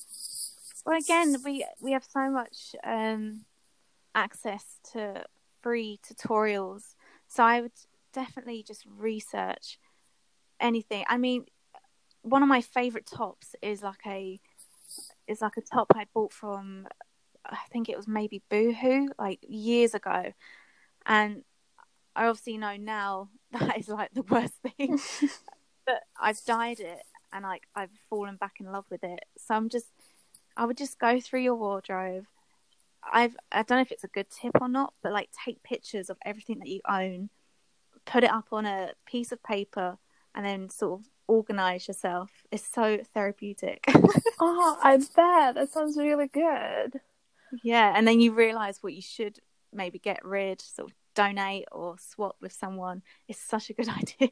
well, 0.85 0.99
again, 0.99 1.37
we 1.45 1.65
we 1.81 1.93
have 1.93 2.05
so 2.05 2.31
much 2.31 2.75
um, 2.83 3.45
access 4.15 4.65
to 4.93 5.25
free 5.63 6.01
tutorials, 6.05 6.95
so 7.29 7.45
I 7.45 7.61
would 7.61 7.73
definitely 8.13 8.65
just 8.65 8.85
research 8.87 9.79
anything. 10.59 11.05
I 11.09 11.19
mean, 11.19 11.47
one 12.23 12.43
of 12.43 12.49
my 12.49 12.61
favorite 12.61 13.07
tops 13.07 13.55
is 13.63 13.83
like 13.83 14.05
a 14.07 14.41
is 15.29 15.41
like 15.41 15.57
a 15.57 15.61
top 15.63 15.93
I 15.95 16.07
bought 16.13 16.33
from 16.33 16.89
I 17.45 17.59
think 17.71 17.89
it 17.89 17.97
was 17.97 18.09
maybe 18.09 18.43
Boohoo 18.51 19.09
like 19.19 19.39
years 19.49 19.95
ago, 19.95 20.33
and 21.07 21.45
I 22.19 22.27
obviously 22.27 22.59
know 22.59 22.77
now 22.77 23.29
that 23.53 23.79
is 23.79 23.89
like 23.89 24.13
the 24.13 24.23
worst 24.23 24.55
thing, 24.77 24.99
but 25.87 26.03
I've 26.21 26.45
dyed 26.45 26.81
it 26.81 27.03
and 27.33 27.45
like 27.45 27.63
I've 27.75 27.91
fallen 28.11 28.37
back 28.37 28.57
in 28.61 28.67
love 28.67 28.87
with 28.91 29.05
it. 29.05 29.21
So 29.39 29.55
I'm 29.55 29.69
just, 29.69 29.87
I 30.57 30.67
would 30.67 30.77
just 30.77 30.99
go 30.99 31.21
through 31.21 31.43
your 31.43 31.55
wardrobe. 31.55 32.25
I've, 33.11 33.37
I 33.53 33.63
don't 33.63 33.79
know 33.79 33.83
if 33.83 33.93
it's 33.93 34.05
a 34.05 34.09
good 34.09 34.27
tip 34.29 34.61
or 34.61 34.69
not, 34.69 34.93
but 35.03 35.13
like 35.13 35.31
take 35.45 35.63
pictures 35.63 36.11
of 36.11 36.19
everything 36.25 36.59
that 36.59 36.69
you 36.69 36.81
own, 36.89 37.31
put 38.05 38.25
it 38.25 38.31
up 38.31 38.49
on 38.51 38.67
a 38.67 38.91
piece 39.07 39.31
of 39.31 39.43
paper, 39.43 39.99
and 40.35 40.45
then 40.45 40.69
sort 40.69 41.01
of 41.01 41.07
organize 41.29 41.87
yourself. 41.87 42.31
It's 42.51 42.67
so 42.67 42.99
therapeutic. 43.15 43.85
oh, 44.41 44.79
I 44.83 44.97
bet 44.97 45.55
that 45.55 45.71
sounds 45.71 45.97
really 45.97 46.27
good. 46.27 47.01
Yeah, 47.63 47.95
and 47.97 48.07
then 48.07 48.21
you 48.21 48.33
realize 48.33 48.83
what 48.83 48.95
you 48.95 49.03
should 49.03 49.39
maybe 49.73 49.99
get 49.99 50.25
rid, 50.25 50.61
sort 50.61 50.91
of 50.91 50.97
donate 51.19 51.65
or 51.73 51.97
swap 51.99 52.37
with 52.41 52.53
someone 52.53 53.03
is 53.27 53.37
such 53.37 53.71
a 53.71 53.73
good 53.73 53.89
idea. 54.01 54.31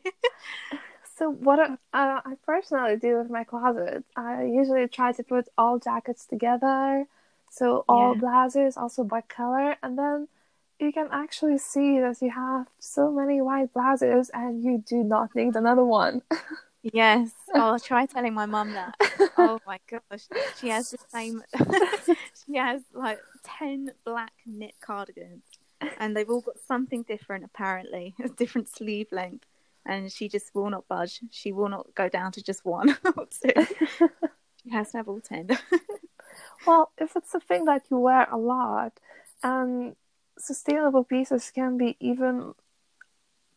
so 1.18 1.30
what 1.30 1.58
uh, 1.58 1.76
I 1.92 2.34
personally 2.44 2.96
do 2.96 3.18
with 3.18 3.30
my 3.30 3.44
closet, 3.44 4.04
I 4.16 4.44
usually 4.44 4.86
try 4.88 5.12
to 5.12 5.22
put 5.22 5.48
all 5.58 5.78
jackets 5.78 6.26
together, 6.26 7.06
so 7.50 7.84
all 7.88 8.14
yeah. 8.14 8.20
blouses 8.20 8.76
also 8.76 9.02
by 9.02 9.22
color, 9.22 9.76
and 9.82 9.98
then 9.98 10.28
you 10.78 10.92
can 10.92 11.08
actually 11.10 11.58
see 11.58 11.98
that 12.00 12.20
you 12.20 12.30
have 12.30 12.66
so 12.78 13.10
many 13.10 13.40
white 13.40 13.72
blazers 13.72 14.30
and 14.34 14.62
you 14.62 14.84
do 14.86 15.02
not 15.02 15.34
need 15.34 15.56
another 15.56 15.84
one. 15.84 16.22
Yes. 16.82 17.32
Oh, 17.54 17.72
I'll 17.72 17.80
try 17.80 18.04
telling 18.04 18.34
my 18.34 18.44
mum 18.44 18.72
that. 18.74 18.94
Oh 19.38 19.58
my 19.66 19.78
gosh. 19.88 20.24
She 20.60 20.68
has 20.68 20.90
the 20.90 20.98
same 21.08 21.42
she 22.44 22.58
has 22.58 22.82
like 22.92 23.18
ten 23.42 23.92
black 24.04 24.32
knit 24.44 24.74
cardigans 24.82 25.44
and 25.98 26.16
they've 26.16 26.28
all 26.28 26.40
got 26.40 26.58
something 26.66 27.02
different 27.02 27.44
apparently, 27.44 28.14
a 28.24 28.28
different 28.28 28.68
sleeve 28.68 29.08
length. 29.12 29.44
And 29.84 30.10
she 30.10 30.28
just 30.28 30.52
will 30.52 30.68
not 30.68 30.88
budge. 30.88 31.20
She 31.30 31.52
will 31.52 31.68
not 31.68 31.94
go 31.94 32.08
down 32.08 32.32
to 32.32 32.42
just 32.42 32.64
one 32.64 32.96
or 33.16 33.26
two. 33.26 33.66
she 34.62 34.70
has 34.70 34.90
to 34.90 34.96
have 34.96 35.08
all 35.08 35.20
ten. 35.20 35.48
well, 36.66 36.90
if 36.98 37.14
it's 37.14 37.32
a 37.34 37.40
thing 37.40 37.66
that 37.66 37.82
you 37.88 37.98
wear 37.98 38.26
a 38.30 38.36
lot, 38.36 38.98
and 39.44 39.94
sustainable 40.38 41.04
pieces 41.04 41.50
can 41.54 41.78
be 41.78 41.96
even 42.00 42.52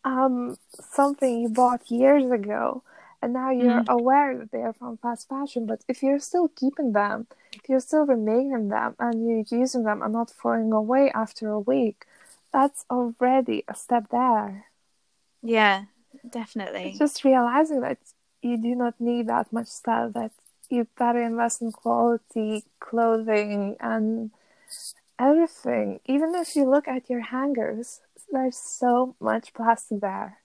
um 0.05 0.55
something 0.79 1.41
you 1.41 1.49
bought 1.49 1.91
years 1.91 2.29
ago 2.31 2.83
and 3.21 3.33
now 3.33 3.51
you're 3.51 3.81
mm. 3.81 3.89
aware 3.89 4.37
that 4.37 4.51
they 4.51 4.59
are 4.59 4.73
from 4.73 4.97
fast 4.97 5.27
fashion 5.27 5.65
but 5.65 5.83
if 5.89 6.01
you're 6.01 6.19
still 6.19 6.47
keeping 6.47 6.93
them 6.93 7.27
if 7.51 7.67
you're 7.67 7.79
still 7.79 8.05
remaining 8.05 8.69
them 8.69 8.95
and 8.99 9.27
you're 9.27 9.59
using 9.59 9.83
them 9.83 10.01
and 10.01 10.13
not 10.13 10.31
throwing 10.31 10.71
away 10.71 11.11
after 11.13 11.49
a 11.49 11.59
week 11.59 12.05
that's 12.51 12.85
already 12.89 13.63
a 13.67 13.75
step 13.75 14.09
there 14.11 14.65
yeah 15.41 15.83
definitely 16.29 16.95
just 16.97 17.23
realizing 17.23 17.81
that 17.81 17.97
you 18.41 18.57
do 18.57 18.75
not 18.75 18.99
need 18.99 19.27
that 19.27 19.51
much 19.51 19.67
stuff 19.67 20.13
that 20.13 20.31
you 20.69 20.87
better 20.97 21.21
invest 21.21 21.61
in 21.61 21.71
quality 21.71 22.63
clothing 22.79 23.75
and 23.79 24.31
everything 25.19 25.99
even 26.05 26.33
if 26.35 26.55
you 26.55 26.69
look 26.69 26.87
at 26.87 27.09
your 27.09 27.21
hangers 27.21 28.01
there's 28.31 28.57
so 28.57 29.15
much 29.19 29.53
plastic 29.53 29.99
there 30.01 30.39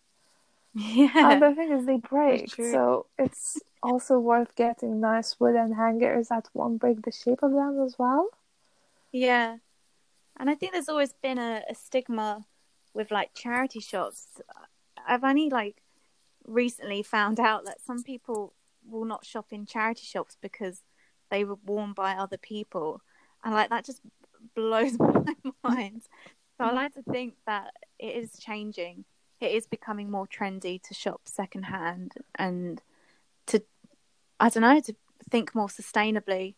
yeah. 0.74 1.32
And 1.32 1.40
the 1.42 1.54
thing 1.54 1.70
is, 1.70 1.86
they 1.86 1.98
break. 1.98 2.52
So 2.56 3.06
it's 3.16 3.62
also 3.80 4.18
worth 4.18 4.56
getting 4.56 5.00
nice 5.00 5.38
wooden 5.38 5.72
hangers 5.72 6.28
that 6.28 6.48
won't 6.52 6.80
break 6.80 7.02
the 7.02 7.12
shape 7.12 7.44
of 7.44 7.52
them 7.52 7.80
as 7.86 7.94
well. 7.96 8.28
Yeah. 9.12 9.58
And 10.38 10.50
I 10.50 10.54
think 10.54 10.72
there's 10.72 10.88
always 10.88 11.12
been 11.22 11.38
a, 11.38 11.62
a 11.68 11.74
stigma 11.74 12.44
with 12.92 13.10
like 13.10 13.34
charity 13.34 13.80
shops. 13.80 14.26
I've 15.06 15.24
only 15.24 15.50
like 15.50 15.82
recently 16.46 17.02
found 17.02 17.40
out 17.40 17.64
that 17.64 17.80
some 17.84 18.02
people 18.02 18.54
will 18.86 19.04
not 19.04 19.24
shop 19.24 19.46
in 19.50 19.66
charity 19.66 20.04
shops 20.04 20.36
because 20.40 20.82
they 21.30 21.44
were 21.44 21.56
worn 21.64 21.92
by 21.92 22.12
other 22.12 22.36
people. 22.36 23.00
And 23.44 23.54
like 23.54 23.70
that 23.70 23.84
just 23.84 24.00
blows 24.54 24.98
my 24.98 25.34
mind. 25.62 26.02
So 26.58 26.64
I 26.64 26.72
like 26.72 26.94
to 26.94 27.02
think 27.02 27.34
that 27.46 27.72
it 27.98 28.16
is 28.16 28.38
changing 28.38 29.04
it 29.44 29.52
is 29.52 29.66
becoming 29.66 30.10
more 30.10 30.26
trendy 30.26 30.82
to 30.82 30.94
shop 30.94 31.22
secondhand 31.24 32.14
and 32.36 32.82
to 33.46 33.62
I 34.40 34.48
don't 34.48 34.62
know 34.62 34.80
to 34.80 34.94
think 35.30 35.54
more 35.54 35.68
sustainably. 35.68 36.54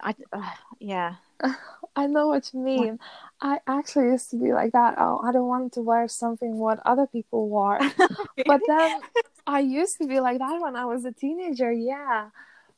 I 0.00 0.14
uh, 0.32 0.50
yeah. 0.78 1.14
I 1.96 2.06
know 2.06 2.28
what 2.28 2.54
you 2.54 2.60
mean. 2.60 2.98
I 3.40 3.58
actually 3.66 4.06
used 4.06 4.30
to 4.30 4.36
be 4.36 4.52
like 4.52 4.72
that. 4.72 4.94
Oh, 4.96 5.20
I 5.22 5.32
don't 5.32 5.48
want 5.48 5.74
to 5.74 5.82
wear 5.82 6.08
something 6.08 6.56
what 6.56 6.80
other 6.86 7.06
people 7.06 7.48
wore. 7.48 7.78
but 8.46 8.60
then 8.66 9.00
I 9.46 9.60
used 9.60 9.98
to 9.98 10.06
be 10.06 10.20
like 10.20 10.38
that 10.38 10.60
when 10.60 10.74
I 10.74 10.86
was 10.86 11.04
a 11.04 11.12
teenager. 11.12 11.70
Yeah. 11.70 12.30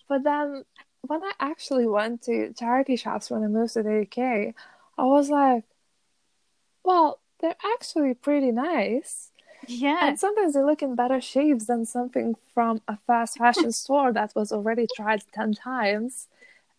But 0.09 0.25
then 0.25 0.65
when 1.03 1.23
I 1.23 1.33
actually 1.39 1.87
went 1.87 2.23
to 2.23 2.53
charity 2.55 2.97
shops 2.97 3.31
when 3.31 3.45
I 3.45 3.47
moved 3.47 3.75
to 3.75 3.83
the 3.83 4.01
UK, 4.03 4.55
I 4.99 5.05
was 5.05 5.31
like, 5.31 5.65
well, 6.83 7.21
they're 7.41 7.57
actually 7.75 8.15
pretty 8.15 8.51
nice. 8.51 9.31
Yeah. 9.67 10.09
And 10.09 10.19
sometimes 10.19 10.55
they 10.55 10.63
look 10.63 10.83
in 10.83 10.95
better 10.95 11.21
shapes 11.21 11.67
than 11.67 11.87
something 11.87 12.35
from 12.53 12.83
a 12.89 12.99
fast 13.07 13.39
fashion 13.39 13.73
store 13.83 14.13
that 14.13 14.33
was 14.35 14.53
already 14.53 14.87
tried 14.97 15.23
10 15.35 15.55
times 15.55 16.29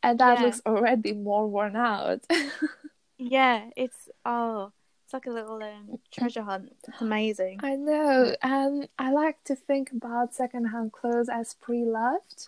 and 0.05 0.19
that 0.19 0.37
yeah. 0.37 0.45
looks 0.45 0.61
already 0.67 1.13
more 1.13 1.47
worn 1.47 1.75
out. 1.75 2.23
yeah, 3.17 3.69
it's 3.75 4.07
oh, 4.23 4.71
it's 5.03 5.13
like 5.13 5.25
a 5.25 5.31
little 5.31 5.61
um, 5.63 5.97
treasure 6.11 6.43
hunt. 6.43 6.71
It's 6.71 7.01
amazing. 7.01 7.59
I 7.63 7.75
know. 7.75 8.35
And 8.43 8.87
I 8.99 9.11
like 9.11 9.43
to 9.45 9.55
think 9.55 9.91
about 9.91 10.35
secondhand 10.35 10.91
clothes 10.91 11.27
as 11.27 11.55
pre-loved. 11.55 12.47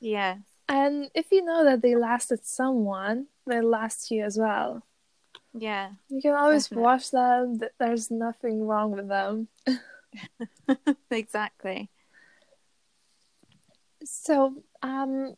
Yeah. 0.00 0.36
And 0.66 1.10
if 1.14 1.26
you 1.30 1.44
know 1.44 1.62
that 1.64 1.82
they 1.82 1.94
lasted 1.94 2.46
someone, 2.46 3.26
they 3.46 3.60
last 3.60 4.10
you 4.10 4.24
as 4.24 4.38
well. 4.38 4.82
Yeah. 5.52 5.90
You 6.08 6.22
can 6.22 6.32
always 6.32 6.64
definitely. 6.64 6.84
wash 6.84 7.08
them. 7.10 7.60
There's 7.78 8.10
nothing 8.10 8.66
wrong 8.66 8.92
with 8.92 9.08
them. 9.08 9.48
exactly. 11.10 11.90
So, 14.04 14.62
um, 14.82 15.36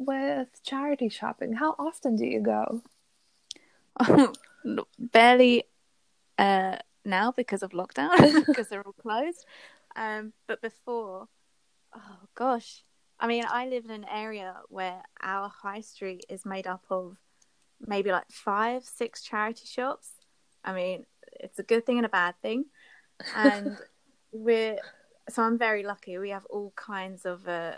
with 0.00 0.48
charity 0.64 1.08
shopping, 1.08 1.52
how 1.52 1.74
often 1.78 2.16
do 2.16 2.24
you 2.24 2.40
go? 2.40 2.82
barely 4.98 5.64
uh, 6.38 6.76
now 7.04 7.32
because 7.32 7.62
of 7.62 7.72
lockdown, 7.72 8.46
because 8.46 8.68
they're 8.68 8.82
all 8.82 8.94
closed. 8.94 9.44
Um, 9.94 10.32
but 10.46 10.62
before, 10.62 11.28
oh 11.94 12.16
gosh, 12.34 12.82
I 13.18 13.26
mean, 13.26 13.44
I 13.48 13.68
live 13.68 13.84
in 13.84 13.90
an 13.90 14.06
area 14.10 14.56
where 14.68 15.02
our 15.22 15.50
high 15.50 15.82
street 15.82 16.24
is 16.30 16.46
made 16.46 16.66
up 16.66 16.84
of 16.90 17.18
maybe 17.86 18.10
like 18.10 18.30
five, 18.30 18.84
six 18.84 19.22
charity 19.22 19.66
shops. 19.66 20.12
I 20.64 20.72
mean, 20.72 21.04
it's 21.38 21.58
a 21.58 21.62
good 21.62 21.84
thing 21.84 21.98
and 21.98 22.06
a 22.06 22.10
bad 22.10 22.34
thing. 22.40 22.64
And 23.34 23.76
we're 24.32 24.78
so 25.28 25.42
I'm 25.42 25.58
very 25.58 25.82
lucky. 25.82 26.16
We 26.18 26.30
have 26.30 26.46
all 26.46 26.72
kinds 26.74 27.26
of 27.26 27.46
uh, 27.46 27.74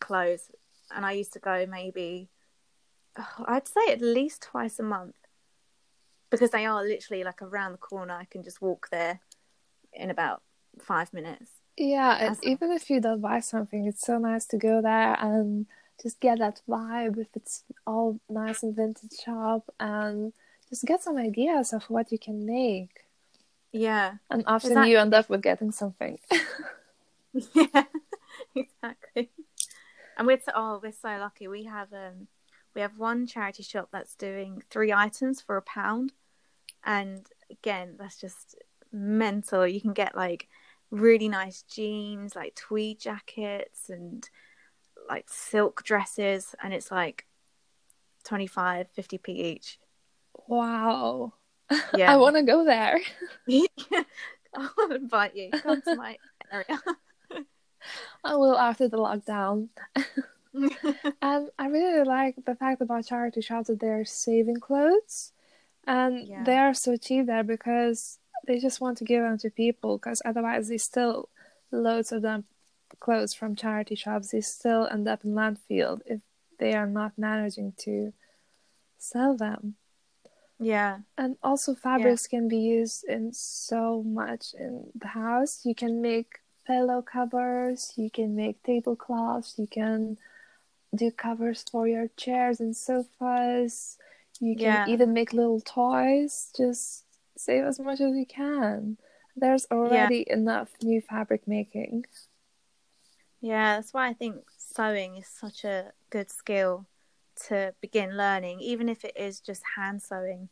clothes, 0.00 0.50
and 0.94 1.04
I 1.04 1.12
used 1.12 1.32
to 1.34 1.38
go 1.38 1.66
maybe 1.66 2.28
oh, 3.18 3.44
I'd 3.46 3.68
say 3.68 3.92
at 3.92 4.00
least 4.00 4.42
twice 4.42 4.78
a 4.78 4.82
month 4.82 5.16
because 6.30 6.50
they 6.50 6.66
are 6.66 6.82
literally 6.82 7.24
like 7.24 7.42
around 7.42 7.72
the 7.72 7.78
corner. 7.78 8.14
I 8.14 8.24
can 8.24 8.42
just 8.42 8.60
walk 8.60 8.88
there 8.90 9.20
in 9.92 10.10
about 10.10 10.42
five 10.80 11.12
minutes. 11.12 11.50
Yeah, 11.76 12.16
and 12.20 12.36
even 12.42 12.70
if 12.70 12.88
you 12.88 13.00
don't 13.00 13.20
buy 13.20 13.40
something, 13.40 13.86
it's 13.86 14.06
so 14.06 14.18
nice 14.18 14.46
to 14.46 14.56
go 14.56 14.80
there 14.80 15.16
and 15.20 15.66
just 16.00 16.20
get 16.20 16.38
that 16.38 16.60
vibe 16.68 17.18
if 17.18 17.28
it's 17.34 17.64
all 17.86 18.20
nice 18.28 18.62
and 18.62 18.76
vintage 18.76 19.18
shop 19.24 19.64
and 19.80 20.32
just 20.68 20.84
get 20.84 21.02
some 21.02 21.16
ideas 21.16 21.72
of 21.72 21.84
what 21.84 22.12
you 22.12 22.18
can 22.18 22.46
make. 22.46 23.04
Yeah. 23.72 24.14
And 24.30 24.44
often 24.46 24.74
that... 24.74 24.88
you 24.88 24.98
end 24.98 25.14
up 25.14 25.28
with 25.28 25.42
getting 25.42 25.72
something. 25.72 26.18
yeah, 27.54 27.84
exactly. 28.54 29.30
And 30.16 30.26
we're 30.26 30.40
so, 30.40 30.52
oh, 30.54 30.80
we're 30.82 30.92
so 30.92 31.16
lucky. 31.18 31.48
We 31.48 31.64
have 31.64 31.92
um 31.92 32.28
we 32.74 32.80
have 32.80 32.98
one 32.98 33.26
charity 33.26 33.62
shop 33.62 33.88
that's 33.92 34.14
doing 34.14 34.62
three 34.70 34.92
items 34.92 35.40
for 35.40 35.56
a 35.56 35.62
pound. 35.62 36.12
And 36.84 37.26
again, 37.50 37.96
that's 37.98 38.20
just 38.20 38.56
mental. 38.92 39.66
You 39.66 39.80
can 39.80 39.92
get 39.92 40.16
like 40.16 40.48
really 40.90 41.28
nice 41.28 41.62
jeans, 41.62 42.34
like 42.34 42.54
tweed 42.54 43.00
jackets 43.00 43.88
and 43.88 44.28
like 45.08 45.26
silk 45.28 45.82
dresses. 45.84 46.54
And 46.62 46.74
it's 46.74 46.90
like 46.90 47.26
25 48.24 48.88
50p 48.96 49.28
each. 49.28 49.78
Wow. 50.46 51.34
Yeah 51.96 52.12
i 52.12 52.16
want 52.16 52.36
to 52.36 52.42
go 52.42 52.62
there. 52.62 53.00
I'll 54.54 54.90
invite 54.92 55.34
you. 55.34 55.50
Come 55.50 55.80
to 55.80 55.96
my 55.96 56.18
area 56.52 56.78
i 58.24 58.34
will 58.36 58.58
after 58.58 58.88
the 58.88 58.96
lockdown 58.96 59.68
and 61.22 61.50
i 61.58 61.66
really 61.66 62.04
like 62.04 62.36
the 62.44 62.54
fact 62.54 62.80
about 62.80 63.06
charity 63.06 63.40
shops 63.40 63.68
that 63.68 63.80
they're 63.80 64.04
saving 64.04 64.56
clothes 64.56 65.32
and 65.86 66.26
yeah. 66.26 66.44
they 66.44 66.56
are 66.56 66.74
so 66.74 66.96
cheap 66.96 67.26
there 67.26 67.44
because 67.44 68.18
they 68.46 68.58
just 68.58 68.80
want 68.80 68.98
to 68.98 69.04
give 69.04 69.22
them 69.22 69.38
to 69.38 69.50
people 69.50 69.98
because 69.98 70.22
otherwise 70.24 70.68
they 70.68 70.78
still 70.78 71.28
loads 71.70 72.12
of 72.12 72.22
them 72.22 72.44
clothes 73.00 73.34
from 73.34 73.56
charity 73.56 73.94
shops, 73.94 74.30
they 74.30 74.40
still 74.40 74.86
end 74.86 75.08
up 75.08 75.24
in 75.24 75.34
landfill 75.34 76.00
if 76.06 76.20
they 76.58 76.74
are 76.74 76.86
not 76.86 77.12
managing 77.18 77.72
to 77.78 78.12
sell 78.98 79.36
them. 79.36 79.74
Yeah. 80.58 80.98
And 81.18 81.36
also 81.42 81.74
fabrics 81.74 82.26
yeah. 82.30 82.38
can 82.38 82.48
be 82.48 82.58
used 82.58 83.04
in 83.04 83.32
so 83.32 84.02
much 84.02 84.54
in 84.58 84.90
the 84.94 85.08
house. 85.08 85.60
You 85.64 85.74
can 85.74 86.00
make 86.00 86.38
pillow 86.66 87.02
covers, 87.02 87.92
you 87.96 88.10
can 88.10 88.34
make 88.34 88.62
tablecloths, 88.62 89.54
you 89.58 89.66
can 89.66 90.18
do 90.94 91.10
covers 91.10 91.64
for 91.70 91.88
your 91.88 92.08
chairs 92.16 92.60
and 92.60 92.76
sofas. 92.76 93.98
You 94.40 94.56
can 94.56 94.64
yeah. 94.64 94.86
even 94.88 95.12
make 95.12 95.32
little 95.32 95.60
toys. 95.60 96.50
Just 96.56 97.04
save 97.36 97.64
as 97.64 97.78
much 97.78 98.00
as 98.00 98.16
you 98.16 98.26
can. 98.26 98.96
There's 99.36 99.66
already 99.70 100.24
yeah. 100.26 100.34
enough 100.34 100.70
new 100.82 101.00
fabric 101.00 101.46
making. 101.46 102.06
Yeah, 103.40 103.76
that's 103.76 103.92
why 103.92 104.08
I 104.08 104.12
think 104.12 104.36
sewing 104.56 105.16
is 105.16 105.26
such 105.28 105.64
a 105.64 105.92
good 106.10 106.30
skill 106.30 106.86
to 107.46 107.74
begin 107.80 108.16
learning, 108.16 108.60
even 108.60 108.88
if 108.88 109.04
it 109.04 109.16
is 109.16 109.40
just 109.40 109.62
hand 109.76 110.02
sewing. 110.02 110.48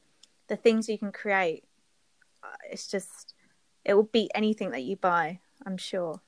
The 0.48 0.56
things 0.56 0.88
you 0.88 0.98
can 0.98 1.12
create, 1.12 1.64
uh, 2.42 2.56
it's 2.70 2.88
just, 2.88 3.34
it 3.84 3.94
will 3.94 4.02
beat 4.02 4.30
anything 4.34 4.72
that 4.72 4.82
you 4.82 4.96
buy, 4.96 5.40
I'm 5.64 5.76
sure. 5.76 6.20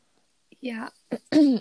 Yeah. 0.60 0.90
well, 1.32 1.60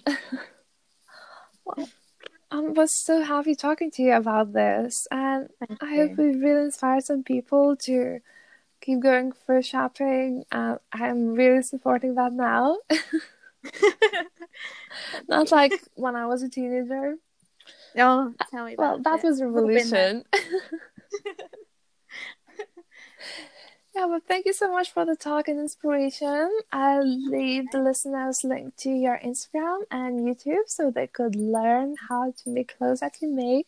I 2.51 2.59
was 2.59 2.95
so 2.95 3.23
happy 3.23 3.55
talking 3.55 3.89
to 3.91 4.03
you 4.03 4.13
about 4.13 4.53
this, 4.53 5.07
and 5.11 5.49
Thank 5.67 5.81
I 5.81 5.95
you. 5.95 6.07
hope 6.07 6.17
we 6.17 6.35
really 6.35 6.65
inspired 6.65 7.03
some 7.03 7.23
people 7.23 7.75
to 7.77 8.19
keep 8.81 8.99
going 8.99 9.31
for 9.31 9.61
shopping. 9.61 10.43
Uh, 10.51 10.75
I'm 10.91 11.33
really 11.33 11.63
supporting 11.63 12.15
that 12.15 12.33
now. 12.33 12.77
Not 15.27 15.51
like 15.51 15.73
when 15.95 16.15
I 16.15 16.27
was 16.27 16.43
a 16.43 16.49
teenager. 16.49 17.15
Oh, 17.97 18.33
tell 18.51 18.65
me 18.65 18.75
Well, 18.77 18.99
that 19.03 19.23
it. 19.23 19.27
was 19.27 19.41
revolution. 19.41 20.23
Yeah, 23.95 24.05
well, 24.05 24.21
thank 24.27 24.47
you 24.47 24.53
so 24.53 24.71
much 24.71 24.91
for 24.91 25.05
the 25.05 25.15
talk 25.15 25.47
and 25.47 25.59
inspiration. 25.59 26.49
I'll 26.71 27.05
leave 27.05 27.69
the 27.71 27.79
listeners 27.79 28.43
link 28.43 28.75
to 28.77 28.89
your 28.89 29.19
Instagram 29.23 29.81
and 29.91 30.21
YouTube 30.21 30.67
so 30.67 30.89
they 30.89 31.05
could 31.05 31.35
learn 31.35 31.95
how 32.09 32.33
to 32.43 32.49
make 32.49 32.75
clothes 32.77 33.01
that 33.01 33.21
you 33.21 33.29
make. 33.29 33.67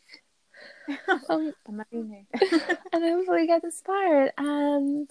Um, 1.29 1.53
and 1.67 3.03
hopefully 3.03 3.45
get 3.47 3.63
inspired. 3.63 4.31
And 4.37 5.09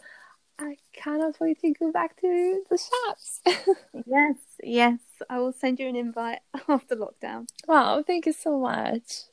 I 0.58 0.76
cannot 0.92 1.38
wait 1.40 1.60
to 1.60 1.72
go 1.72 1.92
back 1.92 2.20
to 2.20 2.64
the 2.70 2.78
shops. 2.78 3.40
yes, 4.06 4.36
yes. 4.62 4.98
I 5.28 5.38
will 5.38 5.52
send 5.52 5.78
you 5.78 5.88
an 5.88 5.96
invite 5.96 6.40
after 6.68 6.96
lockdown. 6.96 7.46
Wow, 7.68 8.02
thank 8.04 8.26
you 8.26 8.32
so 8.32 8.58
much. 8.58 9.24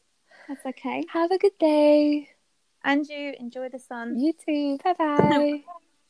That's 0.48 0.66
okay. 0.66 1.06
Have 1.14 1.32
a 1.32 1.38
good 1.38 1.58
day. 1.60 2.30
And 2.84 3.08
you 3.08 3.34
enjoy 3.40 3.70
the 3.70 3.80
sun. 3.80 4.20
You 4.20 4.34
too. 4.34 4.78
Bye 4.84 4.94
bye. 4.94 5.64